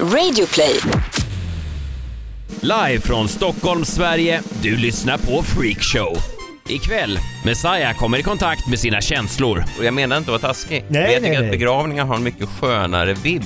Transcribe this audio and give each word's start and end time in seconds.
Radioplay. 0.00 0.80
Live 2.60 3.00
från 3.00 3.28
Stockholm, 3.28 3.84
Sverige. 3.84 4.42
Du 4.62 4.76
lyssnar 4.76 5.18
på 5.18 5.42
Freakshow. 5.42 6.16
Ikväll, 6.68 7.18
Messiah 7.44 7.96
kommer 7.96 8.18
i 8.18 8.22
kontakt 8.22 8.68
med 8.68 8.78
sina 8.78 9.00
känslor. 9.00 9.64
Och 9.78 9.84
jag 9.84 9.94
menar 9.94 10.16
inte 10.16 10.34
att 10.34 10.42
vara 10.42 10.52
taskig. 10.52 10.84
Nej, 10.88 11.02
men 11.02 11.12
jag 11.12 11.22
tycker 11.22 11.28
nej, 11.28 11.36
att 11.36 11.42
nej. 11.42 11.50
begravningar 11.50 12.04
har 12.04 12.14
en 12.16 12.22
mycket 12.22 12.48
skönare 12.48 13.14
vibb. 13.14 13.44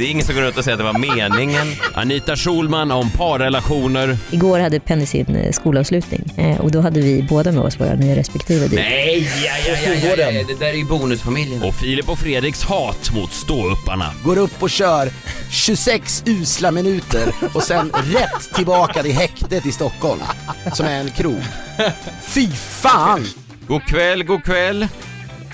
Det 0.00 0.06
är 0.06 0.10
ingen 0.10 0.26
som 0.26 0.34
går 0.34 0.42
runt 0.42 0.58
och 0.58 0.64
säger 0.64 0.74
att 0.74 0.78
det 0.78 0.84
var 0.84 1.16
meningen. 1.16 1.66
Anita 1.94 2.36
Schulman 2.36 2.90
om 2.90 3.10
parrelationer. 3.10 4.18
Igår 4.30 4.58
hade 4.58 4.80
Penny 4.80 5.06
sin 5.06 5.36
eh, 5.36 5.52
skolavslutning 5.52 6.32
eh, 6.36 6.60
och 6.60 6.70
då 6.70 6.80
hade 6.80 7.00
vi 7.00 7.22
båda 7.22 7.52
med 7.52 7.62
oss 7.62 7.80
våra 7.80 7.94
nya 7.94 8.16
respektive 8.16 8.68
dit. 8.68 8.74
Nej, 8.74 9.28
ja, 9.44 9.52
ja, 9.66 9.76
ja, 9.86 10.08
ja, 10.08 10.16
den? 10.16 10.34
ja. 10.34 10.44
Det 10.48 10.54
där 10.54 10.66
är 10.66 10.74
ju 10.74 10.84
bonusfamiljen. 10.84 11.62
Och 11.62 11.74
Filip 11.74 12.08
och 12.08 12.18
Fredriks 12.18 12.62
hat 12.62 13.14
mot 13.14 13.32
ståupparna. 13.32 14.10
går 14.24 14.38
upp 14.38 14.62
och 14.62 14.70
kör 14.70 15.10
26 15.50 16.22
usla 16.26 16.70
minuter 16.70 17.34
och 17.54 17.62
sen 17.62 17.92
rätt 17.92 18.54
tillbaka 18.54 19.02
till 19.02 19.12
häktet 19.12 19.66
i 19.66 19.72
Stockholm, 19.72 20.20
som 20.72 20.86
är 20.86 21.00
en 21.00 21.10
krog. 21.10 21.42
Fy 22.22 22.50
fan! 22.56 23.26
God 23.68 23.82
kväll, 23.82 24.24
god 24.24 24.44
kväll. 24.44 24.88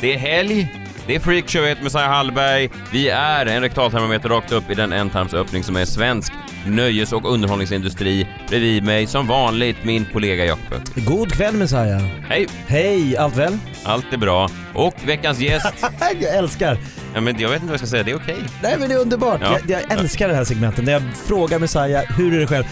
Det 0.01 0.15
är 0.15 0.19
helg. 0.19 0.86
Det 1.07 1.15
är 1.15 1.21
Freakshow, 1.21 1.63
jag 1.63 1.69
heter 1.69 1.83
Messiah 1.83 2.09
Hallberg. 2.09 2.71
Vi 2.93 3.09
är 3.09 3.47
en 3.47 3.61
rektaltermometer 3.63 4.29
rakt 4.29 4.53
upp 4.53 4.71
i 4.71 4.75
den 4.75 4.93
ändtarmsöppning 4.93 5.65
som 5.65 5.77
är 5.77 5.85
svensk 5.85 6.33
nöjes 6.67 7.13
och 7.13 7.33
underhållningsindustri. 7.33 8.27
Bredvid 8.49 8.85
mig 8.85 9.07
som 9.07 9.27
vanligt 9.27 9.77
min 9.85 10.07
kollega 10.13 10.45
Jakob. 10.45 10.83
God 10.95 11.33
kväll 11.33 11.55
Messiah. 11.55 12.03
Hej, 12.29 12.47
Hej, 12.67 13.17
allt 13.17 13.37
väl? 13.37 13.59
allt 13.85 14.13
är 14.13 14.17
bra. 14.17 14.51
Och 14.75 14.95
veckans 15.07 15.39
gäst, 15.41 15.67
Jag 16.21 16.35
älskar. 16.37 16.79
ja, 17.15 17.21
men 17.21 17.41
jag 17.41 17.49
vet 17.49 17.57
inte 17.63 17.67
vad 17.67 17.73
jag 17.73 17.81
ska 17.81 17.87
säga, 17.87 18.03
det 18.03 18.11
är 18.11 18.17
okej. 18.17 18.37
Nej 18.63 18.77
men 18.79 18.89
det 18.89 18.95
är 18.95 18.99
underbart. 18.99 19.41
Ja. 19.43 19.59
Jag, 19.69 19.83
jag 19.91 19.99
älskar 19.99 20.29
det 20.29 20.35
här 20.35 20.45
segmentet 20.45 20.85
när 20.85 20.93
jag 20.93 21.03
frågar 21.27 21.59
Messiah, 21.59 22.05
hur 22.17 22.35
är 22.35 22.41
det 22.41 22.47
själv? 22.47 22.65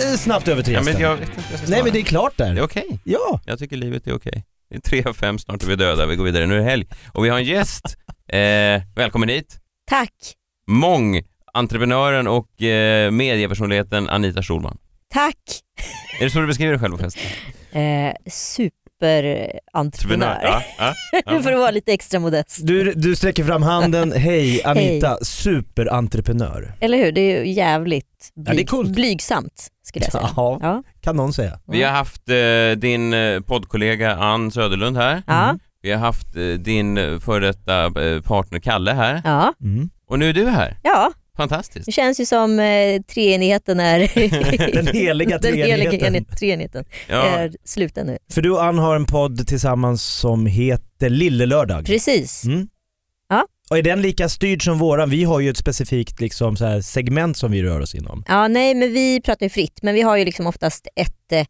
Eh, 0.00 0.16
Snabbt 0.18 0.48
över 0.48 0.62
till 0.62 0.72
Ja, 0.72 0.78
gästen. 0.80 0.94
men 0.94 1.02
jag 1.02 1.16
vet 1.16 1.28
inte 1.28 1.40
vad 1.42 1.52
jag 1.52 1.58
ska 1.60 1.70
Nej 1.70 1.82
men 1.82 1.92
det 1.92 1.98
är 1.98 2.02
klart 2.04 2.32
där. 2.36 2.54
Det 2.54 2.60
är 2.60 2.64
okej. 2.64 2.98
Ja. 3.04 3.40
Jag 3.44 3.58
tycker 3.58 3.76
livet 3.76 4.06
är 4.06 4.14
okej. 4.16 4.44
Det 4.70 4.76
är 4.76 4.80
tre 4.80 5.02
av 5.04 5.12
fem, 5.12 5.38
snart 5.38 5.62
är 5.62 5.66
vi 5.66 5.76
döda, 5.76 6.06
vi 6.06 6.16
går 6.16 6.24
vidare. 6.24 6.46
Nu 6.46 6.54
är 6.54 6.58
det 6.58 6.64
helg. 6.64 6.86
Och 7.12 7.24
vi 7.24 7.28
har 7.28 7.38
en 7.38 7.44
gäst. 7.44 7.96
Eh, 8.28 8.82
välkommen 8.96 9.28
hit. 9.28 9.58
Tack! 9.86 10.12
Mångentreprenören 10.66 12.26
och 12.26 12.62
eh, 12.62 13.10
mediepersonligheten 13.10 14.08
Anita 14.08 14.42
Schulman. 14.42 14.78
Tack! 15.12 15.36
Är 16.20 16.24
det 16.24 16.30
så 16.30 16.40
du 16.40 16.46
beskriver 16.46 16.72
dig 16.72 16.80
själv 16.80 16.92
på 16.92 16.98
festen? 16.98 17.22
Eh, 17.72 18.14
superentreprenör. 18.98 20.38
Ja, 20.42 20.62
ja, 20.78 20.94
ja. 21.26 21.40
För 21.42 21.52
att 21.52 21.58
vara 21.58 21.70
lite 21.70 21.92
extra 21.92 22.20
modest. 22.20 22.66
Du, 22.66 22.92
du 22.92 23.16
sträcker 23.16 23.44
fram 23.44 23.62
handen, 23.62 24.12
hej 24.12 24.62
Anita, 24.64 25.18
superentreprenör. 25.24 26.72
Eller 26.80 26.98
hur? 26.98 27.12
Det 27.12 27.20
är 27.20 27.44
ju 27.44 27.52
jävligt 27.52 28.30
Ja, 28.34 28.42
det 28.42 28.50
är 28.50 28.54
blyg, 28.54 28.68
coolt. 28.68 28.88
blygsamt 28.94 29.68
skulle 29.82 30.04
jag 30.04 30.12
säga. 30.12 30.30
Ja, 30.36 30.58
Ja. 30.62 30.82
kan 31.00 31.16
någon 31.16 31.32
säga. 31.32 31.58
Vi 31.66 31.82
har 31.82 31.92
haft 31.92 32.28
eh, 32.28 32.78
din 32.80 33.12
eh, 33.12 33.40
poddkollega 33.40 34.16
Ann 34.16 34.50
Söderlund 34.50 34.96
här. 34.96 35.22
Ja. 35.26 35.58
Vi 35.82 35.90
har 35.92 35.98
haft 35.98 36.36
eh, 36.36 36.42
din 36.42 36.98
eh, 36.98 37.18
före 37.18 37.46
detta 37.46 37.84
eh, 37.84 38.20
partner 38.22 38.58
Kalle 38.58 38.92
här. 38.92 39.20
ja. 39.24 39.52
Mm. 39.62 39.90
Och 40.10 40.18
nu 40.18 40.28
är 40.28 40.32
du 40.32 40.46
här. 40.48 40.76
Ja, 40.82 41.12
Fantastiskt. 41.38 41.86
det 41.86 41.92
känns 41.92 42.20
ju 42.20 42.26
som 42.26 42.58
eh, 42.58 43.02
treenigheten 43.02 43.80
är... 43.80 43.98
Den 44.74 44.86
heliga 44.86 45.38
Den 45.38 45.54
heliga 45.54 45.90
treenigheten. 45.90 46.14
eni- 46.16 46.36
treenigheten 46.36 46.84
Ja, 47.08 47.22
är 47.22 47.52
sluten 47.64 48.06
nu. 48.06 48.18
För 48.30 48.42
du 48.42 48.50
och 48.50 48.64
Ann 48.64 48.78
har 48.78 48.96
en 48.96 49.04
podd 49.06 49.46
tillsammans 49.46 50.02
som 50.02 50.46
heter 50.46 51.10
Lille 51.10 51.46
Lördag. 51.46 51.86
Precis. 51.86 52.44
Mm. 52.44 52.68
Ja. 53.28 53.46
Och 53.70 53.78
är 53.78 53.82
den 53.82 54.02
lika 54.02 54.28
styrd 54.28 54.64
som 54.64 54.78
våran? 54.78 55.10
Vi 55.10 55.24
har 55.24 55.40
ju 55.40 55.50
ett 55.50 55.56
specifikt 55.56 56.20
liksom, 56.20 56.56
så 56.56 56.64
här, 56.64 56.80
segment 56.80 57.36
som 57.36 57.50
vi 57.52 57.62
rör 57.62 57.80
oss 57.80 57.94
inom. 57.94 58.24
Ja, 58.28 58.48
nej 58.48 58.74
men 58.74 58.92
vi 58.92 59.20
pratar 59.20 59.46
ju 59.46 59.50
fritt 59.50 59.78
men 59.82 59.94
vi 59.94 60.02
har 60.02 60.16
ju 60.16 60.24
liksom 60.24 60.46
oftast 60.46 60.88
ett 60.96 61.32
eh, 61.32 61.46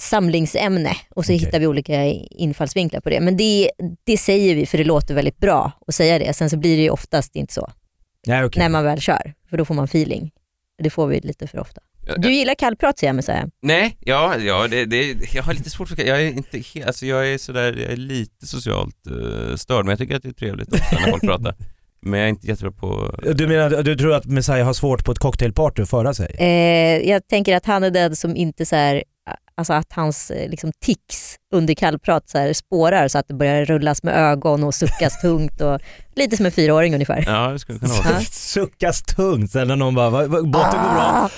samlingsämne 0.00 0.96
och 1.10 1.24
så 1.24 1.32
Okej. 1.32 1.44
hittar 1.46 1.60
vi 1.60 1.66
olika 1.66 2.04
infallsvinklar 2.30 3.00
på 3.00 3.10
det. 3.10 3.20
Men 3.20 3.36
det, 3.36 3.70
det 4.04 4.16
säger 4.16 4.54
vi 4.54 4.66
för 4.66 4.78
det 4.78 4.84
låter 4.84 5.14
väldigt 5.14 5.38
bra 5.38 5.72
att 5.86 5.94
säga 5.94 6.18
det. 6.18 6.34
Sen 6.34 6.50
så 6.50 6.56
blir 6.56 6.76
det 6.76 6.82
ju 6.82 6.90
oftast 6.90 7.36
inte 7.36 7.52
så 7.54 7.70
Nej, 8.26 8.44
okej. 8.44 8.62
när 8.62 8.68
man 8.68 8.84
väl 8.84 9.00
kör 9.00 9.34
för 9.50 9.56
då 9.56 9.64
får 9.64 9.74
man 9.74 9.84
feeling. 9.84 10.30
Det 10.82 10.90
får 10.90 11.06
vi 11.06 11.20
lite 11.20 11.46
för 11.46 11.58
ofta. 11.58 11.80
Du 12.16 12.32
gillar 12.32 12.54
kallprat 12.54 12.98
säger 12.98 13.08
jag 13.08 13.14
med 13.14 13.24
säga. 13.24 13.48
Nej, 13.62 13.96
ja, 14.00 14.36
ja 14.38 14.68
det, 14.68 14.84
det, 14.84 15.34
jag 15.34 15.42
har 15.42 15.54
lite 15.54 15.70
svårt 15.70 15.88
för 15.88 16.06
jag 16.06 16.22
är 16.22 16.26
inte 16.26 16.58
helt, 16.58 16.86
alltså 16.86 17.06
jag 17.06 17.32
är 17.32 17.38
sådär, 17.38 17.72
jag 17.82 17.92
är 17.92 17.96
lite 17.96 18.46
socialt 18.46 18.96
uh, 19.10 19.56
störd 19.56 19.84
men 19.84 19.90
jag 19.90 19.98
tycker 19.98 20.16
att 20.16 20.22
det 20.22 20.28
är 20.28 20.32
trevligt 20.32 20.72
också 20.72 20.94
när 20.94 21.10
folk 21.10 21.22
pratar. 21.22 21.54
Men 22.06 22.20
jag 22.20 22.26
är 22.26 22.30
inte 22.30 22.46
jättebra 22.46 22.72
på... 22.72 23.14
Du 23.34 23.46
menar 23.46 23.82
du 23.82 23.96
tror 23.96 24.14
att 24.14 24.26
Messiah 24.26 24.66
har 24.66 24.72
svårt 24.72 25.04
på 25.04 25.12
ett 25.12 25.18
cocktailparty 25.18 25.82
att 25.82 25.90
föra 25.90 26.14
sig? 26.14 26.36
Eh, 26.38 27.08
jag 27.08 27.28
tänker 27.28 27.56
att 27.56 27.66
han 27.66 27.84
är 27.84 27.90
den 27.90 28.16
som 28.16 28.36
inte 28.36 28.66
så 28.66 28.76
här, 28.76 29.04
alltså 29.56 29.72
att 29.72 29.92
hans 29.92 30.30
eh, 30.30 30.50
liksom, 30.50 30.72
tics 30.80 31.36
under 31.52 31.74
kallprat 31.74 32.28
så 32.28 32.38
här, 32.38 32.52
spårar 32.52 33.08
så 33.08 33.18
att 33.18 33.28
det 33.28 33.34
börjar 33.34 33.64
rullas 33.64 34.02
med 34.02 34.14
ögon 34.16 34.64
och 34.64 34.74
suckas 34.74 35.20
tungt 35.20 35.60
och 35.60 35.80
lite 36.16 36.36
som 36.36 36.46
en 36.46 36.52
fyraåring 36.52 36.94
ungefär. 36.94 37.24
Ja, 37.26 37.48
det 37.48 37.58
skulle 37.58 37.78
kunna 37.78 37.94
vara. 37.94 38.20
Suckas 38.30 39.02
tungt 39.02 39.50
sen 39.50 39.68
när 39.68 39.76
någon 39.76 39.94
bara, 39.94 40.10
"Va- 40.10 40.26
va- 40.26 40.42
botten 40.42 40.82
går 40.82 40.94
bra. 40.94 41.02
Ah! 41.02 41.30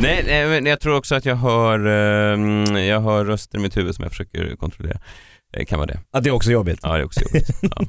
Nej, 0.00 0.24
nej, 0.26 0.46
men 0.48 0.66
jag 0.66 0.80
tror 0.80 0.96
också 0.96 1.14
att 1.14 1.24
jag 1.24 1.36
hör, 1.36 1.86
ehm, 1.86 2.76
jag 2.76 3.00
hör 3.00 3.24
röster 3.24 3.58
i 3.58 3.60
mitt 3.60 3.76
huvud 3.76 3.94
som 3.94 4.02
jag 4.02 4.10
försöker 4.12 4.56
kontrollera. 4.56 4.98
Det 5.52 5.64
kan 5.64 5.78
vara 5.78 5.86
det. 5.86 6.00
Att 6.10 6.24
det 6.24 6.30
är 6.30 6.34
också 6.34 6.50
jobbigt. 6.50 6.78
Ja, 6.82 6.92
det 6.92 6.98
är 7.00 7.04
också 7.04 7.20
jobbigt. 7.20 7.48
Ja. 7.62 7.82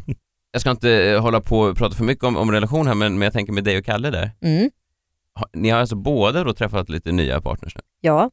Jag 0.51 0.61
ska 0.61 0.71
inte 0.71 0.91
eh, 0.91 1.21
hålla 1.21 1.41
på 1.41 1.59
och 1.59 1.77
prata 1.77 1.95
för 1.95 2.03
mycket 2.03 2.23
om, 2.23 2.37
om 2.37 2.51
relation 2.51 2.87
här, 2.87 2.93
men, 2.95 3.13
men 3.13 3.21
jag 3.25 3.33
tänker 3.33 3.53
med 3.53 3.63
dig 3.63 3.77
och 3.77 3.85
Kalle 3.85 4.09
där. 4.09 4.31
Mm. 4.41 4.69
Ni 5.53 5.69
har 5.69 5.79
alltså 5.79 5.95
båda 5.95 6.43
då 6.43 6.53
träffat 6.53 6.89
lite 6.89 7.11
nya 7.11 7.41
partners 7.41 7.75
nu? 7.75 7.81
Ja, 8.01 8.29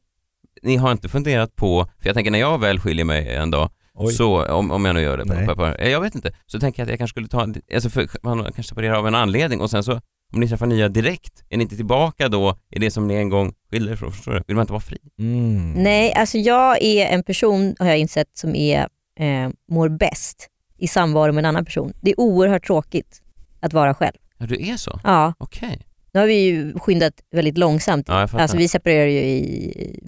Ni 0.67 0.75
har 0.75 0.91
inte 0.91 1.09
funderat 1.09 1.55
på, 1.55 1.85
för 1.99 2.07
jag 2.07 2.15
tänker 2.15 2.31
när 2.31 2.39
jag 2.39 2.59
väl 2.61 2.79
skiljer 2.79 3.05
mig 3.05 3.35
en 3.35 3.51
dag, 3.51 3.69
Oj. 3.93 4.13
så 4.13 4.45
om, 4.45 4.71
om 4.71 4.85
jag 4.85 4.95
nu 4.95 5.01
gör 5.01 5.17
det, 5.17 5.25
Nej. 5.25 5.45
på, 5.47 5.55
på, 5.55 5.65
eh, 5.65 5.89
jag 5.89 6.01
vet 6.01 6.15
inte, 6.15 6.31
så 6.45 6.59
tänker 6.59 6.81
jag 6.81 6.85
att 6.85 6.89
jag 6.89 6.97
kanske 6.97 7.13
skulle 7.13 7.27
ta, 7.27 7.47
alltså 7.73 7.89
för 7.89 8.07
man 8.23 8.43
kanske 8.43 8.63
separerar 8.63 8.95
av 8.95 9.07
en 9.07 9.15
anledning 9.15 9.61
och 9.61 9.69
sen 9.69 9.83
så 9.83 9.93
om 10.33 10.39
ni 10.39 10.47
träffar 10.49 10.65
nya 10.65 10.89
direkt, 10.89 11.43
är 11.49 11.57
ni 11.57 11.63
inte 11.63 11.75
tillbaka 11.75 12.29
då 12.29 12.57
i 12.71 12.79
det 12.79 12.91
som 12.91 13.07
ni 13.07 13.13
en 13.13 13.29
gång 13.29 13.53
skiljer 13.71 13.93
ifrån? 13.93 14.11
Förstår 14.11 14.31
du? 14.31 14.43
Vill 14.47 14.55
man 14.55 14.63
inte 14.63 14.73
vara 14.73 14.81
fri? 14.81 14.97
Mm. 15.19 15.71
nej 15.71 16.13
alltså 16.13 16.37
jag 16.37 16.83
är 16.83 17.05
en 17.05 17.23
person 17.23 17.75
har 17.79 17.87
jag 17.87 17.97
insett 17.97 18.29
som 18.33 18.55
är, 18.55 18.79
eh, 19.19 19.49
mår 19.71 19.89
bäst 19.89 20.47
i 20.77 20.87
samvaro 20.87 21.31
med 21.31 21.41
en 21.41 21.45
annan 21.45 21.65
person. 21.65 21.93
Det 22.01 22.11
är 22.11 22.19
oerhört 22.19 22.65
tråkigt 22.65 23.21
att 23.59 23.73
vara 23.73 23.93
själv. 23.93 24.17
Ja, 24.37 24.45
du 24.45 24.69
är 24.69 24.77
så? 24.77 24.99
Ja, 25.03 25.33
Okej. 25.37 25.86
Nu 26.17 26.21
har 26.21 26.27
vi 26.27 26.33
ju 26.41 26.73
skyndat 26.79 27.13
väldigt 27.31 27.57
långsamt. 27.57 28.05
Ja. 28.07 28.27
Alltså 28.33 28.57
vi 28.57 28.67
separerade 28.67 29.11
ju 29.11 29.19
i 29.19 29.99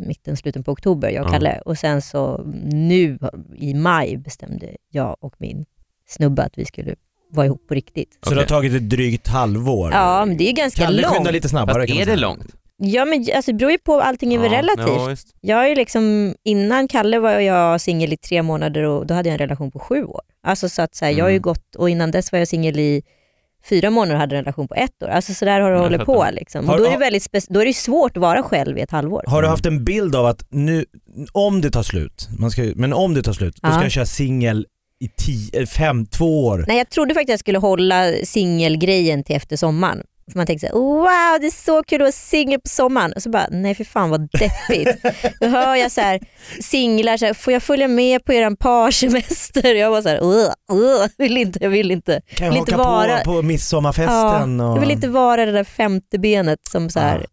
mitten, 0.00 0.36
slutet 0.36 0.64
på 0.64 0.72
oktober, 0.72 1.10
jag 1.10 1.22
och 1.24 1.28
Ja. 1.28 1.32
Kalle. 1.32 1.60
Och 1.64 1.78
sen 1.78 2.02
så 2.02 2.42
nu 2.72 3.18
i 3.56 3.74
maj 3.74 4.16
bestämde 4.16 4.68
jag 4.90 5.16
och 5.20 5.34
min 5.38 5.64
snubbe 6.08 6.42
att 6.42 6.58
vi 6.58 6.64
skulle 6.64 6.94
vara 7.30 7.46
ihop 7.46 7.68
på 7.68 7.74
riktigt. 7.74 8.18
Så 8.22 8.34
det 8.34 8.40
har 8.40 8.46
tagit 8.46 8.72
ett 8.74 8.90
drygt 8.90 9.28
halvår? 9.28 9.90
Ja 9.92 10.24
men 10.24 10.36
det 10.36 10.48
är 10.48 10.52
ganska 10.52 10.82
Kalle 10.84 11.02
långt. 11.02 11.14
skyndar 11.14 11.32
lite 11.32 11.48
snabbare 11.48 11.86
Fast 11.88 12.00
är 12.00 12.06
det 12.06 12.16
långt? 12.16 12.46
Ja 12.76 13.04
men 13.04 13.26
alltså, 13.36 13.52
det 13.52 13.58
beror 13.58 13.72
ju 13.72 13.78
på, 13.78 14.00
allting 14.00 14.34
är 14.34 14.38
väl 14.38 14.52
Ja, 14.52 14.58
relativt. 14.58 15.26
Ja. 15.40 15.48
Jag 15.54 15.64
är 15.64 15.68
ju 15.68 15.74
liksom, 15.74 16.34
innan 16.44 16.88
Kalle 16.88 17.18
var 17.18 17.30
jag 17.40 17.80
singel 17.80 18.12
i 18.12 18.16
tre 18.16 18.42
månader 18.42 18.82
och 18.82 19.06
då 19.06 19.14
hade 19.14 19.28
jag 19.28 19.32
en 19.34 19.38
relation 19.38 19.70
på 19.70 19.78
sju 19.78 20.04
år. 20.04 20.20
Alltså 20.42 20.68
så 20.68 20.82
att 20.82 20.94
så 20.94 21.04
här, 21.04 21.12
jag 21.12 21.24
har 21.24 21.30
ju 21.30 21.36
Mm. 21.36 21.42
gått, 21.42 21.74
och 21.76 21.90
innan 21.90 22.10
dess 22.10 22.32
var 22.32 22.38
jag 22.38 22.48
singel 22.48 22.78
i 22.78 23.02
fyra 23.68 23.90
månader 23.90 24.14
och 24.14 24.20
hade 24.20 24.36
en 24.36 24.42
relation 24.44 24.68
på 24.68 24.74
ett 24.74 25.02
år. 25.02 25.08
Alltså 25.08 25.34
så 25.34 25.44
där 25.44 25.60
har 25.60 25.70
det 25.70 25.78
hållit 25.78 26.04
på 26.04 26.26
liksom. 26.32 26.68
Har- 26.68 26.78
då 26.78 26.84
är 26.84 26.90
det 26.90 26.96
väldigt 26.96 27.48
då 27.48 27.60
är 27.60 27.66
det 27.66 27.72
svårt 27.74 28.16
att 28.16 28.20
vara 28.20 28.42
själv 28.42 28.78
i 28.78 28.80
ett 28.80 28.90
halvår. 28.90 29.24
Har 29.26 29.42
du 29.42 29.48
haft 29.48 29.66
en 29.66 29.84
bild 29.84 30.16
av 30.16 30.26
att 30.26 30.46
nu, 30.50 30.84
om 31.32 31.60
det 31.60 31.70
tar 31.70 31.82
slut, 31.82 32.28
man 32.38 32.50
ska, 32.50 32.62
men 32.76 32.92
om 32.92 33.14
det 33.14 33.22
tar 33.22 33.32
slut, 33.32 33.56
då 33.62 33.70
ska 33.70 33.82
jag 33.82 33.92
köra 33.92 34.06
singel 34.06 34.66
i 35.04 35.08
tio, 35.08 35.60
eh, 35.60 35.66
fem, 35.66 36.06
två 36.06 36.46
år? 36.46 36.64
Nej 36.68 36.78
jag 36.78 36.90
trodde 36.90 37.14
faktiskt 37.14 37.28
att 37.28 37.32
jag 37.32 37.40
skulle 37.40 37.58
hålla 37.58 38.12
singelgrejen 38.24 39.24
till 39.24 39.36
efter 39.36 39.56
sommaren. 39.56 40.02
För 40.32 40.38
man 40.38 40.46
tänkte 40.46 40.66
så 40.68 40.72
här, 40.72 40.80
wow 40.82 41.40
det 41.40 41.46
är 41.46 41.64
så 41.64 41.82
kul 41.82 41.96
att 42.00 42.04
vara 42.04 42.12
singel 42.12 42.60
på 42.60 42.68
sommaren. 42.68 43.12
Och 43.12 43.22
så 43.22 43.30
bara, 43.30 43.46
nej 43.50 43.74
för 43.74 43.84
fan 43.84 44.10
vad 44.10 44.20
deppigt. 44.30 45.02
Då 45.40 45.46
hör 45.46 45.76
jag 45.76 45.92
så 45.92 46.00
här, 46.00 46.20
singlar, 46.60 47.16
så 47.16 47.26
här, 47.26 47.34
får 47.34 47.52
jag 47.52 47.62
följa 47.62 47.88
med 47.88 48.24
på 48.24 48.32
eran 48.32 48.56
parsemester? 48.56 49.74
Jag 49.74 49.90
var 49.90 50.02
så 50.02 50.08
här, 50.08 50.22
uh, 50.24 50.50
uh, 50.72 51.06
vill 51.18 51.36
inte, 51.36 51.58
jag 51.62 51.70
vill 51.70 51.90
inte. 51.90 52.20
Kan 52.34 52.44
jag 52.46 52.52
vill 52.52 52.60
inte 52.60 52.74
haka 52.74 52.88
vara- 52.90 53.18
på 53.18 53.24
på 53.24 53.42
midsommarfesten? 53.42 54.60
och... 54.60 54.76
Jag 54.76 54.80
vill 54.80 54.90
inte 54.90 55.08
vara 55.08 55.46
det 55.46 55.52
där 55.52 55.64
femte 55.64 56.18
benet 56.18 56.58
som 56.70 56.90
så 56.90 57.00
här, 57.00 57.18
Ah. 57.18 57.26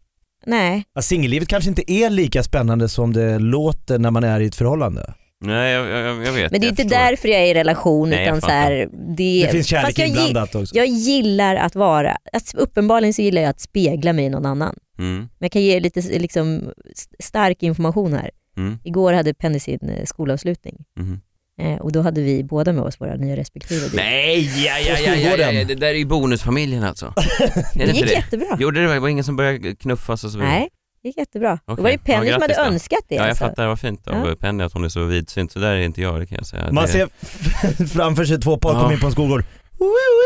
nej. 0.45 0.83
Ja, 0.93 1.01
Singellivet 1.01 1.47
kanske 1.47 1.69
inte 1.69 1.91
är 1.91 2.09
lika 2.09 2.43
spännande 2.43 2.89
som 2.89 3.13
det 3.13 3.39
låter 3.39 3.99
när 3.99 4.11
man 4.11 4.23
är 4.23 4.39
i 4.39 4.45
ett 4.45 4.55
förhållande. 4.55 5.13
Nej, 5.41 5.73
jag, 5.73 5.87
jag, 5.89 6.25
jag 6.25 6.33
vet. 6.33 6.51
Men 6.51 6.61
det 6.61 6.67
är 6.67 6.69
inte 6.69 6.83
förstår. 6.83 6.97
därför 6.99 7.27
jag 7.27 7.39
är 7.41 7.45
i 7.45 7.53
relation 7.53 8.09
Nej, 8.09 8.19
jag 8.19 8.27
utan 8.27 8.41
så 8.41 8.47
här, 8.55 8.89
det, 9.17 9.43
Det 9.45 9.51
finns 9.51 9.67
kärlek 9.67 9.85
fast 9.85 9.97
jag, 9.99 10.07
gi- 10.07 10.11
inblandat 10.11 10.55
också. 10.55 10.75
jag 10.75 10.87
gillar 10.87 11.55
att 11.55 11.75
vara, 11.75 12.17
att, 12.33 12.53
uppenbarligen 12.57 13.13
så 13.13 13.21
gillar 13.21 13.41
jag 13.41 13.49
att 13.49 13.59
spegla 13.59 14.13
mig 14.13 14.25
i 14.25 14.29
någon 14.29 14.45
annan. 14.45 14.75
Mm, 14.99 15.15
Men 15.17 15.29
jag 15.39 15.51
kan 15.51 15.61
ge 15.61 15.79
lite 15.79 16.01
liksom, 16.01 16.71
st- 16.93 17.15
stark 17.19 17.63
information 17.63 18.13
här. 18.13 18.29
mm, 18.57 18.77
Igår 18.83 19.13
hade 19.13 19.33
Penny 19.33 19.59
sin 19.59 19.79
eh, 19.89 20.05
skolavslutning. 20.05 20.75
mm. 20.99 21.19
Eh, 21.61 21.75
och 21.81 21.91
då 21.91 22.01
hade 22.01 22.21
vi 22.21 22.43
båda 22.43 22.73
med 22.73 22.83
oss 22.83 23.01
våra 23.01 23.15
nya 23.15 23.35
respektive 23.35 23.81
dit. 23.81 23.93
Nej, 23.93 24.65
ja, 24.65 24.73
ja, 24.79 24.97
ja, 25.05 25.15
ja, 25.15 25.35
ja, 25.37 25.51
ja, 25.51 25.63
det 25.65 25.75
där 25.75 25.87
är 25.87 25.93
ju 25.93 26.05
bonusfamiljen 26.05 26.83
alltså. 26.83 27.05
Är 27.15 27.61
det 27.75 27.85
gick 27.85 28.01
inte 28.01 28.13
jättebra. 28.13 28.57
Gjorde 28.59 28.81
det? 28.87 28.93
Det 28.93 28.99
var 28.99 29.07
ingen 29.07 29.23
som 29.23 29.35
började 29.35 29.75
knuffas 29.75 30.23
och 30.23 30.31
så 30.31 30.37
vidare? 30.37 30.53
Nej, 30.53 30.69
det 30.71 30.78
gick 31.03 31.17
jättebra. 31.17 31.59
Okej. 31.65 31.75
Det 31.75 31.81
var 31.81 31.89
ju 31.89 31.97
Penny 31.97 32.27
Ja, 32.27 32.33
som 32.33 32.41
hade 32.41 32.53
då. 32.53 32.61
önskat 32.61 32.99
det. 33.09 33.15
Ja, 33.15 33.21
jag 33.21 33.29
alltså. 33.29 33.43
fattar. 33.45 33.67
Vad 33.67 33.79
fint 33.79 34.07
av 34.07 34.27
Ja. 34.27 34.35
Penny 34.39 34.63
att 34.63 34.73
hon 34.73 34.83
är 34.83 34.89
så 34.89 35.03
vidsynt. 35.03 35.51
Så 35.51 35.59
där 35.59 35.71
är 35.71 35.79
inte 35.79 36.01
jag, 36.01 36.19
det 36.19 36.25
kan 36.25 36.35
jag 36.37 36.45
säga. 36.47 36.71
Man 36.71 36.83
det... 36.85 36.91
ser 36.91 37.07
framför 37.87 38.25
sig 38.25 38.39
två 38.41 38.57
par 38.57 38.73
Ja. 38.73 38.79
komma 38.79 38.93
in 38.93 38.99
på 38.99 39.05
en 39.05 39.11
skolgård. 39.11 39.43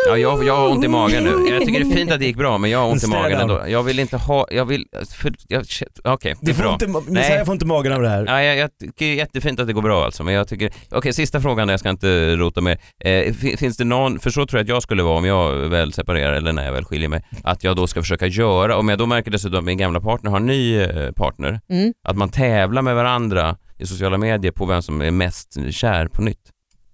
Ja, 0.08 0.18
jag, 0.18 0.44
jag 0.44 0.56
har 0.56 0.70
ont 0.70 0.84
i 0.84 0.88
magen 0.88 1.24
nu. 1.24 1.30
Jag 1.54 1.66
tycker 1.66 1.80
det 1.84 1.92
är 1.92 1.96
fint 1.96 2.12
att 2.12 2.20
det 2.20 2.26
gick 2.26 2.38
bra, 2.38 2.58
men 2.58 2.70
jag 2.70 2.80
har 2.80 2.86
ont 2.88 2.96
i 2.96 3.00
Städa. 3.00 3.22
magen 3.22 3.40
ändå. 3.40 3.62
Jag 3.68 3.84
vill 3.84 4.00
inte 4.00 4.18
ha, 4.18 4.48
jag 4.52 4.66
vill, 4.66 4.86
för, 5.18 5.34
jag, 5.48 5.66
okej, 6.04 6.36
det 6.42 6.46
Du 6.46 6.52
är 6.52 6.56
får 6.56 6.64
bra. 6.64 6.74
inte, 6.74 6.86
Nej. 6.88 7.04
Messiah 7.08 7.46
får 7.46 7.54
inte 7.54 7.66
magen 7.66 7.94
av 7.94 8.02
det 8.02 8.10
här. 8.10 8.26
Ja, 8.28 8.42
jag, 8.44 8.58
jag 8.58 8.70
tycker 8.80 9.06
det 9.06 9.12
är 9.12 9.16
jättefint 9.16 9.60
att 9.60 9.68
det 9.68 9.74
går 9.74 9.82
bra 9.82 10.06
alltså, 10.06 10.24
men 10.24 10.34
jag 10.34 10.48
tycker, 10.48 10.72
okej 10.92 11.14
sista 11.14 11.42
frågan, 11.42 11.70
jag 11.70 11.80
ska 11.80 11.90
inte 11.90 12.36
rota 12.36 12.62
med. 12.62 12.78
Eh, 13.04 13.34
fi- 13.34 13.58
finns 13.58 13.78
det 13.78 13.84
någon, 13.84 14.20
för 14.20 14.30
så 14.30 14.46
tror 14.46 14.60
jag 14.60 14.64
att 14.64 14.70
jag 14.70 14.84
skulle 14.84 15.04
vara 15.04 15.18
om 15.18 15.26
jag 15.26 15.52
väl 15.56 15.94
separerar 15.94 16.34
eller 16.34 16.52
när 16.54 16.66
jag 16.66 16.74
väl 16.74 16.86
skiljer 16.86 17.10
mig, 17.10 17.24
att 17.44 17.64
jag 17.64 17.76
då 17.76 17.88
ska 17.88 18.02
försöka 18.02 18.28
göra, 18.28 18.78
om 18.78 18.90
jag 18.90 18.98
då 18.98 19.06
märker 19.06 19.32
dessutom 19.32 19.60
att 19.60 19.66
min 19.66 19.78
gamla 19.78 20.02
partner 20.02 20.32
har 20.32 20.38
en 20.38 20.46
ny 20.46 20.80
eh, 20.82 21.12
partner, 21.12 21.60
Mm. 21.70 21.94
att 22.08 22.18
man 22.18 22.30
tävlar 22.30 22.82
med 22.82 22.96
varandra 22.96 23.58
i 23.80 23.86
sociala 23.86 24.18
medier 24.18 24.52
på 24.52 24.66
vem 24.66 24.82
som 24.82 25.02
är 25.02 25.12
mest 25.12 25.58
kär 25.72 26.08
på 26.08 26.22
nytt. 26.22 26.38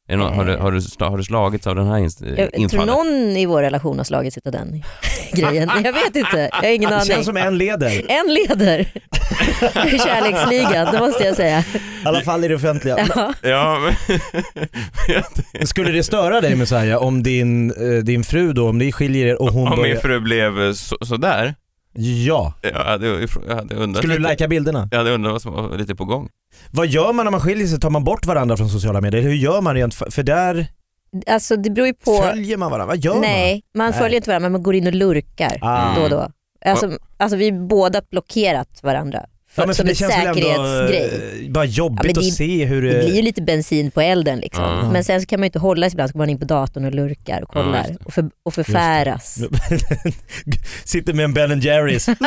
Är 0.09 0.17
det 0.17 0.23
någon, 0.23 0.33
har, 0.33 0.45
du, 0.45 0.57
har, 0.57 0.71
du, 0.71 1.06
har 1.06 1.17
du 1.17 1.23
slagits 1.23 1.67
av 1.67 1.75
den 1.75 1.88
här 1.88 1.97
inst- 2.00 2.25
Jag 2.38 2.38
tror 2.51 2.56
infallet? 2.61 2.88
någon 2.88 3.07
i 3.38 3.45
vår 3.45 3.61
relation 3.61 3.97
har 3.97 4.03
slagits 4.03 4.38
av 4.45 4.51
den 4.51 4.83
grejen. 5.33 5.69
Jag 5.83 5.94
vet 5.94 6.15
inte, 6.15 6.50
jag 6.51 6.57
har 6.67 6.75
ingen 6.75 6.89
Det 6.89 6.95
aning. 6.95 7.07
känns 7.07 7.25
som 7.25 7.38
en 7.38 7.57
leder. 7.57 8.01
En 8.11 8.33
leder 8.33 8.79
i 9.94 10.00
kärleksligan, 10.00 10.88
det 10.94 11.00
måste 11.00 11.23
jag 11.23 11.35
säga. 11.35 11.59
I 11.59 11.63
alla 12.07 12.21
fall 12.21 12.44
i 12.44 12.47
det 12.47 12.56
offentliga. 12.56 13.07
Ja. 13.15 13.33
Ja, 13.41 13.79
men... 13.79 13.94
Skulle 15.67 15.91
det 15.91 16.03
störa 16.03 16.41
dig 16.41 16.55
Messiah 16.55 17.03
om 17.03 17.23
din, 17.23 17.71
eh, 17.71 18.03
din 18.03 18.23
fru 18.23 18.53
då, 18.53 18.69
om 18.69 18.77
ni 18.77 18.91
skiljer 18.91 19.27
er 19.27 19.41
och 19.41 19.53
hon 19.53 19.63
Om 19.67 19.69
min 19.69 19.81
börjar... 19.81 19.95
fru 19.95 20.19
blev 20.19 20.62
eh, 20.62 20.71
så, 20.73 20.97
sådär, 21.05 21.55
Ja. 21.94 22.53
jag 22.62 22.74
hade, 22.83 23.07
jag 23.47 23.56
hade 23.56 23.75
undrat 23.75 23.97
Skulle 24.03 24.18
du 24.18 24.30
lite. 24.30 24.47
bilderna? 24.47 24.88
Jag 24.91 24.97
hade 24.97 25.12
undrat 25.12 25.31
vad 25.31 25.41
som 25.41 25.53
var 25.53 25.77
lite 25.77 25.95
på 25.95 26.06
gång. 26.06 26.30
Vad 26.71 26.88
gör 26.88 27.13
man 27.13 27.25
när 27.25 27.31
man 27.31 27.41
skiljer 27.41 27.68
sig? 27.68 27.80
Tar 27.80 27.89
man 27.89 28.03
bort 28.03 28.25
varandra 28.25 28.57
från 28.57 28.69
sociala 28.69 29.01
medier? 29.01 29.21
Hur 29.21 29.33
gör 29.33 29.62
man 29.62 29.75
rent? 29.75 29.94
För 29.95 30.24
där 30.24 30.68
Alltså 31.27 31.56
det 31.56 31.69
beror 31.69 31.88
ju 31.88 31.94
på. 31.94 32.18
följer 32.18 32.57
man 32.57 32.71
varandra. 32.71 32.95
Vad 32.95 32.97
gör 33.06 33.13
man? 33.13 33.21
Nej, 33.21 33.63
man 33.75 33.89
Nej. 33.91 34.00
följer 34.00 34.15
inte 34.18 34.30
varandra 34.30 34.45
men 34.45 34.51
man 34.51 34.63
går 34.63 34.75
in 34.75 34.88
och 34.88 34.94
lurkar 34.94 35.57
Ah. 35.62 35.95
då 35.95 36.01
och 36.03 36.09
då. 36.09 36.30
Alltså, 36.65 36.91
alltså 37.18 37.38
vi 37.38 37.50
har 37.50 37.68
båda 37.68 38.01
blockerat 38.12 38.83
varandra 38.83 39.25
för, 39.61 39.67
Ja, 39.67 39.73
som 39.73 39.85
det 39.85 39.91
en 39.91 39.95
känns 39.95 40.13
väl 40.13 40.27
ändå 40.27 40.41
säkerhetsgrej. 40.41 41.45
eh, 41.45 41.51
bara 41.51 41.65
jobbigt 41.65 42.06
Ja, 42.06 42.13
det- 42.13 42.19
att 42.19 42.33
se 42.33 42.65
hur 42.65 42.81
Det 42.81 42.89
blir 43.00 43.15
ju 43.15 43.21
lite 43.21 43.41
bensin 43.41 43.91
på 43.91 44.01
elden 44.01 44.39
liksom. 44.39 44.63
Ja. 44.63 44.91
Men 44.91 45.03
sen 45.03 45.21
så 45.21 45.27
kan 45.27 45.39
man 45.39 45.44
ju 45.44 45.47
inte 45.47 45.59
hålla 45.59 45.89
sig 45.89 45.94
ibland, 45.95 46.09
så 46.09 46.13
går 46.13 46.19
man 46.19 46.29
in 46.29 46.39
på 46.39 46.45
datorn 46.45 46.85
och 46.85 46.95
lurkar 46.95 47.41
och 47.41 47.50
Ja, 47.56 47.63
kollar 47.63 47.85
det. 47.88 47.97
och, 48.06 48.13
för, 48.13 48.29
och 48.44 48.53
förfäras. 48.53 49.38
Sitter 50.85 51.13
med 51.13 51.25
en 51.25 51.33
Ben 51.33 51.59
Jerrys. 51.61 52.07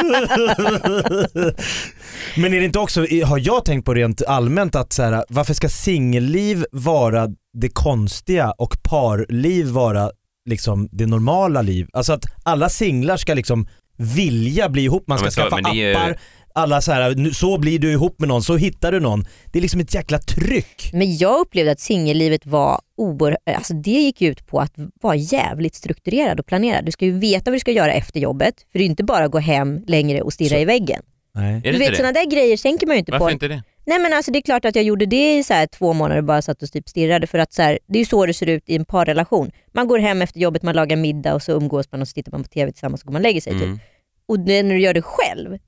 Men 2.37 2.55
är 2.55 2.59
det 2.59 2.65
inte 2.65 2.79
också, 2.79 3.01
har 3.27 3.39
jag 3.47 3.65
tänkt 3.65 3.85
på 3.85 3.95
rent 3.95 4.23
allmänt 4.27 4.75
att 4.77 4.93
så 4.93 5.03
här, 5.03 5.25
varför 5.29 5.55
ska 5.55 5.69
singelliv 5.69 6.65
vara 6.73 7.29
det 7.55 7.69
konstiga 7.69 8.51
och 8.51 8.83
parliv 8.83 9.67
vara 9.67 10.11
liksom 10.49 10.89
det 10.93 11.07
normala 11.07 11.63
liv? 11.63 11.87
Alltså 11.93 12.13
att 12.13 12.25
alla 12.43 12.69
singlar 12.69 13.17
ska 13.17 13.35
liksom 13.35 13.69
vilja 13.99 14.69
bli 14.69 14.83
ihop, 14.85 15.05
man 15.07 15.19
Ja, 15.23 15.31
ska 15.31 15.43
men 15.43 15.51
så- 15.51 15.57
skaffa 15.57 15.71
det 15.73 15.81
är 15.81 15.89
ju- 15.89 15.95
appar, 15.95 16.19
alla 16.55 16.81
så 16.81 16.93
här, 16.93 17.15
nu- 17.15 17.33
så 17.35 17.59
blir 17.59 17.79
du 17.79 17.93
ihop 17.93 18.19
med 18.21 18.29
någon, 18.29 18.43
så 18.43 18.57
hittar 18.57 18.93
du 18.93 19.01
någon. 19.01 19.25
Det 19.53 19.59
är 19.59 19.63
liksom 19.63 19.81
ett 19.81 19.95
jäkla 19.95 20.19
tryck. 20.19 20.91
Men 20.93 21.17
jag 21.17 21.41
upplevde 21.41 21.73
att 21.73 21.81
singellivet 21.81 22.47
var 22.47 22.81
oerhört, 22.97 23.39
alltså 23.47 23.75
det 23.75 23.91
gick 23.91 24.23
ut 24.23 24.47
på 24.47 24.61
att 24.61 24.73
vara 25.03 25.15
jävligt 25.17 25.75
strukturerad 25.75 26.41
och 26.41 26.47
planerad. 26.47 26.85
Du 26.85 26.93
ska 26.93 27.05
ju 27.05 27.19
veta 27.19 27.51
vad 27.51 27.55
du 27.57 27.61
ska 27.61 27.71
göra 27.71 27.93
efter 27.93 28.21
jobbet, 28.21 28.55
för 28.73 28.79
det 28.79 28.85
är 28.85 28.87
inte 28.87 29.05
bara 29.05 29.25
att 29.25 29.31
gå 29.31 29.39
hem 29.39 29.85
längre 29.87 30.23
och 30.23 30.33
stirra 30.33 30.49
Så- 30.49 30.57
i 30.57 30.65
väggen. 30.65 31.03
Nej. 31.35 31.55
Är 31.55 31.61
det 31.61 31.61
Du 31.61 31.69
inte 31.69 31.79
vet 31.89 31.97
sådana 31.97 32.13
där 32.13 32.31
grejer 32.31 32.57
tänker 32.57 32.87
man 32.87 32.97
ju 32.97 32.99
inte 32.99 33.13
Varför 33.13 33.25
på. 33.27 33.31
inte 33.31 33.49
det? 33.49 33.63
Nej 33.87 33.99
men 33.99 34.13
alltså 34.13 34.31
det 34.33 34.39
är 34.39 34.43
klart 34.43 34.65
att 34.65 34.75
jag 34.77 34.85
gjorde 34.85 35.07
det 35.07 35.39
i 35.39 35.45
så 35.45 35.55
här 35.55 35.67
två 35.67 35.93
månader 35.93 36.19
och 36.19 36.25
bara 36.25 36.43
satt 36.43 36.63
och 36.63 36.73
typ 36.73 36.89
stirrade 36.89 37.27
för 37.27 37.39
att 37.39 37.53
så 37.53 37.63
här, 37.63 37.79
det 37.89 37.99
är 37.99 38.01
ju 38.01 38.05
så 38.07 38.27
det 38.27 38.35
ser 38.35 38.47
ut 38.47 38.63
i 38.67 38.77
en 38.77 38.85
parrelation. 38.85 39.51
Man 39.75 39.89
går 39.89 39.99
hem 39.99 40.23
efter 40.23 40.41
jobbet, 40.41 40.63
man 40.63 40.75
lagar 40.77 40.97
middag 40.97 41.35
och 41.35 41.43
så 41.43 41.53
umgås 41.53 41.87
man 41.93 42.03
och 42.03 42.09
så 42.09 42.13
tittar 42.15 42.33
man 42.33 42.43
på 42.43 42.49
TV 42.49 42.73
tillsammans 42.73 43.01
och 43.03 43.07
går 43.07 43.13
man 43.13 43.21
och 43.21 43.23
lägger 43.23 43.41
sig 43.41 43.53
Mm. 43.53 43.73
typ. 43.79 43.85
Och 44.29 44.39
när 44.41 44.63
du 44.63 44.81
gör 44.81 44.95
det 44.95 45.03
själv, 45.03 45.59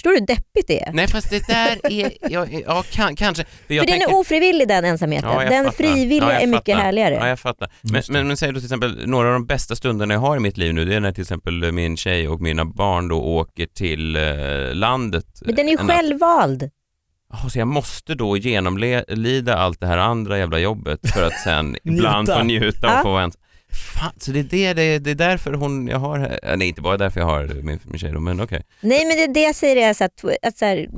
förstår 0.00 0.10
du 0.10 0.18
hur 0.18 0.26
deppigt 0.26 0.66
det 0.66 0.82
är? 0.82 0.92
Nej 0.92 1.08
fast 1.08 1.30
det 1.30 1.46
där 1.46 1.92
är, 1.92 2.12
ja, 2.30 2.46
ja 2.66 2.84
kan, 2.90 3.16
kanske. 3.16 3.44
För, 3.44 3.74
jag 3.74 3.82
för 3.82 3.86
den 3.86 4.00
tänker- 4.00 4.14
är 4.14 4.20
ofrivillig 4.20 4.68
den 4.68 4.84
ensamheten. 4.84 5.30
Ja, 5.30 5.50
den 5.50 5.64
fattar. 5.64 5.76
frivilliga 5.76 6.32
Ja, 6.32 6.40
är 6.40 6.46
mycket 6.46 6.76
härligare. 6.78 7.14
Ja, 7.14 7.28
jag 7.28 7.40
fattar. 7.40 7.70
Men, 7.82 8.02
men, 8.08 8.26
men 8.26 8.36
säg 8.36 8.52
då 8.52 8.60
till 8.60 8.66
exempel, 8.66 9.08
några 9.08 9.28
av 9.28 9.32
de 9.32 9.46
bästa 9.46 9.76
stunderna 9.76 10.14
jag 10.14 10.20
har 10.20 10.36
i 10.36 10.40
mitt 10.40 10.56
liv 10.56 10.74
nu, 10.74 10.84
det 10.84 10.94
är 10.94 11.00
när 11.00 11.12
till 11.12 11.22
exempel 11.22 11.72
min 11.72 11.96
tjej 11.96 12.28
och 12.28 12.40
mina 12.40 12.64
barn 12.64 13.08
då 13.08 13.20
åker 13.20 13.66
till 13.66 14.16
eh, 14.16 14.22
landet. 14.74 15.26
Men 15.44 15.54
den 15.54 15.66
är 15.68 15.72
ju 15.72 15.78
självvald. 15.78 16.70
Ja, 17.32 17.50
så 17.50 17.58
jag 17.58 17.68
måste 17.68 18.14
då 18.14 18.36
genomlida 18.36 19.56
allt 19.56 19.80
det 19.80 19.86
här 19.86 19.98
andra 19.98 20.38
jävla 20.38 20.58
jobbet 20.58 21.10
för 21.14 21.26
att 21.26 21.40
sen 21.44 21.76
ibland 21.84 22.28
få 22.28 22.42
njuta 22.42 22.96
och 22.96 23.02
få 23.02 23.12
vara 23.12 23.30
Fan, 23.72 24.12
så 24.20 24.30
det 24.32 24.38
är 24.40 24.42
det, 24.44 24.72
det, 24.74 24.82
är, 24.82 25.00
det 25.00 25.10
är 25.10 25.14
därför 25.14 25.52
hon, 25.52 25.88
jag 25.88 25.98
har, 25.98 26.38
nej 26.56 26.68
inte 26.68 26.80
bara 26.80 26.96
därför 26.96 27.20
jag 27.20 27.26
har 27.26 27.46
min, 27.62 27.80
min 27.84 27.98
tjej 27.98 28.12
då, 28.12 28.20
men 28.20 28.40
okej. 28.40 28.62
Nej 28.80 29.06
men 29.06 29.16
det, 29.16 29.40
det 29.40 29.40
jag 29.40 29.54
säger 29.54 29.88
är 29.88 29.94
så 29.94 30.04
att, 30.04 30.24
att 30.42 30.58
så 30.58 30.64
här, 30.64 30.88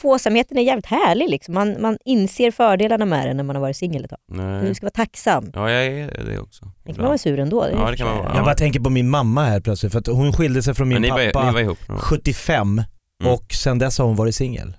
tvåsamheten 0.00 0.58
är 0.58 0.62
jävligt 0.62 0.86
härlig. 0.86 1.28
Liksom. 1.30 1.54
Man, 1.54 1.80
man 1.82 1.98
inser 2.04 2.50
fördelarna 2.50 3.04
med 3.04 3.28
den 3.28 3.36
när 3.36 3.44
man 3.44 3.56
har 3.56 3.60
varit 3.60 3.76
singel 3.76 4.04
ett 4.04 4.10
tag. 4.10 4.18
Nej. 4.28 4.64
Du 4.68 4.74
ska 4.74 4.84
vara 4.86 4.90
tacksam. 4.90 5.50
Ja, 5.54 5.70
jag 5.70 5.84
är 5.86 6.24
det 6.24 6.38
också. 6.38 6.72
Det 6.84 6.92
kan 6.92 7.00
man 7.02 7.06
vara 7.08 7.18
sur 7.18 7.38
ändå. 7.38 7.64
Det 7.64 7.70
Ja, 7.70 7.90
det 7.90 7.96
kan 7.96 8.06
man 8.06 8.18
vara. 8.18 8.34
Jag 8.34 8.44
bara 8.44 8.54
tänker 8.54 8.80
på 8.80 8.90
min 8.90 9.08
mamma 9.10 9.44
här 9.44 9.60
plötsligt 9.60 9.92
för 9.92 9.98
att 9.98 10.06
hon 10.06 10.32
skilde 10.32 10.62
sig 10.62 10.74
från 10.74 10.88
min 10.88 11.02
ni, 11.02 11.08
pappa 11.08 11.30
var, 11.34 11.46
ni 11.46 11.52
var 11.52 11.60
ihop? 11.60 11.78
Ja. 11.88 11.94
75 11.98 12.82
Mm. 13.22 13.32
och 13.32 13.52
sen 13.52 13.78
dess 13.78 13.98
har 13.98 14.06
hon 14.06 14.16
varit 14.16 14.34
singel. 14.34 14.76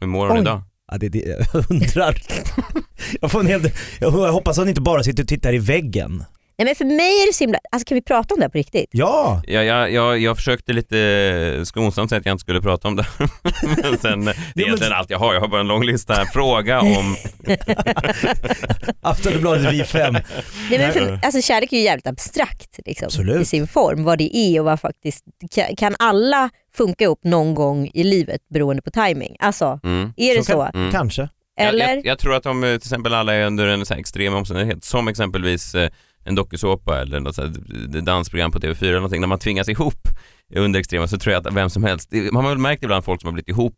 Hur 0.00 0.06
mår 0.06 0.26
hon 0.28 0.36
Oj. 0.36 0.42
idag? 0.42 0.62
Ja, 0.90 0.98
det 0.98 1.06
är 1.06 1.10
det 1.10 1.18
jag 1.52 1.70
undrar. 1.70 2.22
jag, 3.20 3.30
får 3.30 3.40
en 3.40 3.46
hel, 3.46 3.70
jag 4.00 4.10
hoppas 4.10 4.58
att 4.58 4.62
hon 4.62 4.68
inte 4.68 4.80
bara 4.80 5.02
sitter 5.02 5.22
och 5.22 5.28
tittar 5.28 5.52
i 5.54 5.58
väggen. 5.58 6.24
Nej 6.60 6.66
men 6.66 6.74
för 6.74 6.84
mig 6.84 7.22
är 7.22 7.26
det 7.26 7.32
så 7.32 7.44
himla, 7.44 7.58
alltså 7.72 7.84
kan 7.88 7.94
vi 7.94 8.02
prata 8.02 8.34
om 8.34 8.40
det 8.40 8.44
här 8.44 8.50
på 8.50 8.58
riktigt? 8.58 8.88
Ja, 8.92 9.42
Ja, 9.46 9.62
jag, 9.62 9.92
jag, 9.92 10.18
jag 10.18 10.36
försökte 10.36 10.72
lite 10.72 11.60
skonsamt 11.64 12.10
säga 12.10 12.18
att 12.20 12.26
jag 12.26 12.32
inte 12.34 12.40
skulle 12.42 12.60
prata 12.62 12.88
om 12.88 12.96
det. 12.96 13.06
men 13.82 13.98
sen, 13.98 14.24
det 14.24 14.30
är 14.30 14.36
men- 14.54 14.64
egentligen 14.64 14.92
allt 14.92 15.10
jag 15.10 15.18
har. 15.18 15.34
Jag 15.34 15.40
har 15.40 15.48
bara 15.48 15.60
en 15.60 15.68
lång 15.68 15.84
lista 15.84 16.12
här. 16.14 16.24
Fråga 16.24 16.80
om... 16.80 17.16
Aftonbladet 19.02 19.72
Vi 19.72 19.84
fem. 19.84 20.12
Nej, 20.70 20.78
men 20.78 20.92
för, 20.92 21.20
alltså, 21.22 21.42
kärlek 21.42 21.72
är 21.72 21.76
ju 21.76 21.82
jävligt 21.82 22.06
abstrakt 22.06 22.78
liksom, 22.86 23.06
Absolut. 23.06 23.42
i 23.42 23.44
sin 23.44 23.66
form, 23.66 24.04
vad 24.04 24.18
det 24.18 24.36
är 24.36 24.58
och 24.60 24.64
vad 24.66 24.80
faktiskt, 24.80 25.24
kan, 25.76 25.94
alla 25.98 26.50
funka 26.76 27.06
upp 27.06 27.24
någon 27.24 27.54
gång 27.54 27.90
i 27.94 28.04
livet 28.04 28.40
beroende 28.54 28.82
på 28.82 28.90
timing? 28.90 29.36
Alltså, 29.40 29.80
Mm. 29.84 30.12
är 30.16 30.34
det 30.34 30.44
Så 30.44 30.52
så? 30.52 30.62
kan- 30.64 30.74
Mm. 30.82 30.92
Kanske. 30.92 31.28
Eller? 31.60 31.88
Jag, 31.88 31.96
jag, 31.98 32.06
jag 32.06 32.18
tror 32.18 32.34
att 32.34 32.46
om 32.46 32.64
eh, 32.64 32.68
till 32.68 32.76
exempel 32.76 33.14
alla 33.14 33.34
är 33.34 33.46
under 33.46 33.66
en 33.68 33.86
så 33.86 33.94
här 33.94 34.00
extrem 34.00 34.34
omständighet, 34.34 34.84
som 34.84 35.08
exempelvis 35.08 35.74
eh, 35.74 35.90
en 36.24 36.34
dokusåpa 36.34 37.00
eller 37.00 37.20
något 37.20 37.36
dansprogram 38.04 38.52
på 38.52 38.58
TV4 38.58 38.82
eller 38.84 38.94
någonting, 38.94 39.20
när 39.20 39.28
man 39.28 39.38
tvingas 39.38 39.68
ihop 39.68 40.08
under 40.56 40.80
extrema 40.80 41.06
så 41.08 41.18
tror 41.18 41.32
jag 41.32 41.46
att 41.46 41.54
vem 41.54 41.70
som 41.70 41.84
helst, 41.84 42.10
man 42.32 42.44
har 42.44 42.50
väl 42.50 42.58
märkt 42.58 42.82
ibland 42.82 43.04
folk 43.04 43.20
som 43.20 43.28
har 43.28 43.32
blivit 43.32 43.48
ihop 43.48 43.74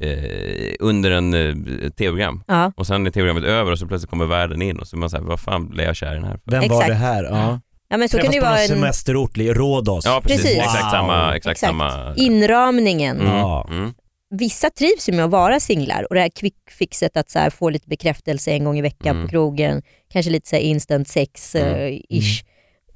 eh, 0.00 0.74
under 0.80 1.10
en 1.10 1.34
eh, 1.34 1.54
tv-program 1.90 2.42
Ja. 2.46 2.72
och 2.76 2.86
sen 2.86 3.06
är 3.06 3.10
tv-programmet 3.10 3.44
över 3.44 3.72
och 3.72 3.78
så 3.78 3.86
plötsligt 3.86 4.10
kommer 4.10 4.26
världen 4.26 4.62
in 4.62 4.78
och 4.78 4.86
så 4.86 4.96
är 4.96 4.98
man 4.98 5.10
såhär, 5.10 5.24
vad 5.24 5.40
fan 5.40 5.68
blev 5.68 5.86
jag 5.86 5.96
kär 5.96 6.12
i 6.12 6.14
den 6.14 6.24
här 6.24 6.38
för? 6.44 6.50
Vem 6.50 6.60
var 6.60 6.66
Exakt. 6.66 6.88
det 6.88 6.94
här? 6.94 7.24
Ja. 7.24 7.60
ja 7.88 7.96
men 7.96 8.08
så 8.08 8.18
kan 8.18 8.30
det 8.30 8.38
på 8.38 8.44
vara 8.44 8.58
en 8.60 8.68
semesterort, 8.68 9.38
Rhodos. 9.38 10.04
Ja 10.04 10.20
precis, 10.22 10.42
Precis. 10.42 10.58
exakt 10.58 10.84
Wow. 10.84 10.90
samma, 10.90 11.34
exakt, 11.36 11.52
Exakt. 11.52 11.60
samma. 11.70 12.14
inramningen. 12.16 13.20
Mm. 13.20 13.32
Ja. 13.32 13.66
Mm. 13.70 13.94
Vissa 14.30 14.70
trivs 14.70 15.08
ju 15.08 15.12
med 15.12 15.24
att 15.24 15.30
vara 15.30 15.60
singlar 15.60 16.06
och 16.08 16.14
det 16.14 16.20
här 16.20 16.28
quick-fixet 16.28 17.10
att 17.16 17.30
så 17.30 17.50
få 17.50 17.70
lite 17.70 17.88
bekräftelse 17.88 18.50
en 18.52 18.64
gång 18.64 18.78
i 18.78 18.82
veckan 18.82 19.16
Mm. 19.16 19.22
på 19.26 19.30
krogen, 19.30 19.82
kanske 20.12 20.30
lite 20.30 20.48
så 20.48 20.56
instant 20.56 21.08
sex 21.08 21.54
Mm. 21.54 21.74
eh, 21.74 22.00
ish. 22.08 22.44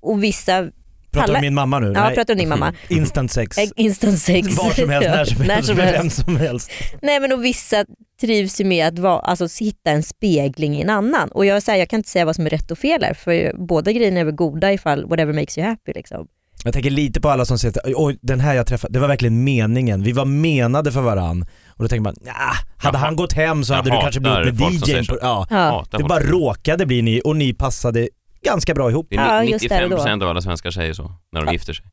Och 0.01 0.25
vissa, 0.25 0.69
Pratar 1.11 1.29
du 1.29 1.35
om 1.35 1.41
min 1.41 1.55
mamma 1.55 1.79
nu? 1.79 1.93
ja 1.97 2.11
pratar 2.15 2.35
om 2.35 2.39
din 2.39 2.49
mamma, 2.49 2.75
Instant 2.89 3.31
sex. 3.33 3.59
Eh, 3.59 3.69
instant 3.77 4.19
sex. 4.19 4.49
Var 4.59 4.71
som 4.71 4.89
helst, 4.91 5.09
när 5.11 5.25
som 5.25 5.37
helst, 5.37 5.47
när 5.49 5.63
som 5.63 5.77
helst. 5.79 5.99
vem 5.99 6.11
som 6.11 6.37
helst. 6.37 6.71
Nej 7.03 7.21
men 7.21 7.33
och 7.33 7.45
vissa 7.45 7.85
trivs 8.21 8.61
ju 8.61 8.65
med 8.65 8.87
att 8.89 8.99
vara, 8.99 9.19
alltså, 9.21 9.65
hitta 9.65 9.91
en 9.91 10.03
spegling 10.03 10.77
i 10.77 10.81
en 10.83 10.91
annan. 10.91 11.29
Och 11.29 11.47
jag, 11.47 11.63
så 11.63 11.71
här, 11.71 11.79
jag 11.79 11.89
kan 11.89 11.99
inte 11.99 12.09
säga 12.11 12.25
vad 12.25 12.37
som 12.37 12.47
är 12.47 12.51
rätt 12.51 12.71
och 12.71 12.79
fel 12.79 13.03
här 13.03 13.15
för 13.15 13.53
båda 13.67 13.93
grejerna 13.93 14.21
är 14.21 14.25
väl 14.25 14.35
goda 14.35 14.73
ifall 14.73 15.05
whatever 15.07 15.33
makes 15.33 15.59
you 15.59 15.67
happy. 15.67 15.93
Liksom. 15.93 16.27
Jag 16.65 16.73
tänker 16.73 16.91
lite 16.91 17.21
på 17.21 17.29
alla 17.31 17.45
som 17.45 17.59
säger 17.59 17.79
att 17.79 17.95
oj 17.97 18.19
den 18.23 18.41
här 18.41 18.55
jag 18.55 18.67
träffade, 18.67 18.93
det 18.93 18.99
var 18.99 19.09
verkligen 19.09 19.45
meningen, 19.45 20.03
vi 20.03 20.13
var 20.13 20.25
menade 20.25 20.93
för 20.93 21.01
varann. 21.01 21.43
Och 21.69 21.85
då 21.85 21.89
tänker 21.89 22.03
man, 22.03 22.15
ja, 22.25 22.33
hade 22.77 22.99
Jag 22.99 23.05
han 23.05 23.17
gått 23.17 23.33
hem 23.33 23.65
så 23.65 23.75
hade 23.75 23.91
du 23.91 23.97
kanske 24.01 24.21
blivit 24.21 24.61
med 24.61 25.07
så. 25.07 25.13
På, 25.13 25.19
ja. 25.23 25.47
Ja. 25.51 25.85
Det 25.99 26.05
bara 26.05 26.21
råkade 26.21 26.87
bli 26.87 27.03
ni 27.03 27.21
och 27.25 27.37
ni 27.37 27.53
passade 27.55 28.09
ganska 28.45 28.75
bra 28.75 28.91
ihop. 28.91 29.07
Det 29.11 29.17
är 29.17 29.35
Ja, 29.37 29.41
ni- 29.43 29.51
just 29.51 29.69
det, 29.69 29.87
då. 29.91 29.97
95% 29.97 30.23
av 30.23 30.29
alla 30.29 30.41
svenskar 30.43 30.71
säger 30.71 30.93
så 30.95 31.03
när 31.33 31.41
de 31.41 31.47
Ja. 31.47 31.53
gifter 31.53 31.73
sig. 31.73 31.87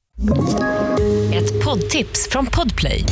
Ett 1.33 1.63
poddtips 1.65 2.27
från 2.31 2.45
Podplay. 2.45 3.03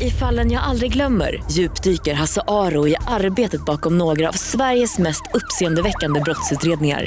I 0.00 0.10
fallen 0.10 0.50
jag 0.52 0.62
aldrig 0.62 0.92
glömmer 0.92 1.42
djupdyker 1.50 2.14
Hasse 2.14 2.40
Aro 2.46 2.88
i 2.88 2.96
arbetet 3.06 3.64
bakom 3.64 3.98
några 3.98 4.28
av 4.28 4.32
Sveriges 4.32 4.98
mest 4.98 5.22
uppseendeväckande 5.34 6.20
brottsutredningar. 6.20 7.06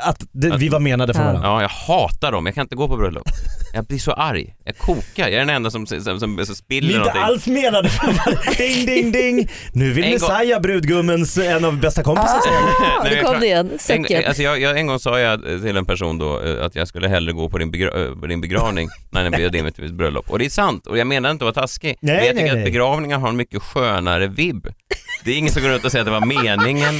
Att 0.00 0.24
det, 0.32 0.56
vi 0.56 0.68
var 0.68 0.80
menade 0.80 1.14
för 1.14 1.20
Ja. 1.20 1.26
varandra. 1.26 1.48
Ja, 1.48 1.62
jag 1.62 1.68
hatar 1.68 2.32
dem. 2.32 2.46
Jag 2.46 2.54
kan 2.54 2.62
inte 2.62 2.76
gå 2.76 2.88
på 2.88 2.96
bröllop. 2.96 3.28
Jag 3.72 3.84
blir 3.86 3.98
så 3.98 4.12
arg. 4.12 4.54
Jag 4.64 4.78
kokar. 4.78 5.28
Jag 5.28 5.32
är 5.32 5.38
den 5.38 5.50
enda 5.50 5.70
som, 5.70 5.86
som, 5.86 6.00
som, 6.20 6.44
som 6.46 6.54
spiller 6.54 6.88
Vi 6.88 6.94
är 6.94 6.98
inte 6.98 7.08
någonting. 7.20 7.22
alls 7.22 7.46
menade 7.46 7.88
för 7.88 8.06
varandra. 8.06 8.42
Ding, 8.58 8.86
ding, 8.86 9.12
ding. 9.12 9.48
Nu 9.72 9.92
vill 9.92 10.04
En 10.04 10.18
gång- 10.18 10.30
Messiah, 10.30 10.60
brudgummens 10.60 11.38
en 11.38 11.64
av 11.64 11.80
bästa 11.80 12.02
kompisar 12.02 12.40
säga. 12.40 12.60
Ja, 12.80 13.00
Nej, 13.02 13.10
det 13.10 13.16
jag 13.16 13.26
kom 13.26 13.40
det 13.40 13.46
igen. 13.46 13.70
En, 13.88 14.26
alltså 14.28 14.42
jag, 14.42 14.60
jag, 14.60 14.78
en 14.78 14.86
gång 14.86 14.98
sa 14.98 15.20
jag 15.20 15.42
till 15.42 15.76
en 15.76 15.86
person 15.86 16.18
då 16.18 16.40
eh, 16.42 16.64
att 16.64 16.74
jag 16.74 16.88
skulle 16.88 17.08
hellre 17.08 17.32
gå 17.32 17.50
på 17.50 17.58
din, 17.58 17.70
begra 17.70 18.04
eh, 18.04 18.14
på 18.14 18.26
din 18.26 18.40
begravning 18.40 18.88
när 19.10 19.22
den 19.22 19.32
bjöd 19.32 19.54
in 19.54 19.62
mig 19.64 19.72
till 19.72 19.84
mitt 19.84 19.94
bröllop. 19.94 20.30
Och 20.30 20.38
det 20.38 20.44
är 20.44 20.50
sant, 20.50 20.86
och 20.86 20.98
jag 20.98 21.06
menar 21.06 21.30
inte 21.30 21.48
att 21.48 21.56
vara 21.56 21.66
taskig. 21.66 21.96
Nej, 22.00 22.14
men 22.16 22.26
jag 22.26 22.34
nej, 22.34 22.42
tycker 22.44 22.54
nej. 22.54 22.62
att 22.62 22.70
begravningar 22.72 23.18
har 23.18 23.28
en 23.28 23.36
mycket 23.36 23.62
skönare 23.62 24.26
vibb. 24.26 24.66
Det 25.24 25.30
är 25.30 25.38
ingen 25.38 25.52
som 25.52 25.62
går 25.62 25.68
runt 25.70 25.84
och 25.84 25.92
säger 25.92 26.02
att 26.02 26.06
det 26.06 26.20
var 26.20 26.42
meningen. 26.42 26.94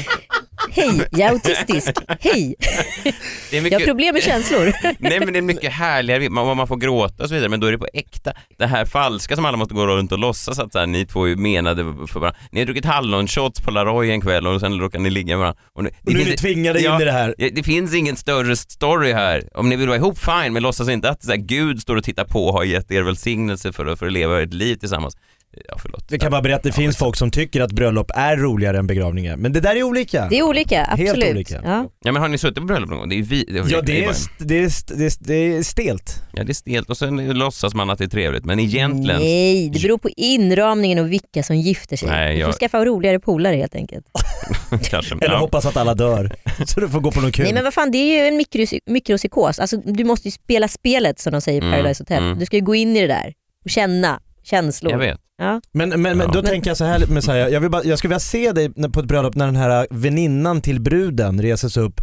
Hej, 0.78 1.08
jag 1.10 1.20
är 1.20 1.30
autistisk. 1.32 1.90
Hej, 2.20 2.54
Det 2.58 3.08
är 3.08 3.12
jag 3.50 3.58
har 3.58 3.62
mycket, 3.62 3.86
problem 3.86 4.14
med 4.14 4.22
känslor. 4.22 4.72
nej 4.98 5.20
men 5.20 5.32
det 5.32 5.38
är 5.38 5.42
mycket 5.42 5.72
härligare 5.72 6.30
man, 6.30 6.56
man 6.56 6.68
får 6.68 6.76
gråta 6.76 7.22
och 7.22 7.28
så 7.28 7.34
vidare, 7.34 7.48
men 7.48 7.60
då 7.60 7.66
är 7.66 7.72
det 7.72 7.78
på 7.78 7.88
äkta. 7.92 8.32
Det 8.58 8.66
här 8.66 8.84
falska 8.84 9.36
som 9.36 9.44
alla 9.44 9.56
måste 9.56 9.74
gå 9.74 9.86
runt 9.86 10.12
och 10.12 10.18
låtsas 10.18 10.58
att 10.58 10.72
så 10.72 10.78
här, 10.78 10.86
ni 10.86 11.06
två 11.06 11.28
är 11.28 11.36
menade 11.36 11.84
för 11.84 12.20
varandra. 12.20 12.40
Ni 12.52 12.60
har 12.60 12.66
druckit 12.66 12.84
hallonshots 12.84 13.60
på 13.60 13.70
Laroy 13.70 14.10
en 14.10 14.20
kväll 14.20 14.46
och 14.46 14.60
sen 14.60 14.80
råkar 14.80 14.98
ni 14.98 15.10
ligga 15.10 15.36
med 15.36 15.38
varandra. 15.38 15.60
Och 15.72 15.84
nu, 15.84 15.90
Och 16.06 16.12
nu 16.12 16.20
är 16.20 16.24
vi 16.24 16.36
tvingade 16.36 16.78
in 16.84 17.00
i 17.00 17.04
det 17.04 17.12
här. 17.12 17.34
Ja, 17.38 17.48
Det 17.52 17.62
finns 17.62 17.94
ingen 17.94 18.16
större 18.16 18.56
story 18.56 19.12
här. 19.12 19.48
Om 19.54 19.68
ni 19.68 19.76
vill 19.76 19.86
vara 19.88 19.96
ihop, 19.98 20.18
fine, 20.18 20.52
men 20.52 20.62
låtsas 20.62 20.88
inte 20.88 21.10
att 21.10 21.22
så 21.22 21.30
här, 21.30 21.36
Gud 21.38 21.80
står 21.82 21.96
och 21.96 22.04
tittar 22.04 22.24
på 22.24 22.46
och 22.46 22.52
har 22.54 22.64
gett 22.64 22.90
er 22.90 23.02
välsignelse 23.02 23.72
för 23.72 23.86
att, 23.86 23.98
för 23.98 24.06
att 24.06 24.12
leva 24.12 24.42
ett 24.42 24.54
liv 24.54 24.76
tillsammans. 24.76 25.16
Ja, 25.68 25.76
förlåt. 25.82 26.04
Vi 26.10 26.18
kan 26.18 26.30
bara 26.30 26.42
berätta, 26.42 26.62
det 26.62 26.72
finns 26.72 26.96
folk 26.96 27.16
som 27.16 27.30
tycker 27.30 27.60
att 27.60 27.72
bröllop 27.72 28.10
är 28.14 28.36
roligare 28.36 28.78
än 28.78 28.86
begravningar. 28.86 29.36
Men 29.36 29.52
det 29.52 29.60
där 29.60 29.76
är 29.76 29.82
olika. 29.82 30.26
Det 30.30 30.38
är 30.38 30.42
olika, 30.42 30.84
Helt 30.84 31.10
absolut. 31.10 31.30
olika. 31.30 31.60
Ja. 31.64 31.90
Ja, 32.04 32.12
men 32.12 32.22
har 32.22 32.28
ni 32.28 32.38
suttit 32.38 32.54
på 32.56 32.64
bröllop 32.64 32.90
någon 32.90 32.98
gång? 32.98 33.08
Det 33.08 33.18
är 33.18 33.22
vi. 33.22 33.44
Det, 33.44 33.64
Ja 33.70 33.80
det 33.80 34.04
är, 34.04 34.10
st- 34.10 34.32
det, 34.38 34.58
är, 34.58 34.66
st- 34.66 34.94
det, 34.94 35.04
är, 35.04 35.12
det 35.18 35.34
är 35.56 35.62
stelt. 35.62 36.22
ja, 36.32 36.44
det 36.44 36.52
är 36.52 36.54
stelt 36.54 36.90
och 36.90 36.96
sen 36.96 37.28
låtsas 37.38 37.74
man 37.74 37.90
att 37.90 37.98
det 37.98 38.04
är 38.04 38.08
trevligt, 38.08 38.44
men 38.44 38.58
egentligen... 38.60 39.20
Nej, 39.20 39.70
det 39.70 39.82
beror 39.82 39.98
på 39.98 40.08
inramningen 40.16 40.98
och 40.98 41.12
vilka 41.12 41.42
som 41.42 41.56
gifter 41.56 41.96
sig. 41.96 42.08
Nej, 42.08 42.38
Du 42.38 42.44
får 42.44 42.52
skaffa 42.52 42.84
roligare 42.84 43.20
polare 43.20 43.56
helt 43.56 43.74
enkelt. 43.74 44.06
kanske. 44.90 45.14
Eller 45.14 45.34
ja. 45.34 45.38
hoppas 45.38 45.66
att 45.66 45.76
alla 45.76 45.94
dör. 45.94 46.32
Så 46.66 46.80
du 46.80 46.88
får 46.88 47.00
gå 47.00 47.10
på 47.10 47.20
någon 47.20 47.32
kul. 47.32 47.44
Nej 47.44 47.54
men 47.54 47.64
vad 47.64 47.74
fan, 47.74 47.90
det 47.90 47.98
är 47.98 48.22
ju 48.22 48.28
en 48.28 48.40
mikros- 48.40 48.80
mikropsykos. 48.86 49.58
Alltså, 49.58 49.76
du 49.76 50.04
måste 50.04 50.28
ju 50.28 50.32
spela 50.32 50.68
spelet 50.68 51.18
som 51.20 51.32
de 51.32 51.40
säger 51.40 51.62
i 51.62 51.64
Mm, 51.66 51.72
Paradise 51.78 52.02
Hotel. 52.02 52.22
mm. 52.24 52.38
Du 52.38 52.46
ska 52.46 52.56
ju 52.56 52.62
gå 52.62 52.74
in 52.74 52.96
i 52.96 53.00
det 53.00 53.06
där 53.06 53.34
och 53.64 53.70
känna 53.70 54.20
känslor. 54.50 54.92
Jag 54.92 54.98
vet. 54.98 55.20
Ja. 55.38 55.60
Men, 55.72 55.88
men, 55.88 56.02
men 56.02 56.18
Ja. 56.20 56.26
då 56.32 56.42
tänker 56.42 56.70
jag 56.70 56.76
så 56.76 56.84
här 56.84 57.06
Messiah, 57.06 57.48
jag, 57.48 57.60
vill 57.60 57.70
bara, 57.70 57.84
jag 57.84 57.98
skulle 57.98 58.08
vilja 58.08 58.20
se 58.20 58.52
dig 58.52 58.72
på 58.92 59.00
ett 59.00 59.06
bröllop 59.06 59.34
när 59.34 59.46
den 59.46 59.56
här 59.56 59.86
väninnan 59.90 60.60
till 60.60 60.80
bruden 60.80 61.42
reser 61.42 61.68
sig 61.68 61.82
upp 61.82 62.00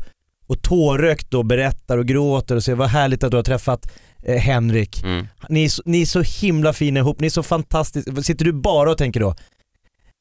och 0.48 0.62
tårögt 0.62 1.32
då 1.32 1.44
berättar 1.44 1.98
och 1.98 2.06
gråter 2.06 2.56
och 2.56 2.64
säger 2.64 2.76
vad 2.76 2.88
härligt 2.90 3.24
att 3.24 3.32
du 3.32 3.38
har 3.38 3.44
träffat 3.44 3.92
eh, 4.24 4.36
Henrik. 4.38 5.04
Mm. 5.04 5.28
Ni 5.50 5.64
är, 5.66 5.70
så, 5.70 5.82
ni 5.86 6.02
är 6.02 6.06
så 6.06 6.22
himla 6.22 6.74
fina 6.74 7.00
ihop, 7.00 7.20
ni 7.20 7.26
är 7.28 7.32
så 7.32 7.44
fantastiska. 7.44 8.16
Sitter 8.24 8.46
du 8.46 8.54
bara 8.54 8.92
och 8.92 8.98
tänker 8.98 9.20
då, 9.20 9.36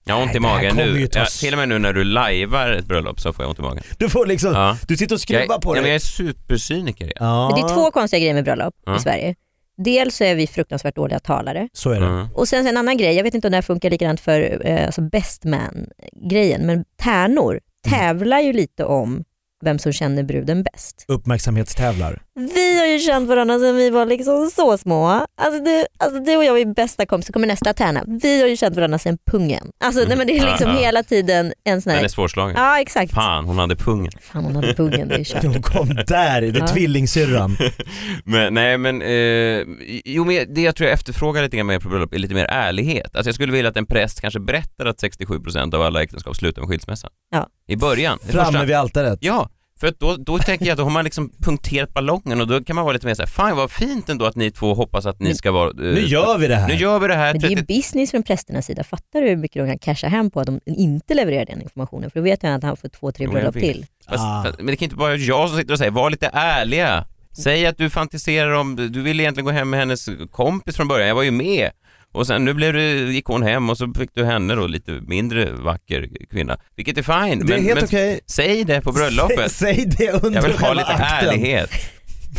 Jag 0.04 0.14
har 0.14 0.22
ont 0.22 0.30
i 0.30 0.32
här 0.34 0.40
magen 0.40 0.76
nu. 0.76 1.06
ta 1.06 1.18
Ja, 1.18 1.26
till 1.40 1.52
och 1.54 1.58
med 1.58 1.68
nu 1.68 1.78
när 1.78 1.92
du 1.92 2.04
lajvar 2.04 2.70
ett 2.70 2.86
bröllop 2.86 3.20
så 3.20 3.32
får 3.32 3.42
jag 3.42 3.50
ont 3.50 3.58
i 3.58 3.62
magen. 3.62 3.82
du 3.98 4.08
får 4.08 4.26
liksom, 4.26 4.52
Ja. 4.52 4.76
du 4.88 4.96
sitter 4.96 5.14
och 5.14 5.20
skruvar 5.20 5.44
jag, 5.48 5.60
på 5.60 5.70
ja, 5.70 5.74
dig. 5.74 5.82
men 5.82 5.90
jag 5.90 5.94
är 5.96 5.98
supercyniker. 5.98 7.06
Ja. 7.16 7.50
Ja, 7.50 7.56
det 7.56 7.72
är 7.72 7.74
två 7.74 7.90
konstiga 7.90 8.20
grejer 8.20 8.34
med 8.34 8.44
bröllop 8.44 8.74
Ja. 8.86 8.96
i 8.96 9.00
Sverige. 9.00 9.34
Dels 9.76 10.16
så 10.16 10.24
är 10.24 10.34
vi 10.34 10.46
fruktansvärt 10.46 10.96
dåliga 10.96 11.18
talare. 11.18 11.68
Så 11.72 11.90
är 11.90 12.00
det. 12.00 12.06
Mm. 12.06 12.28
Och 12.34 12.48
sen 12.48 12.66
en 12.66 12.76
annan 12.76 12.96
grej, 12.96 13.14
jag 13.16 13.24
vet 13.24 13.34
inte 13.34 13.48
om 13.48 13.50
det 13.50 13.56
här 13.56 13.62
funkar 13.62 13.90
likadant 13.90 14.20
för 14.20 14.66
eh, 14.66 14.86
alltså 14.86 15.00
best 15.02 15.44
man-grejen, 15.44 16.66
men 16.66 16.84
tärnor 16.96 17.60
Mm. 17.86 17.98
tävlar 17.98 18.40
ju 18.40 18.52
lite 18.52 18.84
om 18.84 19.24
vem 19.64 19.78
som 19.78 19.92
känner 19.92 20.22
bruden 20.22 20.62
bäst. 20.62 21.04
Uppmärksamhetstävlar. 21.08 22.22
Vi 22.36 22.78
har 22.80 22.86
ju 22.86 22.98
känt 22.98 23.28
varandra 23.28 23.58
sedan 23.58 23.76
vi 23.76 23.90
var 23.90 24.06
liksom 24.06 24.50
så 24.50 24.78
små. 24.78 25.06
Alltså 25.40 25.64
du, 25.64 25.84
alltså 25.98 26.20
du 26.20 26.36
och 26.36 26.44
jag 26.44 26.60
är 26.60 26.74
bästa 26.74 27.06
kompisar, 27.06 27.32
kommer 27.32 27.46
nästa 27.46 27.72
tärna. 27.72 28.04
Vi 28.06 28.40
har 28.40 28.48
ju 28.48 28.56
känt 28.56 28.76
varandra 28.76 28.98
sedan 28.98 29.18
pungen. 29.30 29.70
Alltså 29.84 30.04
nej, 30.08 30.16
men 30.16 30.26
det 30.26 30.38
är 30.38 30.46
liksom 30.46 30.68
Ja, 30.70 30.74
ja. 30.74 30.80
hela 30.80 31.02
tiden 31.02 31.52
en 31.64 31.82
sån 31.82 31.90
Den 31.90 31.96
här... 31.98 32.04
är 32.04 32.08
svårslagen. 32.08 32.54
Ja 32.58 32.80
exakt. 32.80 33.12
Fan, 33.14 33.44
hon 33.44 33.58
hade 33.58 33.76
pungen. 33.76 34.12
Fan 34.20 34.44
hon 34.44 34.56
hade 34.56 34.74
pungen, 34.74 35.08
det 35.08 35.14
är 35.14 35.24
kört. 35.24 35.42
De 35.54 35.62
kom 35.62 35.88
där, 35.88 36.40
det 36.40 36.46
är 36.48 36.60
Ja. 36.60 36.66
tvillingsyrran. 36.68 37.56
Men, 38.24 38.54
nej 38.54 38.78
men, 38.78 39.02
eh, 39.02 39.62
jo 40.04 40.24
men 40.24 40.54
det 40.54 40.60
jag 40.62 40.76
tror 40.76 40.86
jag 40.88 40.94
efterfrågar 40.94 41.42
lite 41.42 41.56
grann 41.56 41.66
mer 41.66 41.78
på 41.80 41.88
bröllop 41.88 42.14
är 42.14 42.18
lite 42.18 42.34
mer 42.34 42.44
ärlighet. 42.44 43.16
Alltså 43.16 43.28
jag 43.28 43.34
skulle 43.34 43.52
vilja 43.52 43.70
att 43.70 43.76
en 43.76 43.86
präst 43.86 44.20
kanske 44.20 44.40
berättar 44.40 44.86
att 44.86 45.02
67% 45.02 45.74
av 45.74 45.82
alla 45.82 46.02
äktenskap 46.02 46.36
slutar 46.36 46.62
med 46.62 46.68
skilsmässa. 46.68 47.08
Ja. 47.30 47.46
I 47.68 47.76
början. 47.76 48.18
Framme 48.18 48.44
första- 48.44 48.64
vid 48.64 48.76
altaret. 48.76 49.18
Ja, 49.22 49.48
för 49.80 49.94
då, 49.98 50.16
då 50.16 50.38
tänker 50.38 50.66
jag 50.66 50.72
att 50.72 50.78
då 50.78 50.84
har 50.84 50.90
man 50.90 51.04
liksom 51.04 51.30
punkterat 51.42 51.94
ballongen 51.94 52.40
och 52.40 52.46
då 52.46 52.64
kan 52.64 52.76
man 52.76 52.84
vara 52.84 52.92
lite 52.92 53.06
mer 53.06 53.14
såhär, 53.14 53.26
fan 53.26 53.56
vad 53.56 53.70
fint 53.70 54.08
ändå 54.08 54.24
att 54.24 54.36
ni 54.36 54.50
två 54.50 54.74
hoppas 54.74 55.06
att 55.06 55.20
ni 55.20 55.26
Men- 55.28 55.36
ska 55.36 55.52
vara... 55.52 55.68
eh, 55.70 55.74
Nu 55.94 56.00
gör 56.00 56.38
vi 56.38 56.46
det 56.48 56.56
här. 56.56 56.68
nu 56.68 56.74
gör 56.74 56.98
vi 56.98 57.08
det 57.08 57.14
här. 57.14 57.32
Men 57.32 57.40
det 57.40 57.46
är 57.46 57.50
ju 57.50 57.56
30 57.56 57.66
business 57.76 58.10
från 58.10 58.22
prästernas 58.22 58.66
sida. 58.66 58.84
Fattar 58.84 59.20
du 59.20 59.28
hur 59.28 59.36
mycket 59.36 59.62
de 59.62 59.68
kan 59.68 59.78
casha 59.78 60.08
hem 60.08 60.30
på 60.30 60.40
att 60.40 60.46
de 60.46 60.60
inte 60.66 61.14
levererar 61.14 61.44
den 61.46 61.62
informationen? 61.62 62.10
För 62.10 62.20
då 62.20 62.24
vet 62.24 62.42
jag 62.42 62.54
att 62.54 62.62
han 62.62 62.76
får 62.76 62.88
två, 62.88 63.12
tre 63.12 63.26
bröllop 63.26 63.54
till. 63.54 63.86
Fast, 64.08 64.24
Ah. 64.24 64.44
fast, 64.46 64.58
men 64.58 64.66
det 64.66 64.76
kan 64.76 64.84
inte 64.86 64.96
bara 64.96 65.08
vara 65.08 65.16
jag 65.16 65.48
som 65.48 65.58
sitter 65.58 65.72
och 65.72 65.78
säger, 65.78 65.90
var 65.90 66.10
lite 66.10 66.30
ärliga. 66.32 67.04
Säg 67.36 67.66
att 67.66 67.78
du 67.78 67.90
fantiserar 67.90 68.50
om, 68.52 68.76
du 68.76 69.02
ville 69.02 69.22
egentligen 69.22 69.44
gå 69.44 69.50
hem 69.50 69.70
med 69.70 69.80
hennes 69.80 70.08
kompis 70.30 70.76
från 70.76 70.88
början, 70.88 71.08
jag 71.08 71.14
var 71.14 71.22
ju 71.22 71.30
med. 71.30 71.70
Och 72.14 72.26
sen 72.26 72.44
nu 72.44 72.54
blev 72.54 72.72
det, 72.72 72.92
gick 72.92 73.26
hon 73.26 73.42
hem 73.42 73.70
och 73.70 73.78
så 73.78 73.92
fick 73.98 74.10
du 74.14 74.24
henne 74.24 74.54
då, 74.54 74.66
lite 74.66 74.90
mindre 74.92 75.52
vacker 75.52 76.08
kvinna. 76.30 76.56
Vilket 76.76 76.98
är 76.98 77.02
fine. 77.02 77.46
Det 77.46 77.52
är 77.54 77.56
men, 77.56 77.64
helt 77.64 77.74
men 77.80 77.84
okej. 77.84 78.20
säg 78.26 78.64
det 78.64 78.80
på 78.80 78.92
bröllopet. 78.92 79.52
Säg, 79.52 79.74
säg 79.76 79.86
det 79.98 80.10
under 80.24 80.42
Jag 80.42 80.48
vill 80.48 80.58
ha 80.58 80.72
lite 80.72 80.86
akten. 80.86 81.28
ärlighet. 81.28 81.70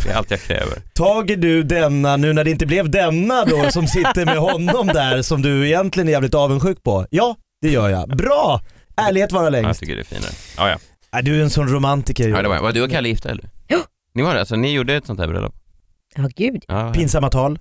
Det 0.04 0.10
är 0.10 0.16
allt 0.16 0.32
jag 0.32 0.42
kräver. 0.42 0.82
Tager 0.94 1.38
du 1.38 1.64
denna 1.64 2.18
nu 2.18 2.34
när 2.34 2.44
det 2.44 2.52
inte 2.52 2.66
blev 2.66 2.90
denna 2.92 3.46
då 3.46 3.72
som 3.72 3.88
sitter 3.88 4.26
med 4.26 4.38
honom 4.38 4.88
där 4.88 5.22
som 5.22 5.42
du 5.42 5.66
egentligen 5.68 6.08
är 6.08 6.12
jävligt 6.12 6.34
avundsjuk 6.34 6.84
på? 6.84 7.08
Ja, 7.10 7.36
det 7.62 7.70
gör 7.70 7.90
jag. 7.90 8.18
Bra! 8.18 8.62
Ärlighet 8.98 9.32
vara 9.32 9.44
Ja, 9.44 9.46
jag 9.58 9.64
längst. 9.64 9.80
tycker 9.80 9.96
det 9.96 10.02
är 10.02 10.16
finare. 10.16 10.32
Ja, 10.58 10.70
ja. 10.70 10.78
Ja, 11.12 11.22
du 11.22 11.40
är 11.40 11.44
en 11.44 11.50
sån 11.50 11.68
romantiker. 11.68 12.30
ja 12.30 12.42
det 12.42 12.48
var, 12.50 12.60
var 12.60 12.72
du 12.72 12.82
och 12.84 12.92
Kalle 12.92 13.08
gifta 13.10 13.30
eller? 13.32 13.50
Ja. 13.68 13.78
Ni 14.14 14.22
var 14.24 14.34
det? 14.34 14.40
Alltså 14.40 14.56
ni 14.56 14.74
gjorde 14.74 14.96
ett 14.96 15.06
sånt 15.06 15.20
här 15.20 15.28
bröllop? 15.28 15.56
Ja 16.16 16.30
gud, 16.36 16.64
Ja, 16.68 16.94
Pinsamma 16.94 17.30
tal. 17.30 17.60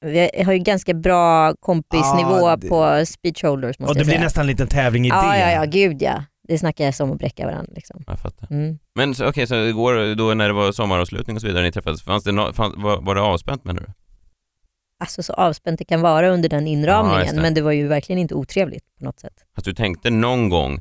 Vi 0.00 0.30
har 0.44 0.52
ju 0.52 0.58
ganska 0.58 0.94
bra 0.94 1.54
kompisnivå 1.60 2.38
Ja, 2.48 2.56
det- 2.56 2.68
på 2.68 3.06
speech 3.06 3.42
holders 3.44 3.78
måste 3.78 3.90
Och 3.90 3.94
det 3.94 4.00
jag 4.00 4.06
blir 4.06 4.14
säga. 4.14 4.24
nästan 4.24 4.40
en 4.40 4.46
liten 4.46 4.68
tävling 4.68 5.04
i 5.06 5.08
ja, 5.08 5.22
det. 5.32 5.38
ja, 5.38 5.50
ja, 5.50 5.64
gud 5.64 6.02
ja. 6.02 6.24
Det 6.48 6.58
snackar 6.58 6.84
jag 6.84 6.94
som 6.94 7.12
att 7.12 7.18
bräcka 7.18 7.46
varandra. 7.46 7.72
Liksom. 7.74 8.02
jag 8.06 8.18
fattar. 8.18 8.48
Mm. 8.50 8.78
Men 8.94 9.14
okej, 9.22 9.46
så 9.46 9.54
igår 9.54 10.14
då 10.14 10.34
när 10.34 10.48
det 10.48 10.54
var 10.54 10.72
sommaravslutning 10.72 11.36
och 11.36 11.40
så 11.40 11.46
vidare, 11.46 11.62
ni 11.62 11.72
träffades, 11.72 12.02
fanns 12.02 12.24
det 12.24 12.32
no, 12.32 12.52
fanns, 12.52 12.74
var, 12.76 13.00
var 13.00 13.14
det 13.14 13.20
avspänt 13.20 13.64
menar 13.64 13.80
du? 13.80 13.86
Alltså 15.00 15.22
så 15.22 15.32
avspänt 15.32 15.78
det 15.78 15.84
kan 15.84 16.00
vara 16.00 16.28
under 16.28 16.48
den 16.48 16.66
Ja, 16.66 16.72
inramningen, 16.72 17.20
just 17.20 17.34
det. 17.34 17.40
men 17.42 17.54
det 17.54 17.60
var 17.62 17.72
ju 17.72 17.86
verkligen 17.88 18.18
inte 18.18 18.34
otrevligt 18.34 18.84
på 18.98 19.04
något 19.04 19.20
sätt. 19.20 19.32
Att 19.56 19.64
du 19.64 19.74
tänkte 19.74 20.10
någon 20.10 20.48
gång 20.48 20.80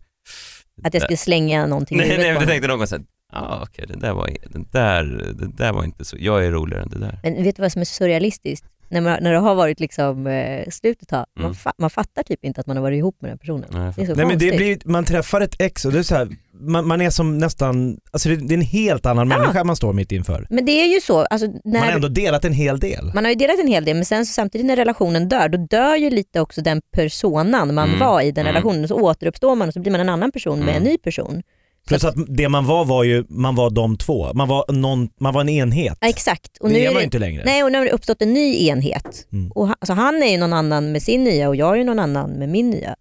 Att 0.84 0.94
jag 0.94 1.04
skulle 1.04 1.18
slänga 1.18 1.66
någonting 1.66 1.98
i 1.98 2.00
Nej, 2.02 2.10
huvudet 2.10 2.28
nej, 2.28 2.36
på 2.36 2.42
du 2.42 2.48
tänkte 2.48 2.68
någon 2.68 2.78
gång 2.78 2.88
såhär, 2.88 3.06
ja 3.32 3.40
ah, 3.40 3.60
okej, 3.64 3.86
det 3.88 4.00
där 4.00 4.14
var, 4.14 4.28
det 4.50 4.72
där, 4.72 5.04
det 5.40 5.48
där 5.58 5.74
var 5.74 5.84
inte 5.84 6.06
så, 6.06 6.18
jag 6.20 6.46
är 6.46 6.52
roligare 6.52 6.84
än 6.84 6.90
det 6.90 7.00
där. 7.00 7.20
Men 7.24 7.44
vet 7.44 7.56
du 7.56 7.62
vad 7.62 7.72
som 7.72 7.82
är 7.82 7.86
surrealistiskt? 7.86 8.66
När, 8.90 9.02
man, 9.02 9.18
när 9.22 9.32
det 9.34 9.38
har 9.40 9.56
varit 9.56 9.80
liksom, 9.80 10.28
eh, 10.28 10.70
slut 10.70 11.02
ett 11.02 11.08
tag, 11.08 11.26
man, 11.36 11.46
Mm. 11.46 11.54
fa- 11.56 11.72
man 11.78 11.90
fattar 11.90 12.24
typ 12.24 12.46
inte 12.46 12.62
att 12.62 12.68
man 12.68 12.78
har 12.78 12.82
varit 12.84 12.98
ihop 12.98 13.22
med 13.22 13.32
den 13.32 13.38
personen. 13.38 13.66
Nej, 13.72 13.94
Det 13.96 14.02
är 14.02 14.06
så 14.06 14.14
Nej 14.16 14.26
men 14.26 14.38
det 14.40 14.50
konstigt. 14.50 14.84
blir, 14.84 14.92
man 14.92 15.06
träffar 15.06 15.42
ett 15.42 15.62
ex 15.62 15.86
och 15.86 15.92
det 15.92 16.00
är 16.00 16.04
så 16.04 16.16
här, 16.16 16.28
man, 16.60 16.88
man 16.88 17.02
är 17.02 17.10
som 17.10 17.38
nästan, 17.38 17.98
alltså 18.12 18.30
det, 18.30 18.36
det 18.36 18.54
är 18.54 18.58
en 18.58 18.62
helt 18.62 19.06
annan 19.06 19.30
Ja. 19.30 19.38
människa 19.40 19.64
man 19.64 19.76
står 19.76 19.94
mitt 19.94 20.12
inför. 20.12 20.48
Men 20.50 20.66
det 20.66 20.72
är 20.72 20.94
ju 20.94 21.02
så, 21.02 21.20
alltså, 21.20 21.48
när, 21.48 21.80
Man 21.80 21.88
har 21.88 21.96
ändå 21.96 22.08
delat 22.08 22.46
en 22.46 22.54
hel 22.54 22.80
del. 22.80 23.12
Man 23.14 23.24
har 23.24 23.30
ju 23.32 23.36
delat 23.38 23.60
en 23.60 23.68
hel 23.68 23.86
del 23.86 23.96
men 23.96 24.06
sen 24.06 24.26
så 24.26 24.34
samtidigt 24.34 24.68
när 24.68 24.76
relationen 24.76 25.30
dör, 25.30 25.50
då 25.50 25.58
dör 25.70 25.96
ju 25.96 26.10
lite 26.10 26.40
också 26.42 26.62
den 26.62 26.82
personan 26.92 27.74
man 27.74 27.88
Mm, 27.90 28.00
var 28.00 28.22
i 28.22 28.32
den 28.32 28.46
mm. 28.46 28.54
relationen. 28.54 28.88
Så 28.88 28.96
återuppstår 28.96 29.56
man 29.56 29.68
och 29.68 29.74
så 29.74 29.80
blir 29.80 29.92
man 29.92 30.02
en 30.02 30.10
annan 30.10 30.32
person 30.32 30.60
med 30.60 30.70
Mm. 30.70 30.78
en 30.78 30.84
ny 30.84 30.98
person. 30.98 31.44
Plus 31.88 32.04
att 32.04 32.16
det 32.28 32.50
man 32.50 32.66
var 32.66 32.86
var 32.86 33.04
ju, 33.04 33.26
man 33.30 33.56
var 33.56 33.70
de 33.70 33.98
två. 33.98 34.34
Man 34.34 34.48
var, 34.48 34.66
någon, 34.72 35.10
man 35.20 35.34
var 35.34 35.42
en 35.42 35.50
enhet. 35.50 35.98
Ja, 36.02 36.08
exakt. 36.08 36.58
Och 36.60 36.70
det 36.70 36.74
nu 36.74 36.80
är 36.80 36.86
man 36.86 36.94
det, 36.94 37.00
ju 37.00 37.04
inte 37.06 37.20
längre. 37.20 37.44
Nej, 37.46 37.64
och 37.64 37.72
nu 37.72 37.78
har 37.78 37.86
det 37.86 37.92
uppstått 37.92 38.22
en 38.22 38.34
ny 38.34 38.68
enhet. 38.68 39.28
Mm. 39.32 39.52
Och 39.52 39.68
han, 39.68 39.76
alltså 39.80 39.94
han 39.94 40.24
är 40.24 40.32
ju 40.32 40.38
någon 40.38 40.54
annan 40.54 40.92
med 40.92 41.02
sin 41.04 41.24
nya 41.24 41.48
och 41.50 41.56
jag 41.56 41.74
är 41.74 41.78
ju 41.78 41.84
någon 41.84 42.00
annan 42.00 42.32
med 42.32 42.50
min 42.50 42.70
nya. 42.70 42.96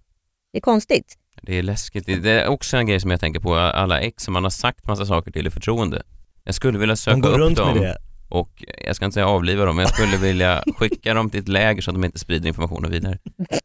Det 0.52 0.58
är 0.58 0.62
konstigt. 0.62 1.14
Det 1.42 1.58
är 1.58 1.62
läskigt. 1.62 2.06
Det 2.06 2.30
är 2.30 2.48
också 2.48 2.76
en 2.76 2.86
grej 2.86 3.00
som 3.00 3.10
jag 3.10 3.20
tänker 3.20 3.40
på, 3.40 3.54
alla 3.54 4.00
ex 4.00 4.22
som 4.24 4.34
man 4.34 4.42
har 4.42 4.50
sagt 4.50 4.86
massa 4.86 5.06
saker 5.06 5.30
till 5.30 5.46
i 5.46 5.50
förtroende. 5.50 6.02
Jag 6.44 6.54
skulle 6.54 6.78
vilja 6.78 6.96
söka 6.96 7.14
De 7.16 7.20
går 7.20 7.30
upp 7.30 7.38
runt 7.38 7.56
dem. 7.56 7.72
med 7.74 7.82
det. 7.82 7.98
Och 8.28 8.64
jag 8.86 8.96
ska 8.96 9.04
inte 9.04 9.14
säga 9.14 9.28
avliva 9.28 9.64
dem, 9.64 9.76
men 9.76 9.82
jag 9.82 9.94
skulle 9.94 10.16
vilja 10.16 10.62
skicka 10.76 11.14
dem 11.14 11.30
till 11.30 11.40
ett 11.40 11.48
läger 11.48 11.82
så 11.82 11.90
att 11.90 11.94
de 11.94 12.04
inte 12.04 12.18
sprider 12.18 12.48
informationen 12.48 12.90
vidare. 12.90 13.18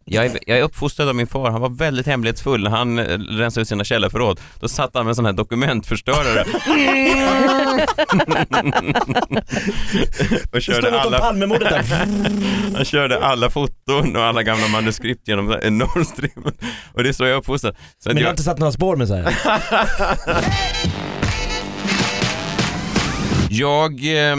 Jag 0.06 0.26
är, 0.26 0.40
jag 0.48 0.58
är 0.58 0.64
uppfostrad 0.64 1.10
av 1.10 1.16
min 1.16 1.28
far, 1.28 1.52
han 1.52 1.62
var 1.62 1.70
väldigt 1.70 2.06
hemlighetsfull 2.06 2.64
när 2.64 2.72
han 2.72 3.00
eh, 3.00 3.18
rensade 3.18 3.62
ut 3.62 3.68
sina 3.68 3.84
källarförråd. 3.84 4.40
Då 4.60 4.68
satt 4.68 4.92
han 4.94 5.06
med 5.06 5.12
en 5.12 5.16
sån 5.16 5.26
här 5.26 5.34
dokumentförstörare 5.34 6.46
och 10.52 10.62
körde 10.62 11.02
alla, 11.02 11.22
han 12.76 12.86
körde 12.86 13.20
alla 13.26 13.50
foton 13.50 14.16
och 14.16 14.24
alla 14.24 14.44
gamla 14.44 14.68
manuskript 14.68 15.28
genom 15.28 15.46
Nord 15.70 16.06
Stream. 16.06 16.44
Och 16.94 17.04
det 17.04 17.10
är 17.10 17.14
så 17.14 17.24
jag 17.24 17.32
är 17.32 17.38
uppfostrad. 17.38 17.76
Så 18.00 18.10
Men 18.10 18.18
jag 18.18 18.24
har 18.24 18.28
jag, 18.28 18.34
inte 18.34 18.44
satt 18.44 18.60
några 18.60 18.72
spår 18.72 18.96
med 18.96 19.08
så 19.08 19.16
här. 19.16 19.36
jag 23.52 23.92
eh, 23.92 24.36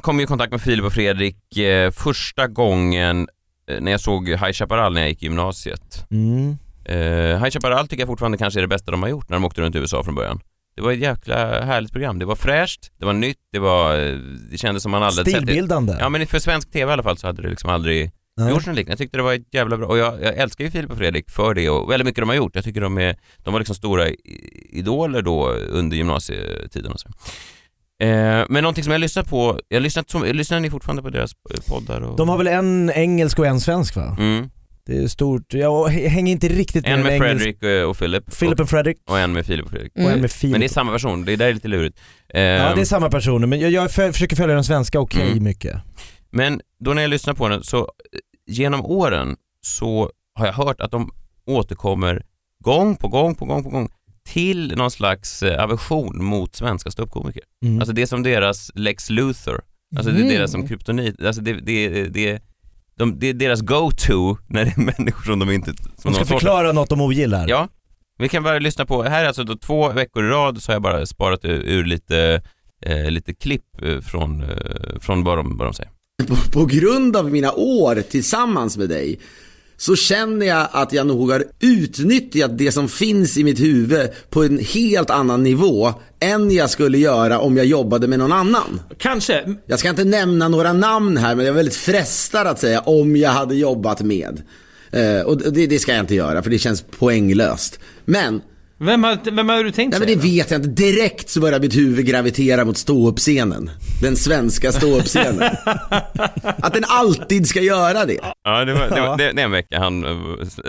kom 0.00 0.20
i 0.20 0.26
kontakt 0.26 0.50
med 0.50 0.60
Filip 0.60 0.84
och 0.84 0.92
Fredrik 0.92 1.56
eh, 1.56 1.90
första 1.90 2.46
gången 2.46 3.28
eh, 3.70 3.80
när 3.80 3.90
jag 3.90 4.00
såg 4.00 4.28
High 4.28 4.52
Chaparral 4.52 4.94
när 4.94 5.00
jag 5.00 5.10
gick 5.10 5.22
i 5.22 5.26
gymnasiet. 5.26 6.06
Mm. 6.10 6.56
Uh, 6.90 7.44
High 7.44 7.50
Chaparral 7.50 7.88
tycker 7.88 8.02
jag 8.02 8.08
fortfarande 8.08 8.38
kanske 8.38 8.60
är 8.60 8.62
det 8.62 8.68
bästa 8.68 8.90
de 8.90 9.02
har 9.02 9.10
gjort 9.10 9.28
när 9.28 9.36
de 9.36 9.44
åkte 9.44 9.60
runt 9.60 9.74
i 9.74 9.78
USA 9.78 10.04
från 10.04 10.14
början. 10.14 10.40
Det 10.76 10.82
var 10.82 10.92
ett 10.92 10.98
jäkla 10.98 11.64
härligt 11.64 11.92
program. 11.92 12.18
Det 12.18 12.24
var 12.24 12.36
fräscht, 12.36 12.92
det 12.98 13.06
var 13.06 13.12
nytt, 13.12 13.38
det 13.52 13.58
var, 13.58 13.98
eh, 13.98 14.16
det 14.50 14.58
kändes 14.58 14.82
som 14.82 14.92
man 14.92 15.02
aldrig 15.02 15.26
sett 15.26 15.34
det. 15.34 15.46
Stilbildande. 15.46 15.96
Ja 16.00 16.08
men 16.08 16.26
för 16.26 16.38
svensk 16.38 16.72
TV 16.72 16.90
i 16.90 16.92
alla 16.92 17.02
fall 17.02 17.18
så 17.18 17.26
hade 17.26 17.42
det 17.42 17.48
liksom 17.48 17.70
aldrig 17.70 18.10
Nej. 18.36 18.50
gjorts 18.50 18.66
något 18.66 18.76
liknande. 18.76 18.92
Jag 18.92 18.98
tyckte 18.98 19.16
det 19.16 19.22
var 19.22 19.34
ett 19.34 19.54
jävla 19.54 19.76
bra, 19.76 19.86
och 19.86 19.98
jag, 19.98 20.22
jag 20.22 20.36
älskar 20.36 20.64
ju 20.64 20.70
Filip 20.70 20.90
och 20.90 20.98
Fredrik 20.98 21.30
för 21.30 21.54
det 21.54 21.70
och 21.70 21.90
väldigt 21.90 22.06
mycket 22.06 22.22
de 22.22 22.28
har 22.28 22.36
gjort. 22.36 22.54
Jag 22.54 22.64
tycker 22.64 22.80
de 22.80 22.98
är, 22.98 23.16
de 23.38 23.52
var 23.52 23.60
liksom 23.60 23.76
stora 23.76 24.08
idoler 24.70 25.22
då 25.22 25.48
under 25.50 25.96
gymnasietiden 25.96 26.92
och 26.92 27.00
så. 27.00 27.08
Eh, 28.02 28.44
men 28.48 28.62
någonting 28.62 28.84
som 28.84 28.92
jag 28.92 29.00
lyssnar 29.00 29.22
på, 29.22 29.60
jag 29.68 29.82
lyssnat 29.82 30.10
som, 30.10 30.24
lyssnar 30.24 30.60
ni 30.60 30.70
fortfarande 30.70 31.02
på 31.02 31.10
deras 31.10 31.32
poddar? 31.68 32.00
Och... 32.00 32.16
De 32.16 32.28
har 32.28 32.38
väl 32.38 32.46
en 32.46 32.90
engelsk 32.90 33.38
och 33.38 33.46
en 33.46 33.60
svensk 33.60 33.96
va? 33.96 34.16
Mm. 34.18 34.50
Det 34.86 34.96
är 35.02 35.08
stort. 35.08 35.54
Jag 35.54 35.88
hänger 35.88 36.32
inte 36.32 36.48
riktigt 36.48 36.84
med 36.84 36.92
En 36.94 37.02
med 37.02 37.12
engelsk- 37.12 37.42
Fredrik 37.42 37.62
eh, 37.62 37.82
och 37.88 37.98
Philip, 37.98 38.38
Philip 38.38 38.60
och 38.60 38.68
Fredrik 38.68 38.96
och, 39.10 39.18
en 39.18 39.32
med 39.32 39.46
Filip 39.46 39.64
och 39.64 39.70
Fredrik. 39.70 39.92
och 39.94 40.00
en 40.00 40.06
Mm. 40.08 40.20
med 40.20 40.30
Filip. 40.30 40.52
Men 40.52 40.60
det 40.60 40.66
är 40.66 40.68
samma 40.68 40.92
person, 40.92 41.24
det 41.24 41.32
är 41.32 41.36
där 41.36 41.46
är 41.48 41.54
lite 41.54 41.68
lurigt. 41.68 41.98
Eh, 42.28 42.40
Ja 42.42 42.74
det 42.74 42.80
är 42.80 42.84
samma 42.84 43.10
personer 43.10 43.46
men 43.46 43.60
jag, 43.60 43.70
jag 43.70 43.90
för, 43.90 44.12
försöker 44.12 44.36
följa 44.36 44.54
den 44.54 44.64
svenska 44.64 45.00
okej 45.00 45.30
Mm. 45.30 45.44
mycket. 45.44 45.76
Men 46.30 46.60
då 46.80 46.94
när 46.94 47.02
jag 47.02 47.08
lyssnar 47.08 47.34
på 47.34 47.48
den 47.48 47.62
så 47.64 47.78
eh, 47.78 47.84
genom 48.46 48.84
åren 48.84 49.36
så 49.60 50.10
har 50.34 50.46
jag 50.46 50.52
hört 50.52 50.80
att 50.80 50.90
de 50.90 51.10
återkommer 51.46 52.22
gång 52.64 52.96
på 52.96 53.08
gång 53.08 53.34
på 53.34 53.44
gång 53.44 53.62
på 53.64 53.70
gång 53.70 53.88
till 54.32 54.76
någon 54.76 54.90
slags 54.90 55.42
eh, 55.42 55.64
aversion 55.64 56.24
mot 56.24 56.56
svenska 56.56 56.90
ståuppkomiker. 56.90 57.42
Mm. 57.64 57.78
Alltså 57.78 57.92
det 57.92 58.02
är 58.02 58.06
som 58.06 58.22
deras 58.22 58.70
Lex 58.74 59.10
Luthor. 59.10 59.60
Alltså 59.96 60.12
det 60.12 60.20
är 60.20 60.28
deras 60.28 60.50
som 60.52 60.68
kryptonit. 60.68 61.24
Alltså 61.24 61.42
det, 61.42 61.52
det, 61.52 62.04
det, 62.08 62.42
de, 62.96 63.18
det 63.18 63.26
är 63.26 63.34
deras 63.34 63.60
go-to 63.60 64.36
när 64.48 64.64
det 64.64 64.70
är 64.70 64.80
människor 64.98 65.22
som 65.22 65.38
de 65.38 65.50
inte... 65.50 65.72
Som 65.96 66.12
de 66.12 66.14
ska 66.14 66.24
förklara 66.24 66.72
något 66.72 66.88
de 66.88 67.00
ogillar. 67.00 67.48
Ja, 67.48 67.68
vi 68.18 68.28
kan 68.28 68.42
bara 68.42 68.58
lyssna 68.58 68.86
på, 68.86 69.02
här 69.02 69.24
är 69.24 69.28
alltså 69.28 69.44
då 69.44 69.56
två 69.56 69.88
veckor 69.88 70.24
i 70.24 70.28
rad 70.28 70.62
så 70.62 70.70
har 70.70 70.74
jag 70.74 70.82
bara 70.82 71.06
sparat 71.06 71.44
ur, 71.44 71.62
ur 71.62 71.84
lite, 71.84 72.42
eh, 72.82 73.10
lite 73.10 73.34
klipp 73.34 73.82
eh, 73.82 74.00
från, 74.00 74.42
eh, 74.42 74.98
från 75.00 75.24
vad, 75.24 75.38
de, 75.38 75.56
vad 75.56 75.66
de 75.66 75.74
säger. 75.74 75.90
på, 76.26 76.36
på 76.52 76.66
grund 76.66 77.16
av 77.16 77.30
mina 77.30 77.52
år 77.52 78.02
tillsammans 78.10 78.76
med 78.76 78.88
dig 78.88 79.18
så 79.78 79.96
känner 79.96 80.46
jag 80.46 80.68
att 80.72 80.92
jag 80.92 81.06
nog 81.06 81.30
har 81.30 81.44
utnyttjat 81.60 82.58
det 82.58 82.72
som 82.72 82.88
finns 82.88 83.36
i 83.36 83.44
mitt 83.44 83.60
huvud 83.60 84.10
på 84.30 84.42
en 84.42 84.58
helt 84.58 85.10
annan 85.10 85.42
nivå 85.42 85.94
än 86.20 86.50
jag 86.50 86.70
skulle 86.70 86.98
göra 86.98 87.38
om 87.38 87.56
jag 87.56 87.66
jobbade 87.66 88.08
med 88.08 88.18
någon 88.18 88.32
annan. 88.32 88.80
Kanske. 88.98 89.54
Jag 89.66 89.78
ska 89.78 89.90
inte 89.90 90.04
nämna 90.04 90.48
några 90.48 90.72
namn 90.72 91.16
här 91.16 91.34
men 91.34 91.44
jag 91.44 91.52
är 91.52 91.56
väldigt 91.56 91.76
frestad 91.76 92.46
att 92.46 92.58
säga 92.58 92.80
om 92.80 93.16
jag 93.16 93.30
hade 93.30 93.54
jobbat 93.54 94.02
med. 94.02 94.42
Eh, 94.90 95.20
och 95.20 95.52
det, 95.52 95.66
det 95.66 95.78
ska 95.78 95.92
jag 95.92 96.00
inte 96.00 96.14
göra 96.14 96.42
för 96.42 96.50
det 96.50 96.58
känns 96.58 96.82
poänglöst. 96.82 97.78
Men 98.04 98.40
Vem 98.80 99.04
har, 99.04 99.30
vem 99.30 99.48
har 99.48 99.64
du 99.64 99.70
tänkt 99.70 99.90
Nej 99.90 100.00
men 100.00 100.08
det 100.08 100.14
då? 100.14 100.20
vet 100.20 100.50
jag 100.50 100.58
inte. 100.58 100.68
Direkt 100.82 101.30
så 101.30 101.40
börjar 101.40 101.60
mitt 101.60 101.76
huvud 101.76 102.06
gravitera 102.06 102.64
mot 102.64 102.76
ståuppscenen. 102.76 103.70
Den 104.02 104.16
svenska 104.16 104.72
ståuppscenen. 104.72 105.42
Att 106.42 106.72
den 106.74 106.84
alltid 106.88 107.46
ska 107.46 107.60
göra 107.60 108.04
det. 108.04 108.18
Ja, 108.44 108.64
det 108.64 108.72
var, 108.74 108.88
det 108.90 109.00
var 109.00 109.16
det, 109.16 109.32
det 109.32 109.40
är 109.42 109.44
en 109.44 109.50
vecka 109.50 109.78
han 109.78 110.04
eh, 110.04 110.16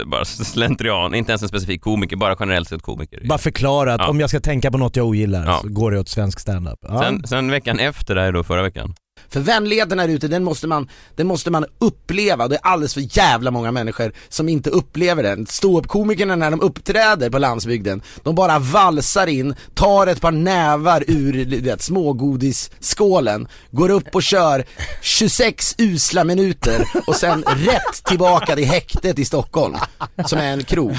bara 0.05 0.25
slentrian, 0.25 1.15
inte 1.15 1.31
ens 1.31 1.41
en 1.41 1.49
specifik 1.49 1.81
komiker, 1.81 2.15
bara 2.15 2.35
generellt 2.39 2.69
sett 2.69 2.81
komiker. 2.81 3.21
Bara 3.25 3.39
förklara 3.39 3.93
att 3.93 4.01
Ja. 4.01 4.07
om 4.07 4.19
jag 4.19 4.29
ska 4.29 4.39
tänka 4.39 4.71
på 4.71 4.77
något 4.77 4.95
jag 4.95 5.05
ogillar 5.07 5.45
Ja. 5.45 5.59
så 5.63 5.69
går 5.69 5.91
det 5.91 5.99
åt 5.99 6.09
svensk 6.09 6.39
standup. 6.39 6.79
Ja. 6.81 6.99
Sen, 7.03 7.27
sen 7.27 7.51
veckan 7.51 7.79
efter 7.79 8.15
det 8.15 8.21
här 8.21 8.31
då, 8.31 8.43
förra 8.43 8.63
veckan, 8.63 8.93
För 9.29 9.39
vänligheten 9.39 9.99
här 9.99 10.07
ute, 10.07 10.27
den 10.27 10.43
måste, 10.43 10.67
man, 10.67 10.89
den 11.15 11.27
måste 11.27 11.51
man 11.51 11.65
uppleva. 11.79 12.47
Det 12.47 12.55
är 12.55 12.61
alldeles 12.63 12.93
för 12.93 13.17
jävla 13.17 13.51
många 13.51 13.71
människor 13.71 14.13
som 14.29 14.49
inte 14.49 14.69
upplever 14.69 15.23
den. 15.23 15.47
Ståuppkomikerna 15.47 16.35
när 16.35 16.51
de 16.51 16.61
uppträder 16.61 17.29
på 17.29 17.37
landsbygden, 17.39 18.01
de 18.23 18.35
bara 18.35 18.59
valsar 18.59 19.27
in, 19.27 19.55
tar 19.73 20.07
ett 20.07 20.21
par 20.21 20.31
nävar 20.31 21.03
ur 21.07 21.45
du 21.45 21.61
vet, 21.61 21.81
smågodisskålen, 21.81 23.47
går 23.71 23.89
upp 23.89 24.15
och 24.15 24.23
kör 24.23 24.65
26 25.01 25.75
usla 25.77 26.23
minuter 26.23 26.89
och 27.07 27.15
sen 27.15 27.43
rätt 27.43 28.03
tillbaka 28.05 28.55
till 28.55 28.65
häktet 28.65 29.19
i 29.19 29.25
Stockholm, 29.25 29.77
som 30.25 30.39
är 30.39 30.53
en 30.53 30.63
krog. 30.63 30.95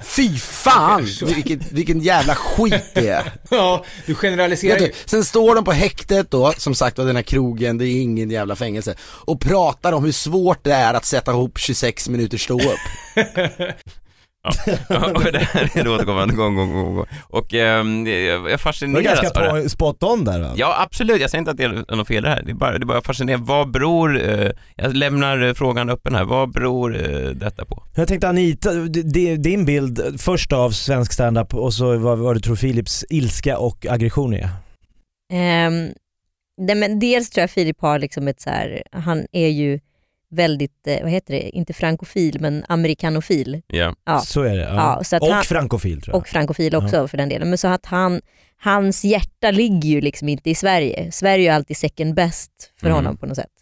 Fy 0.00 0.38
fan 0.38 1.06
vilken, 1.26 1.62
vilken 1.70 2.00
jävla 2.00 2.34
skit 2.34 2.84
det 2.94 3.08
är. 3.08 3.32
Ja, 3.50 3.84
du 4.06 4.14
generaliserar 4.14 4.80
ju. 4.80 4.92
sen 5.04 5.24
står 5.24 5.54
de 5.54 5.64
på 5.64 5.72
häktet 5.72 6.30
då, 6.30 6.52
som 6.58 6.74
sagt 6.74 6.98
och 6.98 7.06
den 7.06 7.16
här 7.16 7.22
krogen, 7.22 7.47
det 7.56 7.84
är 7.84 8.02
ingen 8.02 8.30
jävla 8.30 8.56
fängelse, 8.56 8.94
och 9.00 9.40
pratar 9.40 9.92
om 9.92 10.04
hur 10.04 10.12
svårt 10.12 10.64
det 10.64 10.72
är 10.72 10.94
att 10.94 11.04
sätta 11.04 11.30
ihop 11.30 11.58
26 11.58 12.08
minuter 12.08 12.38
stå 12.38 12.54
upp. 12.54 12.80
Ja, 14.88 15.10
och 15.14 15.32
det 15.32 15.38
här 15.38 15.70
är 15.74 15.84
det 15.84 15.90
återkommande 15.90 16.34
gång, 16.34 16.56
gång, 16.56 16.72
gång, 16.72 16.94
gång. 16.94 17.06
Och 17.28 17.54
ehm, 17.54 18.06
jag 18.06 18.30
det 18.30 18.38
var 18.38 18.56
fascineras 18.56 19.04
ganska 19.04 19.40
av 19.40 19.56
det. 19.56 19.62
på, 19.62 19.68
spot 19.68 20.02
on 20.02 20.24
där 20.24 20.40
va? 20.40 20.52
Ja, 20.56 20.82
absolut. 20.82 21.20
Jag 21.20 21.30
säger 21.30 21.40
inte 21.40 21.50
att 21.50 21.56
det 21.56 21.64
är 21.64 21.96
något 21.96 22.08
fel 22.08 22.24
här. 22.24 22.42
Det 22.42 22.50
är 22.50 22.54
bara, 22.54 22.78
det 22.78 22.84
är 22.84 22.86
bara 22.86 23.00
fascinerande. 23.00 23.46
Vad 23.46 23.70
beror, 23.70 24.20
eh, 24.28 24.50
jag 24.76 24.96
lämnar 24.96 25.42
eh, 25.42 25.52
frågan 25.52 25.90
öppen 25.90 26.14
här. 26.14 26.24
Vad 26.24 26.52
beror 26.52 26.96
eh, 26.96 27.30
detta 27.30 27.64
på? 27.64 27.82
Jag 27.94 28.08
tänkte 28.08 28.28
Anita, 28.28 28.72
din 29.38 29.64
bild 29.64 30.20
först 30.20 30.52
av 30.52 30.70
svensk 30.70 31.12
standup 31.12 31.54
och 31.54 31.74
så 31.74 31.96
vad, 31.96 32.18
vad 32.18 32.36
du 32.36 32.40
tror 32.40 32.56
Philips 32.56 33.04
ilska 33.10 33.58
och 33.58 33.86
aggression 33.86 34.34
är. 34.34 34.48
Ehm, 35.32 35.88
nej, 36.58 36.76
men 36.76 36.98
dels 36.98 37.30
tror 37.30 37.40
jag 37.42 37.50
Filip 37.50 37.80
har 37.80 37.98
liksom 37.98 38.28
ett 38.28 38.40
så 38.40 38.50
här, 38.50 38.82
han 38.92 39.26
är 39.32 39.48
ju 39.48 39.80
väldigt, 40.30 40.86
eh, 40.86 41.02
vad 41.02 41.10
heter 41.10 41.34
det, 41.34 41.40
inte 41.56 41.72
frankofil 41.72 42.40
men 42.40 42.64
amerikanofil. 42.68 43.62
Ja. 43.66 43.94
Ja. 44.04 44.20
Så 44.20 44.42
är 44.42 44.56
det. 44.56 44.62
Ja. 44.62 44.74
Ja, 44.98 45.04
så 45.04 45.16
att 45.16 45.22
och 45.22 45.28
han- 45.28 45.44
frankofil 45.44 46.02
tror 46.02 46.14
jag. 46.14 46.20
Och 46.20 46.28
frankofil 46.28 46.74
också 46.74 47.08
för 47.08 47.16
den 47.18 47.28
delen. 47.28 47.48
Men 47.48 47.58
så 47.58 47.68
att 47.68 47.86
han, 47.86 48.20
hans 48.56 49.04
hjärta 49.04 49.50
ligger 49.50 49.88
ju 49.88 50.00
liksom 50.00 50.28
inte 50.28 50.50
i 50.50 50.54
Sverige. 50.54 51.12
Sverige 51.12 51.34
är 51.42 51.42
ju 51.42 51.48
alltid 51.48 51.76
second 51.76 52.14
best 52.14 52.72
för 52.76 52.86
Mm. 52.86 52.96
honom 52.96 53.16
på 53.16 53.26
något 53.26 53.36
sätt. 53.36 53.52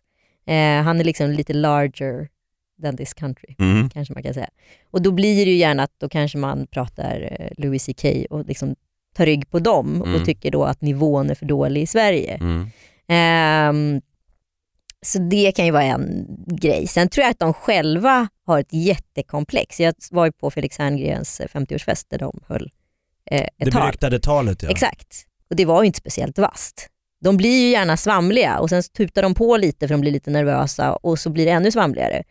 Eh, 0.47 0.83
han 0.83 1.01
är 1.01 1.05
liksom 1.05 1.31
lite 1.31 1.53
larger 1.53 2.29
than 2.83 2.97
this 2.97 3.15
country, 3.15 3.55
Mm. 3.59 3.91
kanske 3.91 4.15
man 4.15 4.23
kan 4.23 4.35
säga. 4.35 4.49
Och 4.91 5.03
då 5.03 5.11
blir 5.11 5.45
det 5.45 5.51
ju 5.51 5.57
gärna 5.57 5.83
att 5.83 5.93
då 5.99 6.09
kanske 6.09 6.39
man 6.39 6.67
pratar 6.67 7.37
eh, 7.41 7.49
Louis 7.65 7.85
CK 7.87 8.27
och 8.31 8.45
liksom 8.47 8.77
tar 9.17 9.27
rygg 9.27 9.51
på 9.51 9.59
dem 9.59 10.03
Mm. 10.03 10.15
och 10.15 10.25
tycker 10.27 10.51
då 10.51 10.65
att 10.65 10.81
nivån 10.81 11.31
är 11.31 11.35
för 11.35 11.47
dålig 11.47 11.83
i 11.83 11.87
Sverige. 11.87 12.35
Mm. 12.35 12.67
Ehm, 13.09 14.01
så 15.07 15.19
det 15.19 15.53
kan 15.57 15.65
ju 15.65 15.71
vara 15.71 15.83
en 15.83 16.27
grej. 16.47 16.87
Sen 16.87 17.09
tror 17.09 17.23
jag 17.25 17.31
att 17.31 17.39
de 17.39 17.53
själva 17.55 18.29
har 18.47 18.61
ett 18.61 18.73
jättekomplex. 18.73 19.81
Jag 19.81 19.95
var 20.11 20.27
ju 20.27 20.33
på 20.33 20.51
Felix 20.51 20.79
Herngrens 20.79 21.41
eh, 21.41 21.47
50-årsfest 21.47 22.07
där 22.09 22.19
de 22.19 22.41
höll 22.49 22.71
eh, 23.31 23.41
ett 23.41 23.51
det 23.57 23.71
tal. 23.71 23.83
beryktade 23.83 24.19
talet 24.21 24.63
ja. 24.63 24.71
Exakt. 24.71 25.25
Och 25.51 25.57
det 25.57 25.65
var 25.65 25.83
ju 25.83 25.87
inte 25.87 25.99
speciellt 25.99 26.39
vasst. 26.39 26.89
De 27.21 27.37
blir 27.37 27.61
ju 27.63 27.69
gärna 27.71 27.97
svamliga 27.97 28.59
och 28.59 28.69
sen 28.71 28.83
tutar 28.83 29.23
de 29.23 29.35
på 29.35 29.57
lite 29.57 29.89
för 29.89 29.95
de 29.95 30.01
blir 30.01 30.13
lite 30.13 30.31
nervösa 30.31 30.93
och 30.97 31.19
så 31.19 31.31
blir 31.31 31.45
det 31.45 31.51
ännu 31.51 31.71
svamligare. 31.71 32.23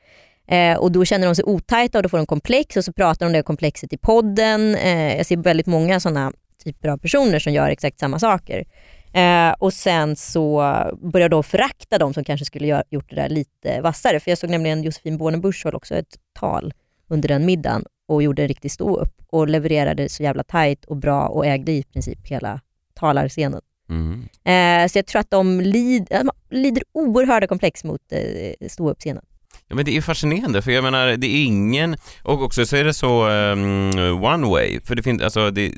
Eh, 0.48 0.78
och 0.78 0.91
då 0.91 1.06
känner 1.06 1.26
de 1.28 1.36
sig 1.36 1.45
otajta 1.45 1.98
och 2.00 2.04
då 2.04 2.10
får 2.10 2.17
de 2.17 2.26
komplex 2.26 2.78
och 2.78 2.86
så 2.86 2.93
pratar 2.93 3.19
de 3.19 3.28
om 3.30 3.34
det 3.34 3.43
komplexet 3.43 3.93
i 3.93 3.98
podden. 3.98 4.76
Eh, 4.76 5.17
jag 5.17 5.26
ser 5.26 5.38
väldigt 5.38 5.67
många 5.67 6.00
sådana 6.00 6.32
typer 6.65 6.89
av 6.89 6.97
personer 6.97 7.39
som 7.39 7.54
gör 7.54 7.69
exakt 7.69 7.99
samma 7.99 8.19
saker. 8.19 8.65
Eh, 9.13 9.51
och 9.60 9.73
sen 9.73 10.15
så 10.15 10.75
börjar 11.01 11.30
de 11.30 11.43
förakta 11.43 11.97
de 11.97 12.13
som 12.13 12.23
kanske 12.23 12.45
skulle 12.45 12.67
gör, 12.67 12.84
gjort 12.89 13.10
det 13.10 13.15
där 13.15 13.30
lite 13.30 13.82
vassare. 13.82 14.19
För 14.19 14.32
jag 14.32 14.38
såg 14.38 14.49
nämligen 14.49 14.84
Josefin 14.84 15.17
Bornebusch 15.17 15.62
höll 15.65 15.75
också 15.75 15.95
ett 15.95 16.17
tal 16.39 16.73
under 17.08 17.28
den 17.28 17.45
middagen 17.45 17.86
och 18.08 18.23
gjorde 18.23 18.41
en 18.41 18.47
riktig 18.47 18.71
stå 18.71 18.97
upp 18.97 19.21
och 19.30 19.47
levererade 19.47 20.10
så 20.10 20.23
jävla 20.23 20.43
tajt 20.43 20.86
och 20.86 20.97
bra 20.97 21.28
och 21.28 21.45
ägde 21.45 21.71
i 21.71 21.84
princip 21.84 22.28
hela 22.28 22.62
talarscenen. 22.93 23.62
Mm. 23.89 24.28
Eh, 24.43 24.88
så 24.88 24.97
jag 24.97 25.06
tror 25.06 25.19
att 25.19 25.32
de 25.32 25.62
lid, 25.62 26.08
de 26.10 26.30
lider 26.49 26.84
oerhörda 26.93 27.47
komplex 27.47 27.84
mot 27.84 28.01
eh, 28.12 28.67
ståuppscenen. 28.67 29.23
Ja 29.67 29.75
men 29.75 29.86
det 29.86 29.97
är 29.97 30.01
fascinerande 30.01 30.62
för 30.62 30.71
jag 30.71 30.84
menar 30.84 31.17
det 31.17 31.28
är 31.28 31.45
ingen, 31.45 31.95
och 32.23 32.43
också 32.43 32.65
så 32.65 32.75
är 32.75 32.84
det 32.84 32.93
så 32.93 33.30
um, 33.30 34.23
one 34.23 34.47
way, 34.47 34.80
för 34.82 34.95
det 34.95 35.04
finns 35.04 35.21
alltså 35.21 35.51
det, 35.51 35.71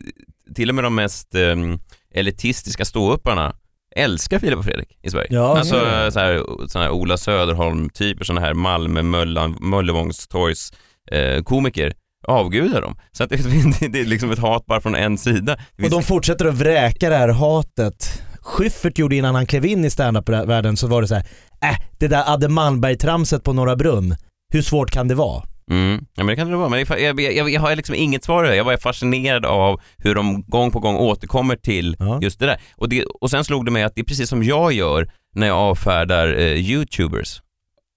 till 0.55 0.69
och 0.69 0.75
med 0.75 0.83
de 0.83 0.95
mest 0.95 1.35
um, 1.35 1.79
elitistiska 2.13 2.85
ståupparna 2.85 3.55
älskar 3.95 4.39
Filip 4.39 4.59
och 4.59 4.65
Fredrik 4.65 4.97
i 5.03 5.09
Sverige. 5.09 5.27
Ja, 5.31 5.57
alltså 5.57 5.75
ja. 5.75 6.11
så 6.11 6.19
här, 6.19 6.43
såna 6.67 6.83
här 6.85 6.91
Ola 6.91 7.17
Söderholm-typer, 7.17 8.25
såna 8.25 8.41
här 8.41 8.53
Malmö, 8.53 9.01
Möllan, 9.01 9.57
Möllevångstorgs 9.59 10.73
eh, 11.11 11.43
komiker 11.43 11.93
avgudar 12.27 12.81
dem. 12.81 12.95
Så 13.11 13.23
att 13.23 13.29
det, 13.29 13.35
det, 13.79 13.87
det 13.87 13.99
är 13.99 14.05
liksom 14.05 14.31
ett 14.31 14.39
hat 14.39 14.65
bara 14.65 14.81
från 14.81 14.95
en 14.95 15.17
sida. 15.17 15.57
Och 15.83 15.89
de 15.89 16.03
fortsätter 16.03 16.45
att 16.45 16.55
vräka 16.55 17.09
det 17.09 17.15
här 17.15 17.29
hatet. 17.29 18.21
Schyffert 18.41 18.97
gjorde 18.97 19.15
innan 19.15 19.35
han 19.35 19.45
klev 19.45 19.65
in 19.65 19.85
i 19.85 19.89
standup-världen 19.89 20.77
så 20.77 20.87
var 20.87 21.01
det 21.01 21.07
så 21.07 21.15
här, 21.15 21.25
äh, 21.61 21.77
det 21.97 22.07
där 22.07 22.33
Adde 22.33 22.47
Malmberg-tramset 22.47 23.43
på 23.43 23.53
Norra 23.53 23.75
Brunn, 23.75 24.15
hur 24.53 24.61
svårt 24.61 24.91
kan 24.91 25.07
det 25.07 25.15
vara? 25.15 25.43
Mm. 25.71 26.05
Ja 26.15 26.23
men 26.23 26.27
det 26.27 26.35
kan 26.35 26.51
det 26.51 26.57
vara, 26.57 26.69
men 26.69 26.85
jag, 26.89 27.19
jag, 27.21 27.49
jag, 27.49 27.61
har 27.61 27.75
liksom 27.75 27.95
inget 27.95 28.23
svar. 28.23 28.43
Jag 28.43 28.63
var 28.63 28.77
fascinerad 28.77 29.45
av 29.45 29.81
hur 29.97 30.15
de 30.15 30.43
gång 30.47 30.71
på 30.71 30.79
gång 30.79 30.95
återkommer 30.95 31.55
till 31.55 31.95
Ja. 31.99 32.19
just 32.21 32.39
det 32.39 32.45
där. 32.45 32.59
Och, 32.75 32.89
det. 32.89 33.03
och 33.03 33.29
sen 33.29 33.43
slog 33.43 33.65
det 33.65 33.71
mig 33.71 33.83
att 33.83 33.95
det 33.95 34.01
är 34.01 34.05
precis 34.05 34.29
som 34.29 34.43
jag 34.43 34.73
gör 34.73 35.11
när 35.35 35.47
jag 35.47 35.57
avfärdar 35.57 36.33
eh, 36.33 36.71
youtubers. 36.71 37.41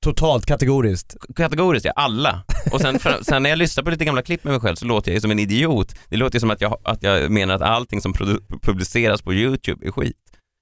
Totalt 0.05 0.47
kategoriskt. 0.47 1.17
Kategoriskt, 1.37 1.85
ja, 1.87 1.93
alla. 1.97 2.43
Och 2.73 2.81
sen, 2.81 2.99
för, 2.99 3.19
sen 3.23 3.43
när 3.43 3.51
jag 3.51 3.59
lyssnar 3.59 3.85
på 3.85 3.91
lite 3.91 4.05
gamla 4.05 4.23
klipp 4.23 4.45
med 4.45 4.53
mig 4.53 4.61
själv 4.61 4.77
så 4.77 4.87
låter 4.87 5.11
jag 5.11 5.15
ju 5.15 5.21
som 5.21 5.31
en 5.31 5.39
idiot. 5.39 5.95
Det 6.09 6.17
låter 6.17 6.37
ju 6.37 6.41
som 6.41 6.51
att 6.51 6.61
jag, 6.61 6.77
att 6.85 7.03
jag 7.03 7.31
menar 7.31 7.55
att 7.55 7.63
allting 7.63 8.01
som 8.01 8.15
publiceras 8.63 9.23
på 9.23 9.35
YouTube 9.35 9.87
är 9.87 9.91
skit. 9.91 10.17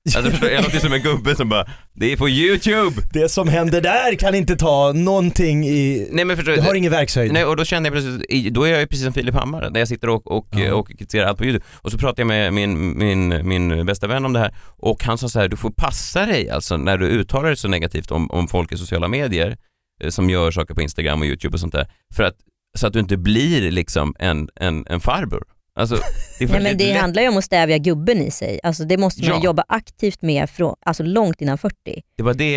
Alltså, 0.17 0.31
förstår 0.31 0.51
jag 0.51 0.65
låter 0.65 0.79
som 0.79 0.93
en 0.93 1.03
gubbe 1.03 1.37
som 1.37 1.49
bara, 1.49 1.67
det 1.95 2.13
är 2.13 2.17
på 2.17 2.29
YouTube! 2.29 3.03
Det 3.13 3.29
som 3.29 3.49
händer 3.49 3.81
där 3.81 4.15
kan 4.15 4.35
inte 4.35 4.57
ta 4.57 4.93
någonting 4.93 5.65
i... 5.69 6.09
Nej 6.11 6.25
men 6.25 6.37
förstår 6.37 6.53
Det 6.53 6.63
har 6.63 6.75
ingen 6.75 6.93
verkshöjd. 6.93 7.33
Nej 7.33 7.45
och 7.45 7.57
då 7.57 7.65
kände 7.65 7.87
jag 7.87 7.93
plötsligt, 7.95 8.55
då 8.55 8.63
är 8.65 8.71
jag 8.71 8.81
ju 8.81 8.87
precis 8.87 9.05
som 9.05 9.13
Filip 9.13 9.35
Hammar, 9.35 9.71
där 9.71 9.81
jag 9.81 9.89
sitter 9.89 10.09
och, 10.09 10.31
och, 10.31 10.47
Ja. 10.51 10.75
och 10.75 10.89
kritiserar 10.89 11.27
allt 11.27 11.39
på 11.39 11.45
YouTube. 11.45 11.65
Och 11.77 11.93
så 11.93 11.99
pratade 11.99 12.21
jag 12.21 12.27
med 12.27 12.53
min, 12.53 12.99
min, 12.99 13.49
min 13.49 13.87
bästa 13.87 14.07
vän 14.07 14.25
om 14.25 14.33
det 14.33 14.39
här 14.39 14.55
och 14.77 15.05
han 15.05 15.19
sa 15.19 15.29
så 15.29 15.41
här, 15.41 15.49
du 15.49 15.57
får 15.57 15.71
passa 15.71 16.27
dig 16.27 16.51
alltså 16.51 16.77
när 16.77 16.99
du 16.99 17.07
uttalar 17.07 17.47
dig 17.49 17.57
så 17.57 17.69
negativt 17.69 18.11
om, 18.11 18.31
om 18.31 18.49
folk 18.49 18.73
i 18.73 18.77
sociala 18.77 19.09
medier 19.09 19.57
eh, 20.05 20.11
som 20.11 20.31
gör 20.31 20.51
saker 20.51 20.75
på 20.75 20.83
Instagram 20.83 21.21
och 21.21 21.27
YouTube 21.27 21.55
och 21.55 21.61
sånt 21.61 21.73
där, 21.73 21.87
för 22.17 22.23
att, 22.23 22.35
så 22.79 22.87
att 22.87 22.93
du 22.93 22.99
inte 22.99 23.17
blir 23.17 23.71
liksom 23.71 24.15
en, 24.19 24.49
en, 24.57 24.87
en 24.89 25.01
farbror. 25.01 25.45
Alltså, 25.79 25.97
det 26.39 26.47
Nej, 26.51 26.61
men 26.63 26.79
det 26.79 26.87
lätt- 26.93 27.01
handlar 27.01 27.23
ju 27.23 27.29
om 27.29 27.37
att 27.37 27.45
stävja 27.45 27.79
gubben 27.79 28.19
i 28.23 28.31
sig. 28.31 28.61
Alltså, 28.63 28.85
det 28.85 28.97
måste 28.99 29.23
man 29.29 29.39
Ja. 29.39 29.45
jobba 29.45 29.65
aktivt 29.69 30.23
med 30.23 30.51
från, 30.51 30.75
alltså 30.87 31.03
långt 31.03 31.41
innan 31.41 31.59
40. 31.59 31.75
Det 32.17 32.23
var 32.23 32.35
det 32.35 32.57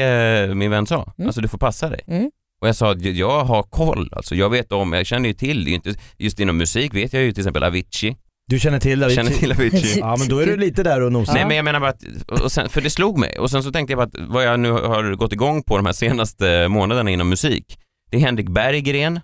eh, 0.49 0.55
min 0.55 0.71
vän 0.71 0.85
sa. 0.87 1.13
Mm. 1.17 1.27
Alltså 1.27 1.41
du 1.41 1.47
får 1.47 1.57
passa 1.57 1.89
dig. 1.89 2.01
Mm. 2.07 2.31
Och 2.61 2.67
jag 2.67 2.75
sa 2.75 2.91
att 2.91 3.01
jag- 3.01 3.43
har 3.45 3.63
koll, 3.63 4.09
alltså 4.15 4.35
jag 4.35 4.49
vet 4.49 4.71
om, 4.71 4.93
jag 4.93 5.05
känner 5.05 5.29
ju 5.29 5.33
till, 5.33 5.67
inte, 5.67 5.93
just 6.17 6.39
inom 6.39 6.57
musik 6.57 6.93
vet 6.93 7.13
jag 7.13 7.23
ju 7.23 7.31
till 7.31 7.41
exempel 7.41 7.63
Avicii. 7.63 8.15
Du 8.47 8.59
känner 8.59 8.79
till 8.79 9.03
Avicii? 9.03 9.15
Känner 9.15 9.31
till 9.31 9.51
Avicii. 9.51 9.99
Ja 9.99 10.15
men 10.19 10.27
då 10.27 10.39
är 10.39 10.45
du 10.45 10.57
lite 10.57 10.83
där 10.83 11.01
och 11.01 11.11
nosar. 11.11 11.33
Nej 11.33 11.45
men 11.45 11.55
jag 11.55 11.65
menar 11.65 11.79
bara 11.79 11.89
att, 11.89 12.03
och 12.43 12.51
sen, 12.51 12.69
för 12.69 12.81
det 12.81 12.89
slog 12.89 13.17
mig 13.19 13.39
och 13.39 13.51
sen 13.51 13.63
så 13.63 13.71
tänkte 13.71 13.93
jag 13.93 13.97
på 13.99 14.03
att 14.03 14.27
vad 14.29 14.43
jag 14.45 14.59
nu 14.59 14.71
har 14.71 15.15
gått 15.15 15.33
igång 15.33 15.63
på 15.63 15.77
de 15.77 15.85
här 15.85 15.93
senaste 15.93 16.67
månaderna 16.67 17.09
inom 17.11 17.29
musik, 17.29 17.77
det 18.11 18.17
är 18.17 18.21
Henrik 18.21 18.49
Berggren, 18.49 19.19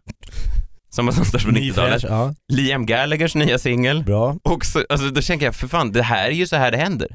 som 0.98 1.06
var 1.06 1.14
som 1.14 1.26
störst 1.26 1.46
på 1.46 1.52
Ny 1.52 1.72
90-talet, 1.72 2.02
fräsch, 2.02 2.12
ja. 2.12 2.34
Liam 2.54 2.86
Gallaghers 2.86 3.36
nya 3.36 3.58
singel, 3.60 4.04
Bra. 4.04 4.36
och 4.44 4.66
så, 4.66 4.84
alltså 4.90 5.08
då 5.10 5.22
tänker 5.22 5.46
jag, 5.46 5.56
för 5.56 5.68
fan, 5.68 5.92
det 5.92 6.02
här 6.04 6.28
är 6.28 6.32
ju 6.32 6.48
så 6.48 6.56
här 6.56 6.72
det 6.72 6.78
händer. 6.78 7.08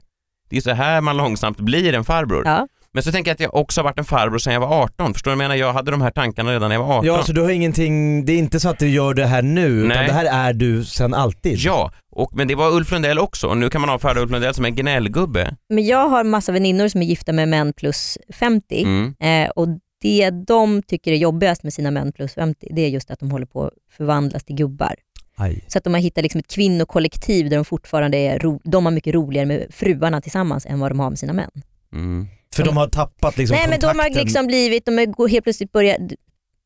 Det 0.51 0.57
är 0.57 0.61
så 0.61 0.71
här 0.71 1.01
man 1.01 1.17
långsamt 1.17 1.59
blir 1.61 1.95
en 1.95 2.05
farbror. 2.05 2.43
Ja. 2.47 2.69
Men 2.95 3.03
så 3.03 3.13
tänker 3.13 3.31
jag 3.31 3.35
att 3.35 3.41
jag 3.41 3.55
också 3.55 3.81
har 3.81 3.85
varit 3.85 3.99
en 3.99 4.05
farbror 4.05 4.39
sedan 4.39 4.53
jag 4.53 4.61
var 4.61 4.83
18. 4.83 5.13
Förstår 5.15 5.31
du 5.31 5.37
vad 5.37 5.45
jag 5.45 5.49
menar? 5.49 5.61
Jag 5.67 5.73
hade 5.73 5.91
de 5.91 6.01
här 6.03 6.11
tankarna 6.11 6.53
redan 6.53 6.69
när 6.69 6.77
jag 6.77 6.83
var 6.85 6.95
18. 6.95 7.07
Ja 7.07 7.23
så 7.23 7.33
du 7.33 7.41
har 7.41 7.51
ingenting, 7.51 8.25
det 8.25 8.33
är 8.33 8.39
inte 8.39 8.61
så 8.61 8.69
att 8.69 8.79
du 8.79 8.89
gör 8.89 9.15
det 9.15 9.27
här 9.27 9.43
nu, 9.43 9.67
utan 9.69 9.89
Nej. 9.89 10.07
det 10.07 10.13
här 10.13 10.25
är 10.49 10.53
du 10.53 10.85
sen 10.85 11.15
alltid. 11.15 11.59
Ja, 11.59 11.93
och, 12.17 12.37
men 12.37 12.49
det 12.49 12.55
var 12.55 12.71
Ulf 12.77 12.91
Lundell 12.93 13.19
också 13.19 13.47
och 13.47 13.57
nu 13.57 13.71
kan 13.71 13.81
man 13.81 13.91
avfärda 13.91 14.21
Ulf 14.21 14.31
Lundell 14.31 14.55
som 14.55 14.65
en 14.65 14.75
gnällgubbe. 14.75 15.57
Men 15.69 15.87
jag 15.87 16.09
har 16.09 16.25
massa 16.25 16.53
väninnor 16.53 16.89
som 16.89 17.03
är 17.03 17.07
gifta 17.07 17.33
med 17.33 17.49
män 17.49 17.73
plus 17.73 18.19
50 18.39 18.83
Mm. 18.83 19.15
eh, 19.21 19.51
och 19.51 19.69
det 20.03 20.31
de 20.31 20.83
tycker 20.83 21.13
är 21.13 21.17
jobbigast 21.17 21.63
med 21.63 21.73
sina 21.73 21.91
män 21.91 22.13
plus 22.13 22.35
50 22.35 22.69
det 22.71 22.83
är 22.83 22.89
just 22.89 23.11
att 23.11 23.19
de 23.21 23.31
håller 23.31 23.47
på 23.47 23.65
att 23.65 23.73
förvandlas 23.91 24.45
till 24.45 24.57
gubbar. 24.57 24.95
Aj. 25.37 25.65
Så 25.69 25.79
att 25.79 25.85
de 25.85 25.95
har 25.95 26.01
hittat 26.01 26.23
liksom 26.23 26.39
ett 26.39 26.49
kvinnokollektiv 26.55 27.49
där 27.51 27.57
de 27.57 27.65
fortfarande 27.65 28.19
är 28.19 28.39
ro- 28.39 28.61
de 28.65 28.85
har 28.87 28.93
mycket 28.93 29.15
roligare 29.15 29.47
med 29.47 29.67
fruarna 29.71 30.21
tillsammans 30.21 30.67
än 30.67 30.81
vad 30.81 30.91
de 30.91 31.01
har 31.01 31.11
med 31.11 31.19
sina 31.19 31.33
män. 31.33 31.51
Mm. 31.93 32.27
För 32.55 32.65
de 32.65 32.77
har 32.77 32.89
tappat 32.89 33.39
liksom 33.39 33.55
Nej 33.57 33.69
men 33.69 33.81
de 33.81 33.87
har 33.87 33.93
kontakten. 33.95 34.23
liksom 34.23 34.47
blivit, 34.47 34.87
de 34.87 35.13
går 35.13 35.29
helt 35.29 35.45
plötsligt 35.45 35.73
börjar, 35.73 35.99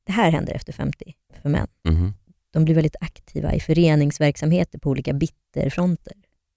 det 0.07 0.13
här 0.13 0.31
händer 0.31 0.53
efter 0.55 0.73
50 0.73 1.15
för 1.43 1.49
män. 1.49 1.67
Mhm. 1.89 2.15
De 2.53 2.65
blir 2.65 2.75
väldigt 2.75 2.97
aktiva 3.01 3.55
i 3.55 3.61
föreningsverksamheter 3.61 4.79
på 4.79 4.91
olika 4.91 5.13
bitterfronter. 5.13 6.13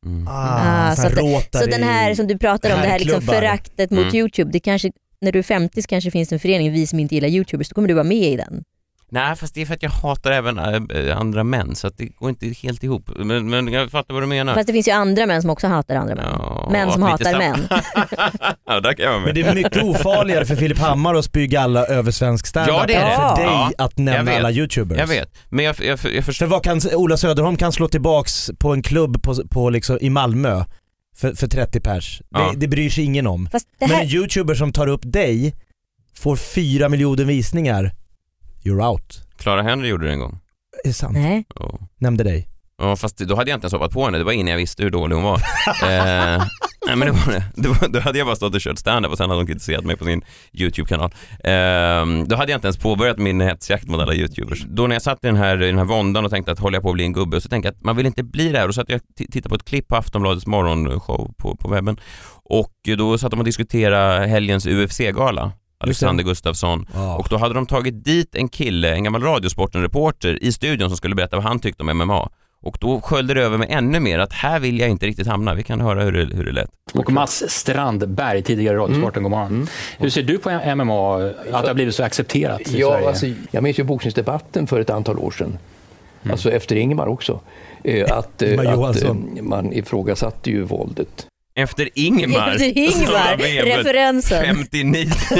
Mm. 0.06 0.28
Ah, 0.28 0.92
Ah, 0.92 0.96
så, 0.96 1.08
att-. 1.08 1.56
Så 1.64 1.66
den 1.70 1.84
här 1.84 2.16
som 2.16 2.28
du 2.28 2.38
pratar 2.38 2.76
om, 2.76 2.82
det 2.82 2.88
här 2.88 3.00
liksom 3.00 3.22
föraktet 3.22 3.92
mot 3.92 4.00
Mm. 4.04 4.16
YouTube, 4.16 4.52
det 4.52 4.60
kanske, 4.60 4.92
när 5.22 5.32
du 5.32 5.40
är 5.40 5.44
50 5.44 5.82
så 5.82 5.88
kanske 5.88 6.12
finns 6.12 6.32
en 6.32 6.40
förening, 6.40 6.72
vi 6.72 6.88
som 6.88 7.00
inte 7.00 7.16
gillar 7.16 7.30
YouTubers, 7.30 7.70
då 7.70 7.74
kommer 7.74 7.88
du 7.88 7.94
vara 7.94 8.04
med 8.04 8.18
i 8.18 8.38
den. 8.38 8.64
Nej, 9.12 9.36
fast 9.36 9.56
det 9.56 9.62
är 9.62 9.66
för 9.66 9.74
att 9.74 9.84
jag 9.84 9.90
hatar 9.90 10.32
även 10.32 10.60
äh, 10.60 11.18
andra 11.18 11.44
män 11.44 11.76
så 11.76 11.88
att 11.88 11.98
det 11.98 12.06
går 12.06 12.30
inte 12.30 12.48
helt 12.48 12.84
ihop. 12.84 13.10
Men, 13.16 13.50
men 13.50 13.68
jag 13.74 13.92
fattar 13.92 14.14
vad 14.14 14.24
du 14.24 14.28
menar. 14.28 14.54
Fast 14.54 14.68
det 14.68 14.74
finns 14.74 14.88
ju 14.88 14.92
andra 14.92 15.26
män 15.26 15.42
som 15.42 15.50
också 15.50 15.68
hatar 15.68 15.96
andra 15.96 16.16
män. 16.16 16.26
Ja, 16.30 16.70
män 16.72 16.92
som 16.92 17.02
hatar 17.02 17.38
män. 17.38 17.68
ja, 18.66 18.80
där 18.80 18.94
kan 18.94 19.06
jag 19.06 19.12
vara 19.12 19.20
Men 19.20 19.26
med. 19.26 19.36
det 19.36 19.42
är 19.42 19.56
mycket 19.56 19.84
ofarligare 19.84 20.46
för 20.46 20.56
Filip 20.56 20.78
Hammar 20.78 21.16
att 21.16 21.26
spy 21.26 21.48
galla 21.48 21.86
över 21.86 22.12
svensk 22.12 22.48
standup 22.48 22.76
Ja, 22.76 22.84
det 22.88 22.94
är 22.94 23.12
än 23.12 23.16
för 23.16 23.36
dig 23.36 23.46
Ja, 23.46 23.72
att 23.78 23.94
jag 23.96 24.04
nämna 24.04 24.32
alla 24.32 24.52
youtubers. 24.52 24.98
Jag 24.98 25.08
vet, 25.08 25.38
men 25.50 25.66
jag, 25.66 25.76
jag, 25.80 26.00
jag, 26.04 26.26
förstår. 26.26 26.46
För 26.46 26.52
vad 26.52 26.64
kan 26.64 26.82
Ola 26.94 27.18
Söderholm 27.18 27.58
kan 27.58 27.72
slå 27.72 27.88
tillbaks 27.88 28.52
på 28.60 28.74
en 28.74 28.82
klubb 28.82 29.24
på, 29.24 29.36
på 29.50 29.70
liksom, 29.70 29.98
i 30.02 30.10
Malmö 30.10 30.64
för, 31.20 31.34
för 31.34 31.48
30 31.48 31.80
pers. 31.80 32.22
Ja. 32.30 32.52
Det, 32.52 32.60
det 32.60 32.68
bryr 32.68 32.90
sig 32.90 33.04
ingen 33.04 33.28
om. 33.28 33.50
Fast 33.52 33.68
det 33.80 33.88
Men 33.88 33.96
här, 33.96 34.04
en 34.04 34.10
youtuber 34.10 34.56
som 34.56 34.72
tar 34.72 34.88
upp 34.88 35.02
dig 35.04 35.56
får 36.16 36.36
4 36.36 36.90
miljoner 36.90 37.24
visningar, 37.24 37.92
you're 38.64 38.90
out. 38.90 39.22
Clara 39.38 39.62
Henry 39.62 39.88
gjorde 39.88 40.06
det 40.06 40.14
en 40.14 40.20
gång. 40.20 40.40
Är 40.84 40.88
det 40.88 40.94
sant? 40.94 41.14
nej. 41.14 41.46
Ja. 41.56 41.80
Nämnde 41.98 42.24
dig. 42.24 42.50
Ja, 42.78 42.96
fast 42.96 43.18
då 43.18 43.36
hade 43.36 43.50
jag 43.52 43.58
inte 43.58 43.66
ens 43.66 43.74
hoppat 43.74 43.92
på 43.92 44.06
henne, 44.06 44.18
det 44.18 44.24
var 44.24 44.32
innan 44.32 44.52
jag 44.52 44.58
visste 44.58 44.84
hur 44.84 44.90
dålig 44.90 45.16
hon 45.16 45.24
var. 45.24 45.38
eh, 45.84 46.44
nej 46.90 46.96
men 46.98 47.08
det 47.08 47.14
var 47.26 47.34
det. 47.34 47.44
det 47.56 47.68
var, 47.68 47.88
då 47.88 48.00
hade 48.00 48.18
jag 48.18 48.28
bara 48.28 48.36
stått 48.36 48.56
och 48.56 48.62
kört 48.62 48.78
stand-up 48.78 49.12
och 49.12 49.18
sen 49.18 49.30
hade 49.30 49.40
hon 49.40 49.48
kritiserat 49.48 49.86
mig 49.86 49.98
på 49.98 50.06
sin 50.06 50.22
YouTube-kanal. 50.54 51.12
Eh, 51.44 52.26
då 52.26 52.36
hade 52.36 52.52
jag 52.52 52.58
inte 52.58 52.68
ens 52.68 52.78
påbörjat 52.78 53.18
min 53.18 53.42
hetsjakt 53.42 53.88
mot 53.88 54.02
alla 54.02 54.14
YouTubers. 54.14 54.64
Då 54.68 54.88
när 54.88 54.96
jag 54.96 55.02
satt 55.02 55.24
i 55.24 55.28
den 55.28 55.36
här, 55.36 55.62
i 55.64 55.66
den 55.66 55.78
här 55.78 55.86
våndan 55.86 56.26
och 56.26 56.32
tänkte 56.32 56.52
att 56.52 56.60
håller 56.60 56.76
jag 56.76 56.84
på 56.84 56.90
att 56.90 56.96
bli 56.96 57.04
en 57.04 57.14
gubbe, 57.14 57.42
så 57.42 57.50
tänkte 57.50 57.68
jag 57.68 57.76
att 57.76 57.84
man 57.84 57.96
vill 57.96 58.06
inte 58.06 58.24
bli 58.24 58.50
det 58.50 58.60
här. 58.60 58.68
Och 58.68 58.76
så 58.76 58.82
att 58.82 58.90
jag 58.90 59.02
t- 59.02 59.26
tittade 59.32 59.50
på 59.50 59.56
ett 59.56 59.66
klipp 59.66 59.88
på 59.88 59.96
Aftonbladets 59.96 60.48
morgonshow 60.48 61.34
på, 61.38 61.56
på 61.56 61.70
webben 61.70 61.98
och 62.44 62.74
då 62.98 63.18
satt 63.18 63.32
de 63.32 63.40
och 63.40 63.46
diskuterade 63.46 64.28
helgens 64.28 64.68
UFC-gala. 64.68 65.52
Alexander 65.84 66.24
Gustafsson. 66.24 66.88
Ja. 66.94 67.16
Och 67.16 67.28
då 67.30 67.38
hade 67.38 67.54
de 67.54 67.66
tagit 67.66 68.04
dit 68.06 68.36
en 68.36 68.50
kille, 68.50 68.94
en 68.94 69.04
gammal 69.04 69.24
Radiosporten-reporter 69.24 70.44
i 70.44 70.52
studion 70.52 70.90
som 70.90 70.98
skulle 70.98 71.16
berätta 71.16 71.36
vad 71.36 71.46
han 71.46 71.60
tyckte 71.60 71.84
om 71.84 71.98
MMA. 71.98 72.30
Och 72.62 72.78
då 72.80 73.02
sköljde 73.02 73.34
det 73.34 73.42
över 73.44 73.58
mig 73.58 73.68
ännu 73.72 74.00
mer 74.00 74.20
att 74.20 74.34
här 74.34 74.60
vill 74.60 74.80
jag 74.80 74.90
inte 74.90 75.06
riktigt 75.06 75.28
hamna. 75.28 75.54
Vi 75.54 75.64
kan 75.64 75.82
höra 75.82 76.04
hur 76.04 76.12
det, 76.12 76.36
hur 76.36 76.46
det 76.46 76.52
lät. 76.52 76.70
Och 76.94 77.12
Mats 77.12 77.44
Strandberg, 77.48 78.42
tidigare 78.42 78.78
Radiosporten, 78.78 79.24
god 79.24 79.32
morgon. 79.32 79.68
Hur 79.98 80.10
ser 80.10 80.24
du 80.24 80.38
på 80.38 80.50
MMA, 80.76 81.16
att 81.52 81.64
det 81.64 81.68
har 81.68 81.74
blivit 81.74 81.96
så 81.96 82.04
accepterat 82.04 82.62
i 82.62 82.80
Ja, 82.80 82.92
Sverige? 82.92 83.08
alltså, 83.08 83.26
jag 83.52 83.64
minns 83.64 83.80
ju 83.80 83.84
boxningsdebatten 83.84 84.68
för 84.68 84.80
ett 84.80 84.90
antal 84.90 85.20
år 85.20 85.32
sedan. 85.32 85.58
Alltså 86.32 86.52
efter 86.52 86.76
Ingemar 86.76 87.08
också. 87.08 87.40
Eh, 87.84 88.18
att, 88.18 88.42
eh, 88.42 88.60
att 88.60 89.02
eh, 89.04 89.14
man 89.42 89.74
ifrågasatte 89.74 90.50
ju 90.50 90.62
våldet. 90.64 91.28
Efter 91.64 91.90
Ingemar. 91.94 92.50
Efter 92.52 93.12
var 93.12 93.38
vevet 93.38 93.78
referensen. 93.78 94.46
59. 94.46 95.10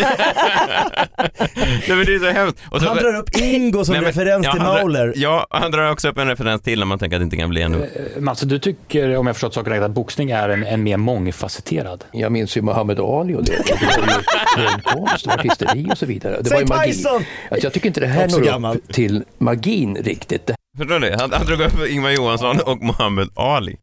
Nej 1.88 1.98
men 1.98 2.06
det 2.06 2.16
är 2.16 2.20
så 2.20 2.30
hemskt. 2.32 2.58
Och 2.72 2.82
så, 2.82 2.88
Han 2.88 2.98
drar 2.98 3.16
upp 3.16 3.30
Ingo 3.42 3.86
som 3.86 3.94
Nej, 3.94 4.02
men- 4.02 4.08
referens 4.12 4.46
ja, 4.46 4.52
till 4.52 4.62
han 4.62 4.72
drar- 4.76 4.82
Mauler. 4.84 5.14
Ja, 5.16 5.48
han 5.50 5.72
drar 5.72 5.92
också 5.92 6.10
upp 6.10 6.18
en 6.18 6.28
referens 6.28 6.62
till 6.62 6.80
när 6.80 6.86
man 6.86 7.00
tänker 7.00 7.18
att 7.18 7.22
det 7.22 7.24
inte 7.24 7.38
kan 7.38 7.50
bli 7.50 7.62
ännu. 7.62 7.78
Eh, 8.16 8.22
Mats, 8.22 8.42
du 8.42 8.60
tycker, 8.60 9.16
om 9.18 9.28
jag 9.28 9.36
förstått 9.36 9.54
saken 9.54 9.74
rätt, 9.74 9.84
att 9.84 9.92
boxning 9.92 10.32
är 10.32 10.50
en, 10.50 10.64
en 10.66 10.84
mer 10.84 10.98
mångfacetterad? 10.98 12.04
Jag 12.12 12.32
minns 12.32 12.58
ju 12.58 12.62
Muhammad 12.62 13.00
Ali 13.00 13.34
och 13.36 13.44
det. 13.44 13.52
Det 13.52 13.74
var 13.74 14.64
ju 14.96 15.02
och 15.02 15.34
artisteri 15.34 15.88
och 15.92 15.98
så 15.98 16.06
vidare. 16.06 16.38
Det 16.42 16.50
var 16.50 16.58
Säg 16.58 16.60
ju 16.60 16.66
magi. 16.66 16.92
Tyson! 16.92 17.24
Alltså, 17.52 17.66
jag 17.66 17.74
tycker 17.74 17.88
inte 17.88 18.00
det 18.00 18.08
här 18.08 18.26
Också 18.26 18.38
når 18.38 18.46
gammal. 18.46 18.76
upp 18.78 18.94
till 18.94 19.24
magin 19.38 19.96
riktigt. 19.96 20.48
Det 20.48 20.56
Förstår 20.78 21.00
du? 21.00 21.16
Han, 21.20 21.32
han 21.34 21.46
drog 21.46 21.62
upp 21.62 21.88
Ingvar 21.90 22.10
Johansson 22.10 22.60
och 22.66 22.78
Muhammad 22.84 23.30
Ali. 23.36 23.78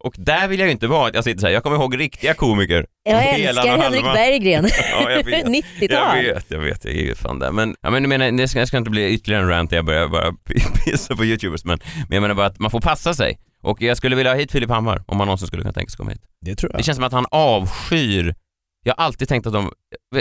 Och 0.00 0.14
där 0.18 0.48
vill 0.48 0.58
jag 0.60 0.66
ju 0.66 0.72
inte 0.72 0.86
vara, 0.86 1.08
att 1.08 1.14
jag 1.14 1.24
sitter 1.24 1.40
så 1.40 1.46
här, 1.46 1.54
jag 1.54 1.62
kommer 1.62 1.76
ihåg 1.76 2.00
riktiga 2.00 2.34
komiker. 2.34 2.86
Jag 3.04 3.28
älskar 3.28 3.76
Henrik 3.76 4.02
halva. 4.02 4.14
Berggren. 4.14 4.68
Ja, 4.92 5.10
jag 5.10 5.24
vet. 5.24 5.44
90-tal. 5.44 6.16
Jag 6.24 6.34
vet, 6.34 6.44
jag 6.48 6.58
vet, 6.58 6.84
jag 6.84 6.94
är 6.94 6.98
ju 6.98 7.14
fan 7.14 7.38
där. 7.38 7.52
Men, 7.52 7.76
ja, 7.80 7.90
men 7.90 8.02
jag 8.02 8.08
menar, 8.08 8.30
det 8.30 8.48
ska, 8.48 8.58
jag 8.58 8.68
ska 8.68 8.76
inte 8.76 8.90
bli 8.90 9.08
ytterligare 9.10 9.42
en 9.42 9.48
rant 9.48 9.70
där 9.70 9.76
jag 9.76 9.84
börjar 9.86 10.08
bara 10.08 10.32
pissa 10.84 11.16
på 11.16 11.24
youtubers, 11.24 11.64
men, 11.64 11.78
men 12.08 12.14
jag 12.16 12.20
menar 12.22 12.34
bara 12.34 12.46
att 12.46 12.58
man 12.58 12.70
får 12.70 12.80
passa 12.80 13.14
sig. 13.14 13.38
Och 13.62 13.82
jag 13.82 13.96
skulle 13.96 14.16
vilja 14.16 14.32
ha 14.32 14.38
hit 14.38 14.52
Filip 14.52 14.70
Hammar, 14.70 15.04
om 15.06 15.18
han 15.18 15.26
någonsin 15.26 15.46
skulle 15.46 15.62
kunna 15.62 15.72
tänka 15.72 15.90
sig 15.90 15.96
komma 15.96 16.10
hit. 16.10 16.22
Det 16.40 16.54
tror 16.54 16.70
Det 16.70 16.78
jag. 16.78 16.84
känns 16.84 16.96
som 16.96 17.04
att 17.04 17.12
han 17.12 17.26
avskyr 17.30 18.34
jag 18.82 18.94
har 18.96 19.04
alltid 19.04 19.28
tänkt 19.28 19.46
att 19.46 19.52
de, 19.52 19.72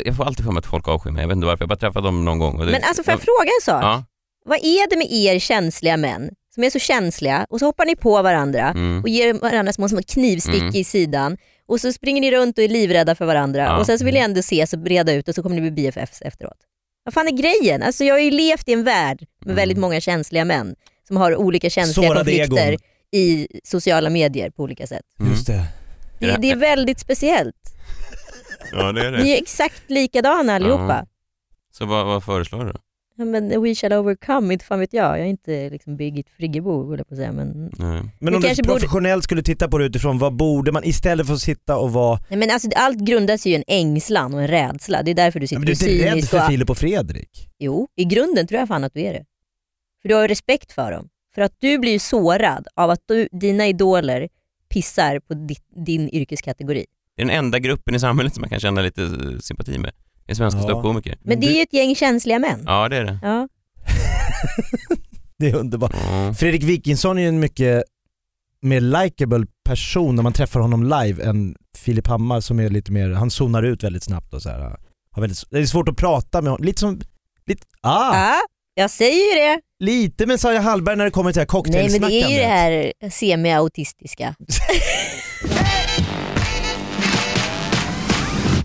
jag 0.05 0.15
får 0.15 0.25
alltid 0.25 0.45
för 0.45 0.51
mig 0.51 0.59
att 0.59 0.65
folk 0.65 0.87
avskyr 0.87 1.11
mig, 1.11 1.21
jag 1.21 1.27
vet 1.27 1.35
inte 1.35 1.47
varför, 1.47 1.63
jag 1.63 1.67
har 1.67 1.75
bara 1.75 1.79
träffat 1.79 2.03
dem 2.03 2.25
någon 2.25 2.39
gång. 2.39 2.59
Och 2.59 2.65
det, 2.65 2.71
Men 2.71 2.83
alltså 2.83 3.03
får 3.03 3.11
jag 3.11 3.21
fråga 3.21 3.49
en 3.61 3.65
sak? 3.65 3.83
Ja. 3.83 4.03
Vad 4.45 4.57
är 4.57 4.89
det 4.89 4.97
med 4.97 5.07
er 5.11 5.39
känsliga 5.39 5.97
män 5.97 6.29
som 6.60 6.63
är 6.63 6.69
så 6.69 6.80
känsliga 6.80 7.45
och 7.50 7.60
så 7.60 7.65
hoppar 7.65 7.86
ni 7.86 7.95
på 7.95 8.22
varandra 8.22 8.62
Mm. 8.69 9.02
och 9.04 9.10
ger 9.10 9.34
varandra 9.34 9.74
små, 9.74 9.89
små 9.89 10.02
knivstick 10.08 10.62
Mm. 10.62 10.76
i 10.76 10.84
sidan 10.84 11.38
och 11.67 11.82
så 11.82 11.93
springer 11.93 12.22
ni 12.22 12.32
runt 12.32 12.58
och 12.58 12.63
är 12.63 12.67
livrädda 12.67 13.15
för 13.15 13.26
varandra 13.26 13.62
Ja. 13.63 13.78
och 13.80 13.86
sen 13.86 14.00
så 14.00 14.06
vill 14.06 14.13
ni 14.13 14.19
ändå 14.19 14.39
ses 14.39 14.74
och 14.74 14.80
breda 14.80 15.13
ut 15.13 15.28
och 15.28 15.36
så 15.36 15.43
kommer 15.43 15.56
ni 15.56 15.62
bli 15.62 15.72
BFFs 15.72 16.22
efteråt. 16.22 16.58
Vad 17.04 17.13
fan 17.13 17.28
är 17.28 17.32
grejen? 17.32 17.84
Alltså 17.84 18.04
jag 18.04 18.15
har 18.15 18.19
ju 18.19 18.32
levt 18.32 18.67
i 18.69 18.74
en 18.74 18.84
värld 18.84 19.19
med 19.39 19.45
Mm. 19.48 19.56
väldigt 19.56 19.78
många 19.78 20.02
känsliga 20.02 20.45
män 20.45 20.76
som 21.08 21.17
har 21.17 21.36
olika 21.36 21.69
känsliga 21.69 22.08
Sårade 22.08 22.19
konflikter 22.32 22.67
egon. 22.67 22.80
i 23.12 23.48
sociala 23.63 24.10
medier 24.10 24.50
på 24.50 24.63
olika 24.63 24.88
sätt. 24.88 25.06
Just 25.30 25.48
det. 25.48 25.63
Det, 26.19 26.38
det 26.39 26.52
är 26.52 26.56
väldigt 26.56 27.00
speciellt. 27.00 27.56
Ja, 28.72 28.91
det 28.91 29.06
är 29.08 29.12
Ni 29.12 29.32
är 29.32 29.38
exakt 29.41 29.84
likadana 29.89 30.56
allihopa. 30.56 31.06
Ja. 31.06 31.08
Så 31.72 31.86
vad, 31.86 32.06
vad 32.06 32.24
föreslår 32.24 32.65
du? 32.65 32.74
Ja, 32.74 32.80
men 33.25 33.62
we 33.63 33.75
shall 33.75 33.93
overcome, 33.93 34.53
inte 34.53 34.65
fan 34.65 34.79
vet 34.79 34.93
jag. 34.93 35.17
Jag 35.19 35.25
är 35.25 35.29
inte 35.29 35.69
liksom 35.69 35.97
Birgit 35.97 36.29
Friggebo 36.29 36.89
höll 36.89 36.97
jag 36.97 37.08
på 37.08 37.13
att 37.13 37.17
säga. 37.17 37.32
Men, 37.32 37.71
Nej. 37.77 38.01
Men 38.19 38.36
om 38.36 38.41
du 38.41 38.47
kanske 38.47 38.63
borde- 38.63 38.73
professionellt 38.79 39.23
skulle 39.23 39.41
titta 39.43 39.67
på 39.67 39.77
det 39.77 39.86
utifrån, 39.86 40.17
vad 40.19 40.36
borde 40.36 40.71
man 40.71 40.84
istället 40.84 41.27
för 41.27 41.34
att 41.34 41.39
sitta 41.39 41.77
och 41.77 41.93
vara... 41.93 42.19
Nej, 42.29 42.39
men 42.39 42.51
alltså, 42.51 42.69
allt 42.75 42.99
grundas 42.99 43.45
ju 43.45 43.51
i 43.51 43.55
en 43.55 43.63
ängslan 43.67 44.34
och 44.34 44.41
en 44.41 44.47
rädsla. 44.47 45.03
Det 45.03 45.12
är 45.12 45.15
därför 45.15 45.39
du 45.39 45.47
sitter 45.47 45.60
Men 45.60 45.65
du 45.65 45.71
är 45.71 45.75
inte 45.91 46.05
rädd 46.05 46.12
cynisk 46.12 46.29
för 46.29 46.38
och- 46.39 46.47
Filip 46.47 46.69
och 46.69 46.77
Fredrik? 46.77 47.49
Jo, 47.60 47.88
i 47.95 48.05
grunden 48.05 48.47
tror 48.47 48.60
jag 48.60 48.67
fan 48.67 48.84
att 48.84 48.93
du 48.93 49.01
är 49.01 49.13
det. 49.13 49.25
För 50.01 50.10
du 50.10 50.15
har 50.15 50.21
ju 50.21 50.27
respekt 50.27 50.71
för 50.71 50.91
dem. 50.91 51.08
För 51.36 51.41
att 51.41 51.53
du 51.60 51.77
blir 51.77 51.91
ju 51.91 51.99
sårad 51.99 52.67
av 52.75 52.89
att 52.89 53.01
du, 53.05 53.27
dina 53.32 53.67
idoler 53.67 54.29
pissar 54.73 55.19
på 55.19 55.34
ditt, 55.34 55.63
din 55.86 56.10
yrkeskategori. 56.10 56.86
Det 57.15 57.21
är 57.21 57.25
den 57.25 57.36
enda 57.36 57.60
gruppen 57.60 57.95
i 57.95 57.99
samhället 57.99 58.34
som 58.34 58.41
man 58.41 58.49
kan 58.49 58.60
känna 58.60 58.82
lite 58.82 59.01
eh, 59.03 59.10
sympati 59.41 59.77
med. 59.77 59.91
Är 60.29 60.33
svenska 60.33 60.59
Ja. 60.59 60.63
ståuppkomiker. 60.63 61.17
Men 61.21 61.39
det 61.39 61.47
är 61.47 61.55
ju 61.55 61.61
ett 61.61 61.73
gäng 61.73 61.95
känsliga 61.95 62.39
män. 62.39 62.63
Ja, 62.65 62.89
det 62.89 62.97
är 62.97 63.03
det. 63.05 63.19
Ja. 63.21 63.47
Det 65.39 65.49
är 65.49 65.55
underbart. 65.55 65.95
Fredrik 66.37 66.63
Wikingsson 66.63 67.17
är 67.17 67.21
ju 67.21 67.27
en 67.27 67.39
mycket 67.39 67.83
mer 68.61 68.81
likable 68.81 69.45
person 69.65 70.15
när 70.15 70.23
man 70.23 70.33
träffar 70.33 70.59
honom 70.59 70.83
live 70.83 71.23
än 71.23 71.55
Filip 71.77 72.07
Hammar 72.07 72.39
som 72.41 72.59
är 72.59 72.69
lite 72.69 72.91
mer, 72.91 73.09
han 73.09 73.31
zonar 73.31 73.63
ut 73.63 73.83
väldigt 73.83 74.03
snabbt 74.03 74.33
och 74.33 74.41
så 74.41 74.49
här, 74.49 74.59
har 75.11 75.21
väldigt, 75.21 75.43
det 75.49 75.59
är 75.59 75.65
svårt 75.65 75.89
att 75.89 75.97
prata 75.97 76.41
med 76.41 76.51
honom, 76.51 76.65
lite 76.65 76.79
som, 76.79 76.99
lite, 77.47 77.63
ah, 77.81 78.15
ja, 78.15 78.35
jag 78.73 78.89
säger 78.91 79.35
ju 79.35 79.41
det. 79.41 79.61
lite 79.79 80.25
Messiah 80.25 80.63
Hallberg 80.63 80.95
när 80.95 81.05
det 81.05 81.11
kommer 81.11 81.31
till 81.31 81.45
det 81.47 81.53
här 81.53 81.63
Nej 81.71 81.99
men 81.99 82.09
det 82.09 82.21
är 82.21 82.29
ju 82.29 82.37
det 82.37 82.43
cocktailsnackandet. 82.43 82.93
här 83.01 83.09
semi-autistiska. 83.09 84.35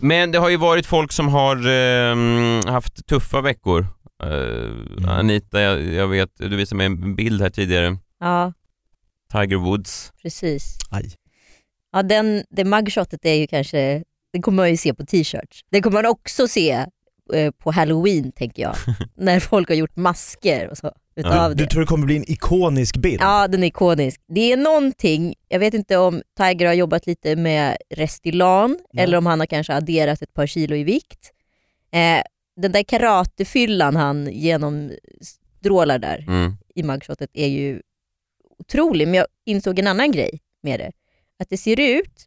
Men 0.05 0.33
det 0.33 0.38
har 0.38 0.51
ju 0.51 0.57
varit 0.57 0.87
folk 0.87 1.12
som 1.12 1.29
har 1.29 1.69
ehm, 1.69 2.61
haft 2.67 3.07
tuffa 3.07 3.40
veckor. 3.40 3.87
Eh, 4.23 5.09
Anita, 5.09 5.61
jag, 5.61 5.83
jag 5.83 6.09
vet, 6.09 6.31
du 6.37 6.57
visade 6.57 6.77
mig 6.77 6.87
en 6.87 7.17
bild 7.17 7.43
här 7.43 7.51
tidigare. 7.51 7.99
Ja, 8.21 8.53
Tiger 9.33 9.57
Woods. 9.57 10.12
precis. 10.23 10.79
Aj. 10.90 11.12
Ja, 11.93 12.03
den, 12.03 12.45
det 12.51 12.64
mugshotet 12.64 13.25
är 13.25 13.35
ju 13.35 13.47
kanske, 13.47 14.05
det 14.33 14.43
kommer 14.43 14.57
man 14.57 14.71
ju 14.71 14.77
se 14.77 14.95
på 14.95 15.07
t-shirts. 15.07 15.61
Det 15.71 15.83
kommer 15.83 16.03
man 16.03 16.11
också 16.11 16.49
se 16.49 16.87
eh, 17.35 17.51
på 17.51 17.71
halloween 17.71 18.33
tänker 18.33 18.62
jag. 18.62 18.77
när 19.17 19.40
folk 19.40 19.69
har 19.69 19.77
gjort 19.77 19.97
masker 19.97 20.69
och 20.71 20.79
så 20.79 20.93
utav 21.16 21.48
Du, 21.50 21.55
det. 21.55 21.62
du 21.64 21.66
tror 21.68 21.81
det 21.81 21.87
kommer 21.87 22.07
bli 22.07 22.16
en 22.16 22.31
ikonisk 22.31 22.96
bild? 22.96 23.20
Ja, 23.22 23.48
den 23.48 23.62
är 23.62 23.66
ikonisk. 23.66 24.20
Det 24.29 24.53
är 24.53 24.57
någonting, 24.57 25.35
jag 25.48 25.59
vet 25.59 25.74
inte 25.74 25.96
om 25.96 26.22
Tiger 26.38 26.66
har 26.66 26.74
jobbat 26.74 27.07
lite 27.07 27.37
med 27.37 27.77
Restylane 27.90 28.77
eller 28.96 29.18
om 29.18 29.27
han 29.27 29.40
har 29.40 29.46
kanske 29.46 29.74
adderat 29.74 30.22
ett 30.22 30.35
par 30.35 30.46
kilo 30.46 30.77
i 30.77 30.85
vikt. 30.85 31.31
Eh, 31.92 32.22
den 32.57 32.72
där 32.72 32.83
karatefyllan 32.83 33.96
han 33.96 34.29
genomstrålar 34.33 35.98
där 35.98 36.24
Mm. 36.29 36.53
i 36.74 36.83
mugshotet 36.83 37.31
är 37.33 37.46
ju 37.48 37.81
otrolig. 38.59 39.09
Men 39.09 39.14
jag 39.14 39.27
insåg 39.46 39.79
en 39.79 39.87
annan 39.87 40.12
grej 40.12 40.40
med 40.62 40.81
det. 40.81 40.92
Att 41.38 41.48
det 41.50 41.57
ser 41.57 41.81
ut, 41.81 42.27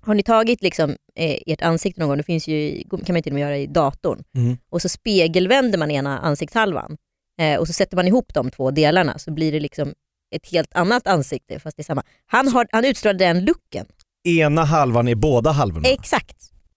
har 0.00 0.14
ni 0.14 0.22
tagit 0.22 0.62
liksom, 0.62 0.90
eh, 1.14 1.36
ert 1.46 1.62
ansikte 1.62 2.00
någon 2.00 2.08
gång, 2.08 2.16
det 2.18 2.22
finns 2.24 2.48
ju, 2.48 2.82
kan 2.90 3.12
man 3.14 3.22
till 3.22 3.32
och 3.32 3.34
med 3.34 3.40
göra 3.40 3.58
i 3.58 3.66
datorn, 3.66 4.24
Mm. 4.34 4.56
och 4.70 4.82
så 4.82 4.88
spegelvänder 4.88 5.78
man 5.78 5.90
ena 5.90 6.18
ansiktshalvan 6.18 6.96
eh, 7.40 7.56
och 7.60 7.66
så 7.66 7.72
sätter 7.72 7.96
man 7.96 8.06
ihop 8.08 8.34
de 8.34 8.50
två 8.50 8.70
delarna 8.70 9.18
så 9.18 9.30
blir 9.32 9.52
det 9.52 9.60
liksom 9.60 9.92
ett 10.36 10.50
helt 10.52 10.74
annat 10.74 11.06
ansikte 11.06 11.58
fast 11.60 11.76
det 11.76 11.80
är 11.80 11.84
samma. 11.84 12.02
Han, 12.26 12.48
har, 12.48 12.66
han 12.72 12.84
utstrålar 12.84 13.18
den 13.18 13.44
looken. 13.44 13.86
Ena 14.28 14.64
halvan 14.64 15.08
är 15.08 15.14
båda 15.14 15.50
halvorna. 15.50 15.88
Exakt. 15.88 16.36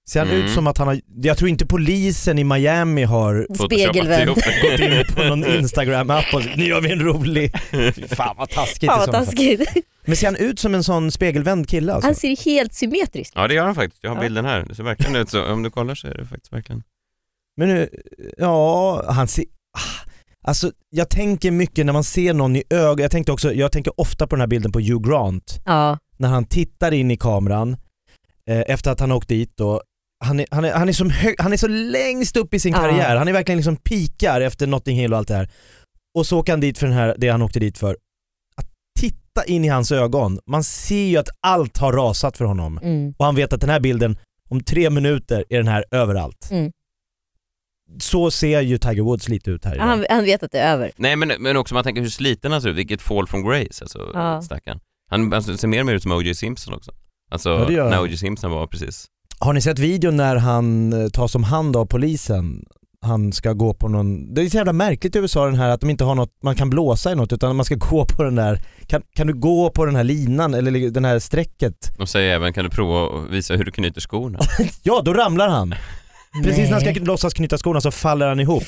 Ser 0.10 0.20
han 0.20 0.30
Mm. 0.30 0.42
ut 0.46 0.52
som 0.52 0.68
att 0.68 0.78
han 0.78 0.88
har, 0.88 1.00
jag 1.22 1.38
tror 1.38 1.50
inte 1.50 1.66
polisen 1.66 2.40
i 2.40 2.44
Miami 2.44 3.04
har 3.04 3.48
Spegelvänd. 3.66 4.28
gått 4.36 4.80
in 4.80 5.16
på 5.16 5.24
någon 5.24 5.46
instagram-app 5.46 6.34
och 6.34 6.42
nu 6.58 6.66
gör 6.66 6.82
vi 6.82 6.92
en 6.92 7.00
rolig, 7.00 7.54
fan 8.10 8.36
vad 8.38 8.50
taskigt 8.50 8.90
Fan 8.92 9.00
vad 9.00 9.12
taskigt. 9.12 9.70
Men 10.06 10.16
ser 10.16 10.28
han 10.28 10.36
ut 10.36 10.60
som 10.60 10.76
en 10.76 10.84
sån 10.84 11.12
spegelvänd 11.12 11.70
kille 11.70 11.94
alltså? 11.94 12.08
Han 12.08 12.16
ser 12.16 12.46
helt 12.46 12.74
symmetrisk 12.74 13.34
Ja, 13.36 13.48
det 13.48 13.54
gör 13.54 13.66
han 13.66 13.76
faktiskt. 13.76 14.04
Jag 14.04 14.10
har 14.10 14.18
Ja. 14.18 14.22
bilden 14.22 14.46
här. 14.46 14.66
Det 14.70 14.76
ser 14.76 14.84
verkligen 14.84 15.16
ut 15.16 15.30
så. 15.30 15.46
Om 15.46 15.64
du 15.64 15.70
kollar 15.70 15.96
så 15.96 16.08
är 16.08 16.14
det 16.18 16.26
faktiskt 16.26 16.54
verkligen... 16.54 16.84
Men 17.58 17.68
nu, 17.70 17.90
ja, 18.38 19.06
han 19.12 19.28
ser... 19.28 19.46
ah, 19.78 20.09
Alltså 20.50 20.72
jag 20.90 21.10
tänker 21.10 21.52
mycket 21.52 21.86
när 21.86 21.94
man 21.94 22.04
ser 22.04 22.34
någon 22.34 22.56
i 22.56 22.64
ögonen, 22.70 23.02
jag 23.02 23.12
tänkte 23.12 23.32
också, 23.32 23.54
jag 23.54 23.72
tänker 23.72 24.00
ofta 24.00 24.28
på 24.28 24.36
den 24.36 24.42
här 24.42 24.48
bilden 24.48 24.72
på 24.72 24.80
Hugh 24.80 25.10
Grant, 25.10 25.62
Ja. 25.66 25.98
när 26.18 26.30
han 26.30 26.46
tittar 26.46 26.92
in 26.92 27.12
i 27.12 27.18
kameran 27.18 27.78
eh, 28.50 28.60
efter 28.68 28.92
att 28.92 29.00
han 29.00 29.10
har 29.10 29.18
åkt 29.18 29.30
dit 29.30 29.52
då. 29.58 29.82
Han 30.26 30.40
är, 30.40 30.46
han, 30.52 30.66
är, 30.66 30.74
han, 30.74 30.90
är 30.90 30.94
som 30.94 31.10
hög, 31.10 31.36
han 31.40 31.54
är 31.54 31.58
så 31.58 31.68
längst 31.68 32.38
upp 32.38 32.54
i 32.54 32.60
sin 32.60 32.72
Ja. 32.74 32.80
karriär, 32.80 33.16
han 33.16 33.28
är 33.28 33.34
verkligen 33.34 33.58
liksom 33.58 33.76
pikar 33.76 34.42
efter 34.42 34.68
Notting 34.68 34.98
Hill 34.98 35.14
och 35.14 35.20
allt 35.20 35.28
det 35.28 35.36
här. 35.36 35.50
Och 36.18 36.26
så 36.26 36.40
åker 36.40 36.54
han 36.54 36.60
dit 36.60 36.78
för 36.78 36.88
den 36.88 36.96
här, 36.96 37.16
det 37.18 37.30
han 37.30 37.42
åkte 37.42 37.60
dit 37.60 37.78
för. 37.78 37.98
Att 38.56 38.68
titta 39.00 39.46
in 39.46 39.66
i 39.66 39.68
hans 39.68 39.92
ögon, 39.92 40.40
man 40.48 40.64
ser 40.64 41.06
ju 41.06 41.18
att 41.18 41.30
allt 41.42 41.78
har 41.78 41.94
rasat 41.94 42.38
för 42.38 42.46
honom. 42.46 42.78
Mm. 42.78 43.14
Och 43.18 43.26
han 43.26 43.36
vet 43.36 43.54
att 43.54 43.62
den 43.62 43.70
här 43.70 43.80
bilden, 43.80 44.18
om 44.50 44.64
tre 44.64 44.90
minuter 44.90 45.46
är 45.50 45.58
den 45.58 45.68
här 45.68 45.86
överallt. 45.92 46.48
Mm. 46.52 46.72
Så 48.02 48.32
ser 48.32 48.62
ju 48.62 48.78
Tiger 48.78 49.02
Woods 49.02 49.30
lite 49.30 49.52
ut 49.52 49.66
här 49.66 49.76
idag. 49.76 49.86
Han, 49.86 50.06
han 50.10 50.24
vet 50.24 50.44
att 50.44 50.52
det 50.52 50.60
är 50.60 50.74
över. 50.74 50.92
Nej, 50.98 51.16
men, 51.16 51.32
men 51.40 51.58
också 51.58 51.74
man 51.74 51.84
tänker 51.84 52.02
hur 52.02 52.10
sliten 52.10 52.52
han 52.52 52.62
ser 52.62 52.70
ut. 52.70 52.76
Vilket 52.78 53.02
fall 53.02 53.28
from 53.28 53.44
grace, 53.50 53.82
alltså 53.84 54.12
Ja. 54.14 54.42
stackarn. 54.42 54.80
Han 55.12 55.34
alltså, 55.34 55.58
ser 55.58 55.68
mer 55.68 55.80
och 55.80 55.86
mer 55.86 55.94
ut 55.94 56.04
som 56.04 56.12
O.J. 56.12 56.36
Simpson 56.36 56.74
också. 56.74 56.92
Alltså 57.32 57.50
Ja, 57.50 57.66
det 57.66 57.74
gör 57.74 57.90
när 57.90 57.96
han. 57.96 58.04
O.J. 58.06 58.18
Simpson 58.18 58.52
var 58.52 58.68
precis. 58.68 59.06
Har 59.40 59.54
ni 59.54 59.62
sett 59.62 59.80
videon 59.80 60.18
när 60.18 60.36
han 60.36 60.94
eh, 61.04 61.10
tas 61.10 61.36
om 61.36 61.44
hand 61.44 61.76
av 61.76 61.86
polisen? 61.86 62.66
Han 63.02 63.34
ska 63.34 63.54
gå 63.54 63.74
på 63.74 63.88
någon, 63.88 64.34
det 64.34 64.42
är 64.42 64.50
så 64.50 64.58
jävla 64.58 64.74
märkligt 64.74 65.16
i 65.16 65.20
USA 65.20 65.46
den 65.46 65.56
här 65.56 65.70
att 65.70 65.82
de 65.82 65.90
inte 65.90 66.04
har 66.04 66.16
något, 66.16 66.30
man 66.44 66.56
kan 66.56 66.70
blåsa 66.70 67.12
i 67.12 67.16
något 67.16 67.34
utan 67.34 67.56
man 67.56 67.66
ska 67.66 67.76
gå 67.76 68.06
på 68.18 68.24
den 68.24 68.36
där, 68.36 68.62
kan, 68.88 69.02
kan 69.16 69.28
du 69.28 69.34
gå 69.34 69.70
på 69.70 69.86
den 69.86 69.96
här 69.96 70.04
linan 70.04 70.54
eller 70.54 70.90
den 70.92 71.06
här 71.06 71.20
strecket? 71.20 71.98
De 71.98 72.08
säger 72.08 72.36
även, 72.36 72.54
kan 72.54 72.64
du 72.64 72.70
prova 72.70 73.20
att 73.24 73.30
visa 73.32 73.56
hur 73.56 73.64
du 73.64 73.72
knyter 73.72 74.02
skorna? 74.02 74.40
Ja, 74.84 75.02
då 75.06 75.14
ramlar 75.14 75.50
han. 75.50 75.76
Precis 76.44 76.70
när 76.70 76.72
han 76.72 76.82
ska 76.96 77.04
låtsas 77.06 77.34
knyta 77.34 77.58
skorna 77.58 77.82
så 77.82 77.92
faller 77.92 78.28
han 78.28 78.40
ihop. 78.40 78.64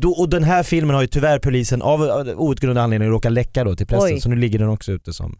Då, 0.00 0.10
och 0.12 0.28
den 0.28 0.44
här 0.44 0.62
filmen 0.62 0.94
har 0.94 1.02
ju 1.02 1.08
tyvärr 1.08 1.38
polisen 1.38 1.82
av 1.82 2.00
outgrundlig 2.36 2.82
anledning 2.82 3.08
råkat 3.10 3.32
läcka 3.32 3.64
då 3.64 3.76
till 3.76 3.86
pressen 3.86 4.14
Oj. 4.14 4.20
så 4.20 4.28
nu 4.28 4.36
ligger 4.36 4.58
den 4.58 4.68
också 4.68 4.92
ute 4.92 5.12
som 5.12 5.38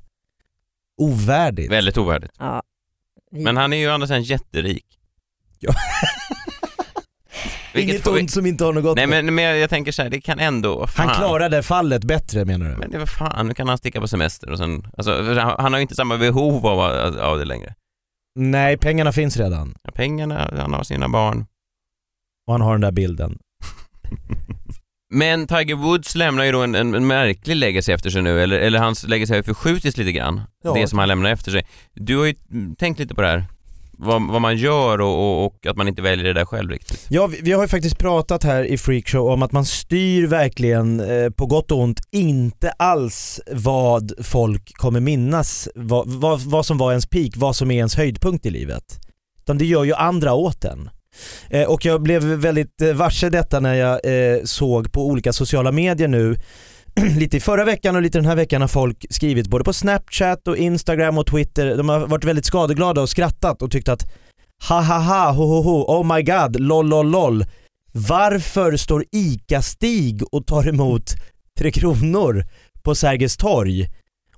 ovärdigt. 0.98 1.72
Väldigt 1.72 1.98
ovärdigt. 1.98 2.32
Ja. 2.38 2.62
Vi- 3.30 3.44
Men 3.44 3.56
han 3.56 3.72
är 3.72 3.76
ju 3.76 3.88
å 3.88 3.92
andra 3.92 4.06
sidan 4.06 4.22
jätterik. 4.22 4.86
Ja. 5.58 5.72
Vilket 7.74 7.90
Inget 7.92 8.04
får 8.04 8.12
vi- 8.12 8.20
ont 8.20 8.30
som 8.30 8.46
inte 8.46 8.64
har 8.64 8.72
något 8.72 8.82
gott 8.82 8.96
Nej 8.96 9.06
men, 9.06 9.34
men 9.34 9.44
jag 9.44 9.70
tänker 9.70 9.92
så 9.92 10.02
här, 10.02 10.10
det 10.10 10.20
kan 10.20 10.38
ändå, 10.38 10.86
fan. 10.86 11.08
Han 11.08 11.16
klarade 11.16 11.62
fallet 11.62 12.04
bättre 12.04 12.44
menar 12.44 12.70
du? 12.70 12.76
Men 12.76 12.90
det 12.90 12.98
var 12.98 13.06
fan, 13.06 13.48
nu 13.48 13.54
kan 13.54 13.68
han 13.68 13.78
sticka 13.78 14.00
på 14.00 14.08
semester 14.08 14.50
och 14.50 14.58
sen, 14.58 14.86
alltså, 14.96 15.24
för 15.24 15.36
han, 15.36 15.56
han 15.58 15.72
har 15.72 15.78
ju 15.80 15.82
inte 15.82 15.94
samma 15.94 16.18
behov 16.18 16.66
av, 16.66 16.80
av 17.20 17.38
det 17.38 17.44
längre. 17.44 17.74
Nej, 18.34 18.76
pengarna 18.76 19.12
finns 19.12 19.36
redan. 19.36 19.74
Ja, 19.82 19.90
Pengarna, 19.94 20.50
han 20.56 20.72
har 20.72 20.82
sina 20.82 21.08
barn. 21.08 21.46
Och 22.46 22.54
han 22.54 22.60
har 22.60 22.72
den 22.72 22.80
där 22.80 22.92
bilden. 22.92 23.38
Men 25.14 25.46
Tiger 25.46 25.74
Woods 25.74 26.14
lämnar 26.14 26.44
ju 26.44 26.52
då 26.52 26.62
en, 26.62 26.74
en, 26.74 26.94
en 26.94 27.06
märklig 27.06 27.56
legacy 27.56 27.92
efter 27.92 28.10
sig 28.10 28.22
nu, 28.22 28.40
eller, 28.42 28.58
eller 28.58 28.78
hans 28.78 29.04
legacy 29.08 29.32
har 29.32 29.36
ju 29.36 29.42
förskjutits 29.42 29.96
lite 29.96 30.12
grann. 30.12 30.40
Ja. 30.64 30.74
Det 30.74 30.88
som 30.88 30.98
han 30.98 31.08
lämnar 31.08 31.30
efter 31.30 31.50
sig. 31.50 31.66
Du 31.94 32.16
har 32.18 32.24
ju 32.24 32.34
tänkt 32.78 32.98
lite 32.98 33.14
på 33.14 33.22
det 33.22 33.28
här. 33.28 33.44
Vad, 34.04 34.28
vad 34.28 34.40
man 34.40 34.56
gör 34.56 35.00
och, 35.00 35.18
och, 35.18 35.46
och 35.46 35.66
att 35.66 35.76
man 35.76 35.88
inte 35.88 36.02
väljer 36.02 36.24
det 36.24 36.32
där 36.32 36.44
själv 36.44 36.70
riktigt. 36.70 37.06
Ja, 37.08 37.26
vi, 37.26 37.40
vi 37.42 37.52
har 37.52 37.62
ju 37.62 37.68
faktiskt 37.68 37.98
pratat 37.98 38.44
här 38.44 38.64
i 38.64 38.78
Freakshow 38.78 39.26
om 39.26 39.42
att 39.42 39.52
man 39.52 39.64
styr 39.64 40.26
verkligen, 40.26 41.00
eh, 41.00 41.30
på 41.30 41.46
gott 41.46 41.70
och 41.70 41.78
ont, 41.78 42.00
inte 42.10 42.70
alls 42.70 43.40
vad 43.52 44.12
folk 44.22 44.74
kommer 44.74 45.00
minnas, 45.00 45.68
vad, 45.74 46.08
vad, 46.08 46.40
vad 46.40 46.66
som 46.66 46.78
var 46.78 46.90
ens 46.90 47.06
peak, 47.06 47.32
vad 47.36 47.56
som 47.56 47.70
är 47.70 47.76
ens 47.76 47.94
höjdpunkt 47.94 48.46
i 48.46 48.50
livet. 48.50 49.00
Utan 49.42 49.58
det 49.58 49.64
gör 49.64 49.84
ju 49.84 49.94
andra 49.94 50.32
åt 50.34 50.64
en. 50.64 50.90
Eh, 51.50 51.64
och 51.64 51.84
jag 51.84 52.02
blev 52.02 52.22
väldigt 52.22 52.82
eh, 52.82 52.92
varse 52.92 53.30
detta 53.30 53.60
när 53.60 53.74
jag 53.74 54.00
eh, 54.04 54.42
såg 54.44 54.92
på 54.92 55.06
olika 55.06 55.32
sociala 55.32 55.72
medier 55.72 56.08
nu, 56.08 56.36
lite 57.18 57.36
i 57.36 57.40
förra 57.40 57.64
veckan 57.64 57.96
och 57.96 58.02
lite 58.02 58.18
den 58.18 58.26
här 58.26 58.36
veckan 58.36 58.60
har 58.60 58.68
folk 58.68 59.06
skrivit 59.10 59.48
både 59.48 59.64
på 59.64 59.72
Snapchat 59.72 60.48
och 60.48 60.56
Instagram 60.56 61.18
och 61.18 61.26
Twitter, 61.26 61.76
de 61.76 61.88
har 61.88 62.06
varit 62.06 62.24
väldigt 62.24 62.44
skadeglada 62.44 63.00
och 63.00 63.08
skrattat 63.08 63.62
och 63.62 63.70
tyckt 63.70 63.88
att 63.88 64.12
ha 64.68 64.80
ha 64.80 64.98
ha, 64.98 65.32
ho 65.32 65.44
ho 65.44 65.62
ho, 65.62 66.00
oh 66.00 66.16
my 66.16 66.22
god, 66.22 66.60
lol 66.60 66.88
lol 66.88 67.10
lol. 67.10 67.44
Varför 67.92 68.76
står 68.76 69.04
ICA-Stig 69.12 70.22
och 70.32 70.46
tar 70.46 70.68
emot 70.68 71.14
Tre 71.58 71.70
Kronor 71.70 72.44
på 72.82 72.94
Sergels 72.94 73.36
torg. 73.36 73.88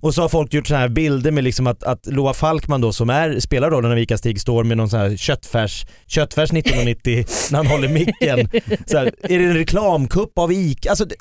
Och 0.00 0.14
så 0.14 0.22
har 0.22 0.28
folk 0.28 0.54
gjort 0.54 0.66
såna 0.66 0.80
här 0.80 0.88
bilder 0.88 1.30
med 1.30 1.44
liksom 1.44 1.66
att, 1.66 1.82
att 1.82 2.06
Loa 2.06 2.34
Falkman 2.34 2.80
då 2.80 2.92
som 2.92 3.10
är, 3.10 3.40
spelar 3.40 3.70
rollen 3.70 3.92
av 3.92 3.98
Ica-Stig 3.98 4.40
står 4.40 4.64
med 4.64 4.76
någon 4.76 4.90
sån 4.90 5.00
här 5.00 5.16
köttfärs, 5.16 5.86
köttfärs 6.06 6.52
1990 6.52 7.24
när 7.50 7.56
han 7.56 7.66
håller 7.66 7.88
micken. 7.88 8.48
Så 8.86 8.98
här, 8.98 9.12
är 9.22 9.38
det 9.38 9.44
en 9.44 9.54
reklamkupp 9.54 10.38
av 10.38 10.52
Ica? 10.52 10.90
Alltså, 10.90 11.04
det, 11.04 11.14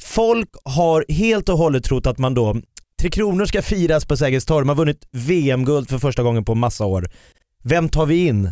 folk 0.00 0.48
har 0.64 1.04
helt 1.08 1.48
och 1.48 1.58
hållet 1.58 1.84
trott 1.84 2.06
att 2.06 2.18
man 2.18 2.34
då, 2.34 2.56
Tre 3.00 3.10
Kronor 3.10 3.46
ska 3.46 3.62
firas 3.62 4.06
på 4.06 4.16
Sergels 4.16 4.44
torg, 4.46 4.66
man 4.66 4.76
har 4.78 4.84
vunnit 4.84 5.08
VM-guld 5.12 5.88
för 5.90 5.98
första 5.98 6.22
gången 6.22 6.44
på 6.44 6.54
massa 6.54 6.84
år. 6.86 7.10
Vem 7.64 7.88
tar 7.88 8.06
vi 8.06 8.26
in? 8.26 8.50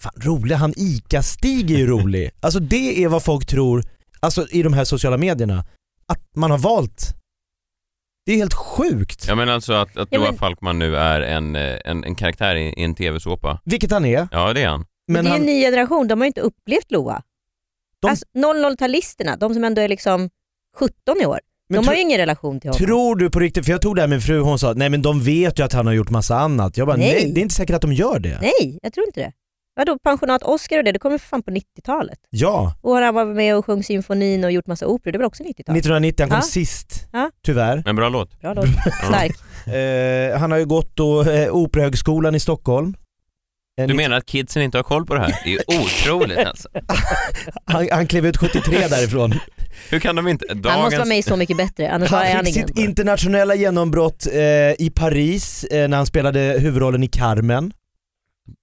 Fan 0.00 0.12
rolig, 0.16 0.54
han 0.54 0.72
ICA-Stig 0.76 1.70
är 1.70 1.78
ju 1.78 1.86
rolig. 1.86 2.30
Alltså 2.40 2.60
det 2.60 3.04
är 3.04 3.08
vad 3.08 3.22
folk 3.22 3.46
tror, 3.46 3.84
alltså 4.20 4.46
i 4.50 4.62
de 4.62 4.72
här 4.72 4.84
sociala 4.84 5.16
medierna, 5.16 5.64
att 6.06 6.36
man 6.36 6.50
har 6.50 6.58
valt. 6.58 7.14
Det 8.26 8.32
är 8.32 8.36
helt 8.36 8.54
sjukt. 8.54 9.24
Ja 9.28 9.34
men 9.34 9.48
alltså 9.48 9.72
att, 9.72 9.96
att 9.96 10.08
Ja, 10.10 10.18
Noah 10.18 10.30
men- 10.30 10.38
Falkman 10.38 10.78
nu 10.78 10.96
är 10.96 11.20
en, 11.20 11.56
eh, 11.56 11.76
en, 11.84 12.04
en 12.04 12.14
karaktär 12.14 12.54
i, 12.56 12.68
i 12.80 12.82
en 12.84 12.94
tv-såpa. 12.94 13.60
Vilket 13.64 13.90
han 13.90 14.04
är. 14.04 14.28
Ja 14.32 14.52
det 14.52 14.62
är 14.62 14.68
han. 14.68 14.84
Men 15.08 15.24
det 15.24 15.30
är 15.30 15.34
en 15.36 15.42
ny 15.46 15.60
generation, 15.60 16.08
de 16.08 16.20
har 16.20 16.24
ju 16.24 16.28
inte 16.28 16.40
upplevt 16.40 16.90
LOA. 16.90 17.22
De- 18.00 18.08
Alltså 18.08 18.24
00-talisterna, 18.36 19.36
de 19.36 19.54
som 19.54 19.64
ändå 19.64 19.82
är 19.82 19.88
liksom 19.88 20.30
17 20.78 20.92
i 21.22 21.26
år, 21.26 21.40
Men 21.68 21.80
de 21.82 21.88
har 21.88 21.94
ju 21.94 22.00
ingen 22.00 22.18
relation 22.18 22.60
till 22.60 22.70
honom. 22.70 22.86
Tror 22.86 23.16
du 23.16 23.30
på 23.30 23.38
riktigt, 23.38 23.64
för 23.64 23.72
jag 23.72 23.82
tog 23.82 23.96
det 23.96 24.00
här 24.02 24.08
med 24.08 24.16
min 24.16 24.22
fru, 24.22 24.40
hon 24.40 24.58
sa 24.58 24.72
nej 24.72 24.88
men 24.90 25.02
de 25.02 25.22
vet 25.22 25.58
ju 25.58 25.62
att 25.64 25.72
han 25.72 25.86
har 25.86 25.94
gjort 25.94 26.10
massa 26.10 26.38
annat. 26.38 26.76
Jag 26.76 26.86
bara 26.86 26.96
nej, 26.96 27.12
Nej. 27.14 27.32
det 27.34 27.40
är 27.40 27.42
inte 27.42 27.54
säkert 27.54 27.76
att 27.76 27.82
de 27.82 27.92
gör 27.92 28.18
det. 28.18 28.38
Nej, 28.40 28.78
jag 28.82 28.92
tror 28.92 29.06
inte 29.06 29.20
det. 29.20 29.32
Vadå 29.76 29.98
pensionat 30.04 30.42
Oscar 30.42 30.78
och 30.78 30.84
det, 30.84 30.92
det 30.92 30.98
kommer 30.98 31.18
för 31.18 31.26
fan 31.28 31.42
på 31.42 31.50
90-talet. 31.50 32.18
Ja, 32.30 32.74
Och 32.82 32.96
han 32.96 33.14
var 33.14 33.24
med 33.24 33.56
och 33.56 33.66
sjöng 33.66 33.82
symfonin 33.84 34.44
och 34.44 34.52
gjort 34.52 34.66
massa 34.66 34.86
operor, 34.86 35.12
det 35.12 35.18
väl 35.18 35.26
också 35.26 35.42
90-tal? 35.42 35.76
1990, 35.76 36.22
han 36.22 36.30
kom 36.30 36.36
Ja. 36.36 36.42
sist. 36.42 37.06
Ja. 37.12 37.30
Tyvärr. 37.44 37.82
En 37.86 37.96
bra 37.96 38.08
låt. 38.08 38.40
Bra 38.40 38.54
låt. 38.54 38.66
Stark. 39.08 39.36
Eh, 39.74 40.38
han 40.40 40.50
har 40.50 40.58
ju 40.58 40.66
gått 40.66 40.96
då 40.96 41.22
eh, 41.22 41.54
Operahögskolan 41.54 42.34
i 42.34 42.40
Stockholm. 42.40 42.94
Eh, 43.80 43.86
Du 43.86 43.94
menar 43.94 44.16
att 44.16 44.26
kidsen 44.26 44.62
inte 44.62 44.78
har 44.78 44.82
koll 44.82 45.06
på 45.06 45.14
det 45.14 45.20
här? 45.20 45.40
Det 45.44 45.50
är 45.50 45.52
ju 45.52 45.80
otroligt 45.80 46.38
alltså. 46.38 46.68
han, 47.64 47.88
han 47.92 48.06
klev 48.06 48.26
ut 48.26 48.36
73 48.36 48.78
därifrån. 48.90 49.34
Hur 49.90 49.98
kan 50.00 50.16
de 50.16 50.28
inte? 50.28 50.46
Han 50.48 50.56
måste 50.58 50.68
Dagens... 50.78 50.94
vara 50.94 51.04
med 51.04 51.18
i 51.18 51.22
Så 51.22 51.36
mycket 51.36 51.56
bättre, 51.56 51.90
annars 51.90 52.12
är 52.12 52.16
Han 52.16 52.36
han 52.36 52.44
fick 52.44 52.56
ingen. 52.56 52.68
sitt 52.68 52.78
internationella 52.78 53.54
genombrott 53.54 54.26
eh, 54.26 54.40
i 54.86 54.92
Paris 54.94 55.64
eh, 55.64 55.88
när 55.88 55.96
han 55.96 56.06
spelade 56.06 56.40
huvudrollen 56.40 57.02
i 57.02 57.08
Carmen. 57.08 57.72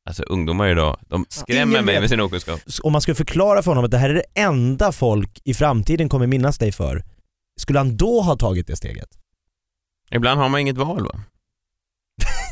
Alltså 0.07 0.23
ungdomar 0.23 0.67
idag, 0.67 0.99
de 1.07 1.25
skrämmer 1.29 1.61
Ingen 1.71 1.85
mig 1.85 1.93
vet. 1.93 2.01
med 2.01 2.09
sin 2.09 2.19
okunskap. 2.21 2.59
Om 2.83 2.91
man 2.91 3.01
skulle 3.01 3.15
förklara 3.15 3.61
för 3.63 3.71
honom 3.71 3.85
att 3.85 3.91
det 3.91 3.97
här 3.97 4.09
är 4.09 4.13
det 4.13 4.41
enda 4.41 4.91
folk 4.91 5.39
i 5.43 5.53
framtiden 5.53 6.09
kommer 6.09 6.27
minnas 6.27 6.57
dig 6.57 6.71
för, 6.71 7.03
skulle 7.59 7.79
han 7.79 7.97
då 7.97 8.21
ha 8.21 8.35
tagit 8.37 8.67
det 8.67 8.75
steget? 8.75 9.09
Ibland 10.11 10.39
har 10.39 10.49
man 10.49 10.59
inget 10.61 10.77
val 10.77 11.03
va? 11.03 11.19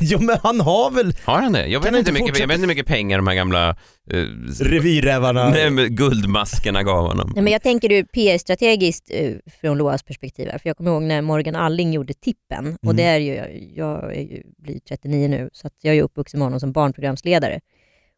jo 0.00 0.18
men 0.20 0.36
han 0.42 0.60
har 0.60 0.90
väl 0.90 1.14
Har 1.24 1.40
han 1.42 1.52
det? 1.52 1.66
Jag 1.66 1.80
vet, 1.80 1.86
inte 1.88 1.98
inte 1.98 2.12
mycket, 2.12 2.38
jag 2.38 2.48
vet 2.48 2.54
inte 2.54 2.66
mycket 2.66 2.86
pengar 2.86 3.18
de 3.18 3.26
här 3.26 3.34
gamla 3.34 3.68
eh, 4.10 4.16
revirrävarna? 4.60 5.48
nej, 5.54 5.70
men 5.70 5.96
guldmaskerna 5.96 6.82
gav 6.82 7.06
honom. 7.06 7.32
Nej, 7.34 7.44
men 7.44 7.52
jag 7.52 7.62
tänker 7.62 7.92
ur 7.92 8.02
PR-strategiskt 8.04 9.10
eh, 9.10 9.32
från 9.60 9.78
Loas 9.78 10.02
perspektiv. 10.02 10.48
här, 10.50 10.58
För 10.58 10.68
jag 10.68 10.76
kommer 10.76 10.90
ihåg 10.90 11.02
när 11.02 11.22
Morgan 11.22 11.56
Alling 11.56 11.92
gjorde 11.92 12.14
Tippen. 12.14 12.76
Och 12.82 12.84
Mm. 12.84 12.96
det 12.96 13.02
är 13.02 13.18
ju, 13.18 13.34
jag 13.76 14.16
är 14.16 14.20
ju, 14.22 14.42
blir 14.58 14.78
39 14.88 15.28
nu 15.28 15.50
så 15.52 15.66
att 15.66 15.74
jag 15.82 15.90
är 15.90 15.94
ju 15.96 16.02
uppvuxen 16.02 16.38
med 16.38 16.46
honom 16.46 16.60
som 16.60 16.72
barnprogramsledare. 16.72 17.60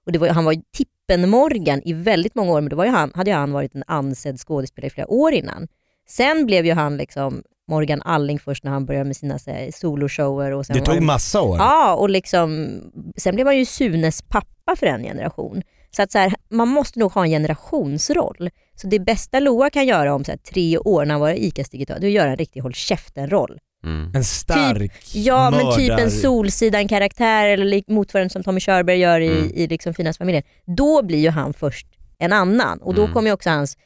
Och 0.07 0.13
det 0.13 0.19
var, 0.19 0.29
han 0.29 0.45
var 0.45 0.53
ju 0.53 0.61
Tippen-Morgan 0.77 1.83
i 1.85 1.93
väldigt 1.93 2.35
många 2.35 2.53
år 2.53 2.61
men 2.61 2.71
då 2.71 2.77
var 2.77 2.85
ju 2.85 2.91
han, 2.91 3.13
hade 3.15 3.31
ju 3.31 3.37
han 3.37 3.53
varit 3.53 3.75
en 3.75 3.85
ansedd 3.87 4.39
skådespelare 4.41 4.87
i 4.87 4.91
flera 4.91 5.11
år 5.11 5.33
innan. 5.33 5.69
Sen 6.09 6.47
blev 6.47 6.67
ju 6.67 6.73
han 6.73 6.97
liksom 6.97 7.43
Morgan 7.69 8.03
Alling 8.03 8.39
först 8.39 8.65
när 8.65 8.71
han 8.71 8.87
började 8.87 9.05
med 9.05 9.17
sina 9.17 9.39
så 9.39 9.51
här, 9.51 9.71
soloshower. 9.75 10.53
Och 10.53 10.67
sen 10.67 10.77
Det 10.77 10.83
tog 10.85 11.03
massa 11.03 11.41
år. 11.43 11.57
Ja, 11.59 11.95
och 11.95 12.11
liksom, 12.11 12.81
sen 13.17 13.35
blev 13.35 13.47
han 13.47 13.57
ju 13.59 13.65
Sunes 13.65 14.23
pappa 14.23 14.77
för 14.77 14.87
en 14.87 15.03
generation. 15.03 15.63
Så 15.91 16.03
att 16.03 16.13
så 16.13 16.19
här, 16.19 16.33
man 16.51 16.69
måste 16.69 16.99
nog 16.99 17.13
ha 17.13 17.25
en 17.25 17.31
generationsroll. 17.31 18.51
Så 18.75 18.87
det 18.87 18.99
bästa 18.99 19.41
Loa 19.41 19.71
kan 19.71 19.87
göra 19.87 20.15
om 20.15 20.25
så 20.25 20.33
här, 20.33 20.39
tre 20.39 20.79
år 20.79 21.05
när 21.05 21.13
han 21.15 21.21
var 21.21 21.31
ICA-Stiget, 21.33 21.89
det 21.89 21.95
är 21.95 21.97
att 21.97 22.11
göra 22.11 22.31
en 22.31 22.37
riktig 22.37 22.61
håll 22.61 22.73
käften-roll. 22.75 23.59
Mm. 23.85 24.13
En 24.15 24.25
stark 24.25 24.79
Typ- 24.79 24.93
Ja, 25.15 25.51
men 25.51 25.77
typ 25.77 25.89
mördar- 25.91 26.03
en 26.05 26.11
Solsidan-karaktär 26.11 27.47
eller 27.47 27.93
motsvarande 27.93 28.31
som 28.33 28.43
Tommy 28.43 28.61
Körberg 28.61 28.99
gör 28.99 29.21
i, 29.21 29.39
Mm. 29.39 29.51
i 29.55 29.67
liksom 29.67 29.95
Finaste 29.95 30.19
familjen. 30.19 30.43
Då 30.67 31.03
blir 31.03 31.19
ju 31.19 31.31
han 31.31 31.53
först 31.55 31.87
en 32.19 32.33
annan 32.33 32.79
och 32.83 32.95
då 32.95 33.03
Mm. 33.03 33.15
kommer 33.15 33.29
ju 33.29 33.35
också 33.35 33.51
hans 33.51 33.77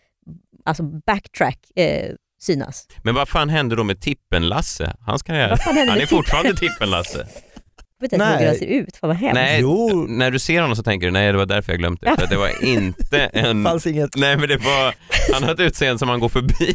alltså 0.65 0.83
backtrack 0.83 1.59
eh, 1.77 2.11
synas. 2.43 2.87
Men 3.03 3.15
vad 3.15 3.29
fan 3.29 3.49
hände 3.49 3.77
då 3.77 3.85
med 3.85 4.01
Tippen-Lasse? 4.01 4.97
Hans 5.01 5.23
karriär? 5.23 5.59
Han 5.65 5.77
är 5.99 6.07
fortfarande 6.07 6.53
Tippen-Lasse. 6.55 7.27
Vet 8.01 8.13
inte 8.13 8.25
ens 8.25 8.41
hur 8.41 8.47
Nej. 8.47 8.59
ser 8.59 8.67
ut, 8.67 8.97
fan 8.97 9.09
vad 9.09 9.17
hemskt. 9.17 9.35
Nej, 9.35 9.59
Jo. 9.61 10.07
när 10.09 10.31
du 10.31 10.39
ser 10.39 10.61
honom 10.61 10.77
så 10.77 10.83
tänker 10.83 11.07
du 11.07 11.11
nej 11.13 11.33
det 11.33 11.39
var 11.39 11.47
därför 11.47 11.73
jag 11.73 11.79
glömt 11.79 12.01
det. 12.01 12.15
För 12.17 12.25
att 12.25 12.31
det 12.31 12.37
var 12.37 12.65
inte 12.65 13.19
en... 13.19 13.65
fanns 13.71 13.87
inget. 13.87 14.17
Nej 14.17 14.37
men 14.37 14.49
det 14.49 14.57
var, 14.57 14.95
han 15.33 15.43
har 15.43 15.53
ett 15.55 15.61
utseende 15.61 15.99
som 15.99 16.09
man 16.09 16.21
går 16.21 16.29
förbi 16.29 16.75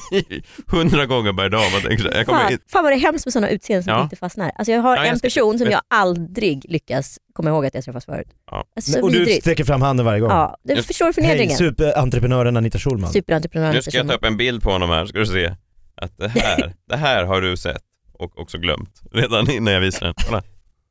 hundra 0.68 1.06
gånger 1.06 1.34
per 1.34 1.50
dag. 1.50 1.72
Man 1.72 1.82
tänker 1.82 2.04
så 2.04 2.10
här, 2.10 2.18
jag 2.18 2.26
kommer 2.26 2.40
Fan, 2.42 2.52
in... 2.52 2.60
fan 2.72 2.84
vad 2.84 2.92
det 2.94 2.96
är 2.96 3.00
hemskt 3.00 3.26
med 3.26 3.34
sådana 3.34 3.50
utseenden 3.50 3.84
som 3.84 3.94
Ja. 3.94 4.04
inte 4.04 4.16
fastnar. 4.16 4.52
Alltså 4.56 4.72
jag 4.72 4.82
har 4.82 4.96
Ja, 4.96 5.02
jag 5.04 5.12
en 5.12 5.18
ska- 5.20 5.26
person 5.26 5.60
som 5.60 5.70
jag 5.72 5.82
aldrig 5.90 6.66
lyckas 6.70 7.18
komma 7.34 7.50
ihåg 7.50 7.66
att 7.66 7.74
jag 7.76 7.84
träffat 7.84 8.06
förut. 8.06 8.28
Ja. 8.52 8.64
Alltså, 8.76 9.00
och 9.02 9.12
du 9.12 9.20
vidrigt. 9.20 9.42
sträcker 9.42 9.64
fram 9.64 9.82
handen 9.82 10.06
varje 10.06 10.20
gång. 10.20 10.30
Ja, 10.30 10.58
du 10.64 10.74
Just- 10.74 10.88
förstår 10.88 11.06
Hej, 11.06 11.14
förnedringen. 11.14 11.58
superentreprenören 11.58 12.58
Anita 12.58 12.80
Schulman. 12.80 13.12
Superentreprenören. 13.12 13.76
Nu 13.76 13.82
ska 13.82 13.98
jag 13.98 14.08
ta 14.08 14.14
upp 14.14 14.26
en 14.26 14.38
bild 14.38 14.62
på 14.64 14.72
honom 14.72 14.90
här, 14.90 15.06
ska 15.06 15.20
du 15.20 15.26
se. 15.26 15.56
Att 16.02 16.18
det 16.18 16.28
här, 16.28 16.74
det 16.90 16.96
här 16.98 17.24
har 17.24 17.42
du 17.42 17.58
sett 17.58 17.82
och 18.14 18.40
också 18.40 18.58
glömt 18.58 19.02
redan 19.12 19.52
innan 19.52 19.74
jag 19.74 19.82
visar 19.82 20.06
den. 20.06 20.14
Kolla. 20.28 20.44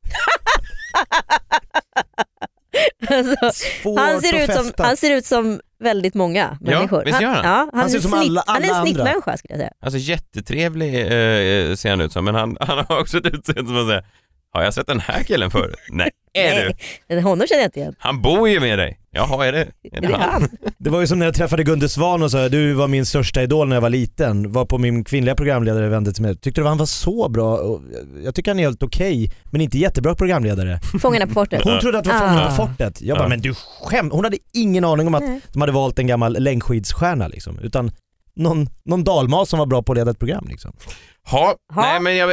alltså, 3.09 3.51
han, 3.97 4.21
ser 4.21 4.43
ut 4.43 4.53
som, 4.53 4.71
han 4.77 4.97
ser 4.97 5.11
ut 5.17 5.25
som 5.25 5.61
väldigt 5.79 6.13
många 6.13 6.57
människor. 6.61 7.03
visst 7.05 7.21
gör 7.21 7.29
han? 7.29 7.45
Ja, 7.45 7.49
han, 7.51 7.69
Han 7.73 7.89
ser 7.89 7.95
är 7.95 7.97
ut 7.97 8.03
som 8.03 8.11
snitt, 8.11 8.29
alla- 8.29 8.43
han 8.47 8.63
är 8.63 8.67
en 8.67 8.73
andra. 8.73 8.85
snittmänniska 8.85 9.37
skulle 9.37 9.53
jag 9.53 9.59
säga. 9.59 9.71
Alltså 9.81 9.99
jättetrevlig 9.99 11.01
eh, 11.01 11.75
ser 11.75 11.89
han 11.89 12.01
ut 12.01 12.13
som, 12.13 12.25
men 12.25 12.35
han, 12.35 12.57
han 12.59 12.85
har 12.89 12.99
också 12.99 13.17
ett 13.17 13.25
utseende 13.25 13.65
som 13.65 13.73
man 13.75 13.87
säger, 13.87 14.05
har 14.51 14.63
jag 14.63 14.73
sett 14.73 14.87
den 14.87 14.99
här 14.99 15.23
killen 15.23 15.51
förut? 15.51 15.75
Nej, 15.89 16.11
är 16.35 16.65
du? 16.65 16.73
Nej, 17.09 17.21
honom 17.21 17.47
känner 17.47 17.61
jag 17.61 17.67
inte 17.67 17.79
igen. 17.79 17.95
Han 17.99 18.21
bor 18.21 18.49
ju 18.49 18.59
med 18.59 18.79
dig. 18.79 18.99
Jaha, 19.11 19.45
är 19.47 19.51
det, 19.51 19.67
är 19.91 20.01
det 20.01 20.15
han? 20.15 20.49
Det 20.77 20.89
var 20.89 21.01
ju 21.01 21.07
som 21.07 21.19
när 21.19 21.25
jag 21.25 21.35
träffade 21.35 21.63
Gunde 21.63 21.89
Svan 21.89 22.23
och 22.23 22.31
sa 22.31 22.49
du 22.49 22.73
var 22.73 22.87
min 22.87 23.05
största 23.05 23.43
idol 23.43 23.67
när 23.67 23.75
jag 23.75 23.81
var 23.81 23.89
liten. 23.89 24.51
Var 24.51 24.65
på 24.65 24.77
min 24.77 25.03
kvinnliga 25.03 25.35
programledare 25.35 25.87
vände 25.89 26.13
till 26.13 26.21
mig. 26.21 26.37
Tyckte 26.37 26.61
du 26.61 26.67
han 26.67 26.77
var 26.77 26.85
så 26.85 27.29
bra? 27.29 27.57
Och 27.57 27.81
jag 28.23 28.35
tycker 28.35 28.51
han 28.51 28.59
är 28.59 28.63
helt 28.63 28.83
okej, 28.83 29.31
men 29.51 29.61
inte 29.61 29.77
jättebra 29.77 30.15
programledare. 30.15 30.79
Fångarna 31.01 31.27
på 31.27 31.33
fortet. 31.33 31.63
Hon 31.63 31.79
trodde 31.79 31.97
att 31.97 32.03
det 32.03 32.09
var 32.09 32.17
Ah. 32.17 32.19
Fångarna 32.29 32.49
på 32.49 32.55
fortet. 32.55 33.01
Jag 33.01 33.17
bara, 33.17 33.23
Ja. 33.23 33.29
men 33.29 33.41
du 33.41 33.53
skämt. 33.83 34.13
Hon 34.13 34.23
hade 34.23 34.37
ingen 34.53 34.85
aning 34.85 35.07
om 35.07 35.15
att 35.15 35.23
de 35.53 35.61
hade 35.61 35.73
valt 35.73 35.99
en 35.99 36.07
gammal 36.07 36.33
längdskidsstjärna 36.39 37.27
liksom. 37.27 37.59
Utan 37.59 37.91
någon, 38.35 38.67
någon 38.85 39.03
dalmas 39.03 39.49
som 39.49 39.59
var 39.59 39.65
bra 39.65 39.83
på 39.83 39.91
att 39.91 39.97
leda 39.97 40.11
ett 40.11 40.19
program 40.19 40.45
liksom. 40.49 40.71
Ha, 41.31 41.55
Ha. 41.73 41.81
nej 41.81 41.99
men 41.99 42.15
jag, 42.15 42.29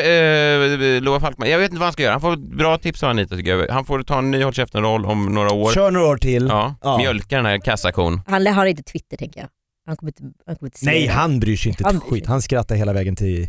eh, 0.97 1.01
Loa 1.03 1.21
Falkman, 1.21 1.51
jag 1.51 1.59
vet 1.59 1.71
inte 1.71 1.79
vad 1.81 1.87
han 1.87 1.93
ska 1.93 2.03
göra. 2.03 2.13
Han 2.13 2.21
får 2.21 2.37
bra 2.57 2.79
tips 2.79 3.03
av 3.03 3.11
Anita 3.11 3.37
tycker 3.37 3.57
jag. 3.57 3.69
Han 3.69 3.85
får 3.85 4.03
ta 4.03 4.19
en 4.19 4.31
ny 4.31 4.43
Håll 4.45 4.53
käften-roll 4.55 5.05
om 5.07 5.27
några 5.35 5.53
år. 5.53 5.73
Kör 5.73 5.91
några 5.91 6.07
år 6.07 6.17
till. 6.17 6.47
Ja, 6.49 6.75
Ja. 6.83 6.99
mjölka 6.99 7.37
den 7.37 7.47
här 7.47 7.59
kassakon. 7.59 8.21
Han 8.27 8.47
har 8.47 8.67
inte 8.67 8.83
Twitter 8.83 9.17
tänker 9.17 9.41
jag. 9.41 9.49
Han 9.87 9.97
kommer 9.97 10.11
inte, 10.11 10.23
han 10.47 10.57
kommer 10.57 10.67
inte 10.69 10.79
Nej 10.83 11.03
det. 11.07 11.13
han 11.13 11.41
bryr 11.41 11.57
sig 11.57 11.69
inte 11.71 11.85
Han 11.85 11.97
ett 11.97 12.03
skit. 12.03 12.27
Han 12.27 12.43
skrattar 12.43 12.75
hela 12.75 12.93
vägen 12.93 13.17
till 13.17 13.49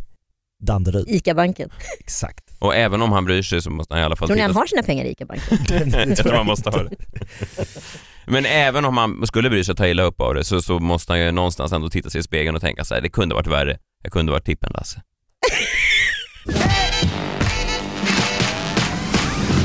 Danderyd. 0.65 1.06
ICA-banken. 1.08 1.69
Exakt. 1.99 2.43
Och 2.60 2.76
även 2.76 3.02
om 3.02 3.12
han 3.12 3.26
bryr 3.26 3.41
sig 3.41 3.62
så 3.62 3.69
måste 3.69 3.93
han 3.93 4.02
i 4.02 4.06
alla 4.06 4.15
fall 4.15 4.28
Tror 4.28 4.36
ni 4.36 4.41
han 4.41 4.56
har 4.56 4.65
sina 4.65 4.84
pengar 4.84 5.06
i 5.06 5.12
ICA-banken? 5.12 5.58
jag 6.10 6.17
tror 6.17 6.34
man 6.34 6.45
måste 6.45 6.69
ha 6.69 6.84
det. 6.84 6.95
Men 8.26 8.45
även 8.45 8.86
om 8.86 8.97
han 8.97 9.28
skulle 9.28 9.49
bry 9.49 9.63
sig 9.63 9.71
och 9.71 9.78
ta 9.78 9.88
illa 9.88 10.04
upp 10.04 10.21
av 10.21 10.36
det 10.36 10.43
så, 10.43 10.62
så 10.62 10.80
måste 10.80 11.12
han 11.12 11.19
ju 11.19 11.32
någonstans 11.32 11.71
ändå 11.71 11.89
titta 11.89 12.10
sig 12.10 12.19
i 12.19 12.23
spegeln 12.23 12.56
och 12.56 12.62
tänka 12.62 12.84
så 12.84 12.93
här, 12.93 13.02
det 13.02 13.10
kunde 13.10 13.36
varit 13.36 13.47
värre. 13.47 13.78
Jag 14.04 14.12
kunde 14.12 14.32
varit 14.32 14.45
Tippen-Lasse. 14.45 15.02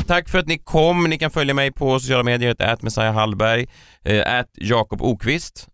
Tack 0.07 0.29
för 0.29 0.37
att 0.37 0.47
ni 0.47 0.57
kom. 0.57 1.03
Ni 1.03 1.17
kan 1.17 1.31
följa 1.31 1.53
mig 1.53 1.71
på 1.71 1.99
sociala 1.99 2.23
medier, 2.23 2.55
ät 2.61 2.81
Messiah 2.81 3.13
Hallberg, 3.13 3.67
ät 4.03 4.49
Jakob 4.53 5.01
Okvist. 5.01 5.67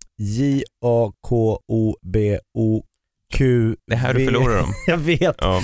J-A-K-O-B-O-Q 3.33 3.75
Det 3.87 3.93
är 3.93 3.97
här 3.97 4.13
du 4.13 4.25
förlorar 4.25 4.57
dem. 4.57 4.73
Jag 4.87 4.97
vet. 4.97 5.35
Ja. 5.39 5.61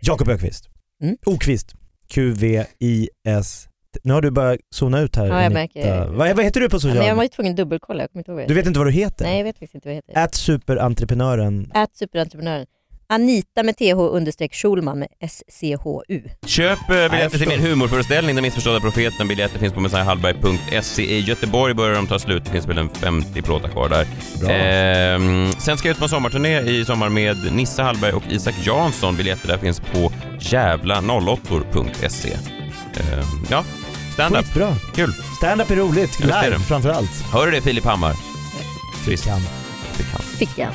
Jakob 0.00 0.28
Ökvist. 0.28 0.68
Mm. 1.02 1.16
Okvist. 1.26 1.74
Q-V-I-S. 2.08 3.66
Nu 4.02 4.12
har 4.12 4.22
du 4.22 4.30
börjat 4.30 4.60
zona 4.74 5.00
ut 5.00 5.16
här. 5.16 5.26
Ja, 5.26 5.42
jag 5.42 5.52
märker. 5.52 6.06
Vad, 6.06 6.36
vad 6.36 6.44
heter 6.44 6.60
du 6.60 6.68
på 6.68 6.80
sociala 6.80 7.06
jag 7.06 7.14
var 7.14 7.22
ju 7.22 7.28
tvungen 7.28 7.52
att 7.52 7.56
dubbelkolla, 7.56 8.02
jag 8.02 8.10
kommer 8.10 8.20
inte 8.20 8.30
ihåg 8.30 8.34
vad 8.36 8.42
jag 8.42 8.48
Du 8.48 8.54
vet 8.54 8.66
inte 8.66 8.78
vad 8.78 8.88
du 8.88 8.92
heter? 8.92 9.24
Nej 9.24 9.36
jag 9.36 9.44
vet 9.44 9.56
faktiskt 9.56 9.74
inte 9.74 9.88
vad 9.88 9.92
jag 9.96 10.02
heter. 10.08 10.24
Ät 10.24 10.34
superentreprenören. 10.34 11.72
Ät 11.74 11.96
superentreprenören. 11.96 12.66
Anita 13.12 13.62
med 13.62 13.76
TH 13.76 13.98
understreck 13.98 14.54
Schulman 14.54 14.98
med 14.98 15.08
SCHU. 15.30 16.20
Köp 16.46 16.78
eh, 16.90 17.10
biljetter 17.10 17.38
till 17.38 17.48
min 17.48 17.60
humorföreställning 17.60 18.36
Den 18.36 18.42
missförstådda 18.42 18.80
profeten. 18.80 19.28
Biljetter 19.28 19.58
finns 19.58 19.72
på 19.72 19.80
messiahallberg.se. 19.80 21.02
I 21.02 21.20
Göteborg 21.20 21.74
börjar 21.74 21.94
de 21.94 22.06
ta 22.06 22.18
slut. 22.18 22.44
Det 22.44 22.50
finns 22.50 22.66
väl 22.66 22.78
en 22.78 22.88
50 22.88 23.42
plåtar 23.42 23.68
kvar 23.68 23.88
där. 23.88 24.06
Bra. 24.40 24.50
Ehm, 24.50 25.52
sen 25.52 25.78
ska 25.78 25.88
jag 25.88 25.92
ut 25.94 25.98
på 25.98 26.04
en 26.04 26.08
sommarturné 26.08 26.60
i 26.60 26.84
sommar 26.84 27.08
med 27.08 27.36
Nissa 27.52 27.82
Hallberg 27.82 28.12
och 28.12 28.22
Isak 28.30 28.54
Jansson. 28.64 29.16
Biljetter 29.16 29.48
där 29.48 29.58
finns 29.58 29.80
på 29.80 30.12
jävla08.se. 30.38 32.32
Ehm, 32.32 33.46
ja, 33.50 33.64
stand-up. 34.12 34.44
Skitbra. 34.44 34.74
Kul. 34.94 35.12
Stand-up 35.36 35.70
är 35.70 35.76
roligt, 35.76 36.20
live 36.20 36.50
det. 36.50 36.58
framförallt. 36.58 37.22
Hör 37.32 37.46
du 37.46 37.52
det 37.52 37.60
Filip 37.60 37.84
Hammar? 37.84 38.14
Fickan. 39.04 39.40
Fick 39.92 40.06
han. 40.12 40.22
Fick 40.22 40.58
jag. 40.58 40.70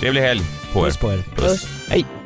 Trevlig 0.00 0.20
helg 0.20 0.42
på 0.74 0.80
er. 0.80 0.84
Puss 0.84 0.98
på 0.98 1.10
er. 1.10 1.22
Puss. 1.36 1.88
Hej. 1.88 2.23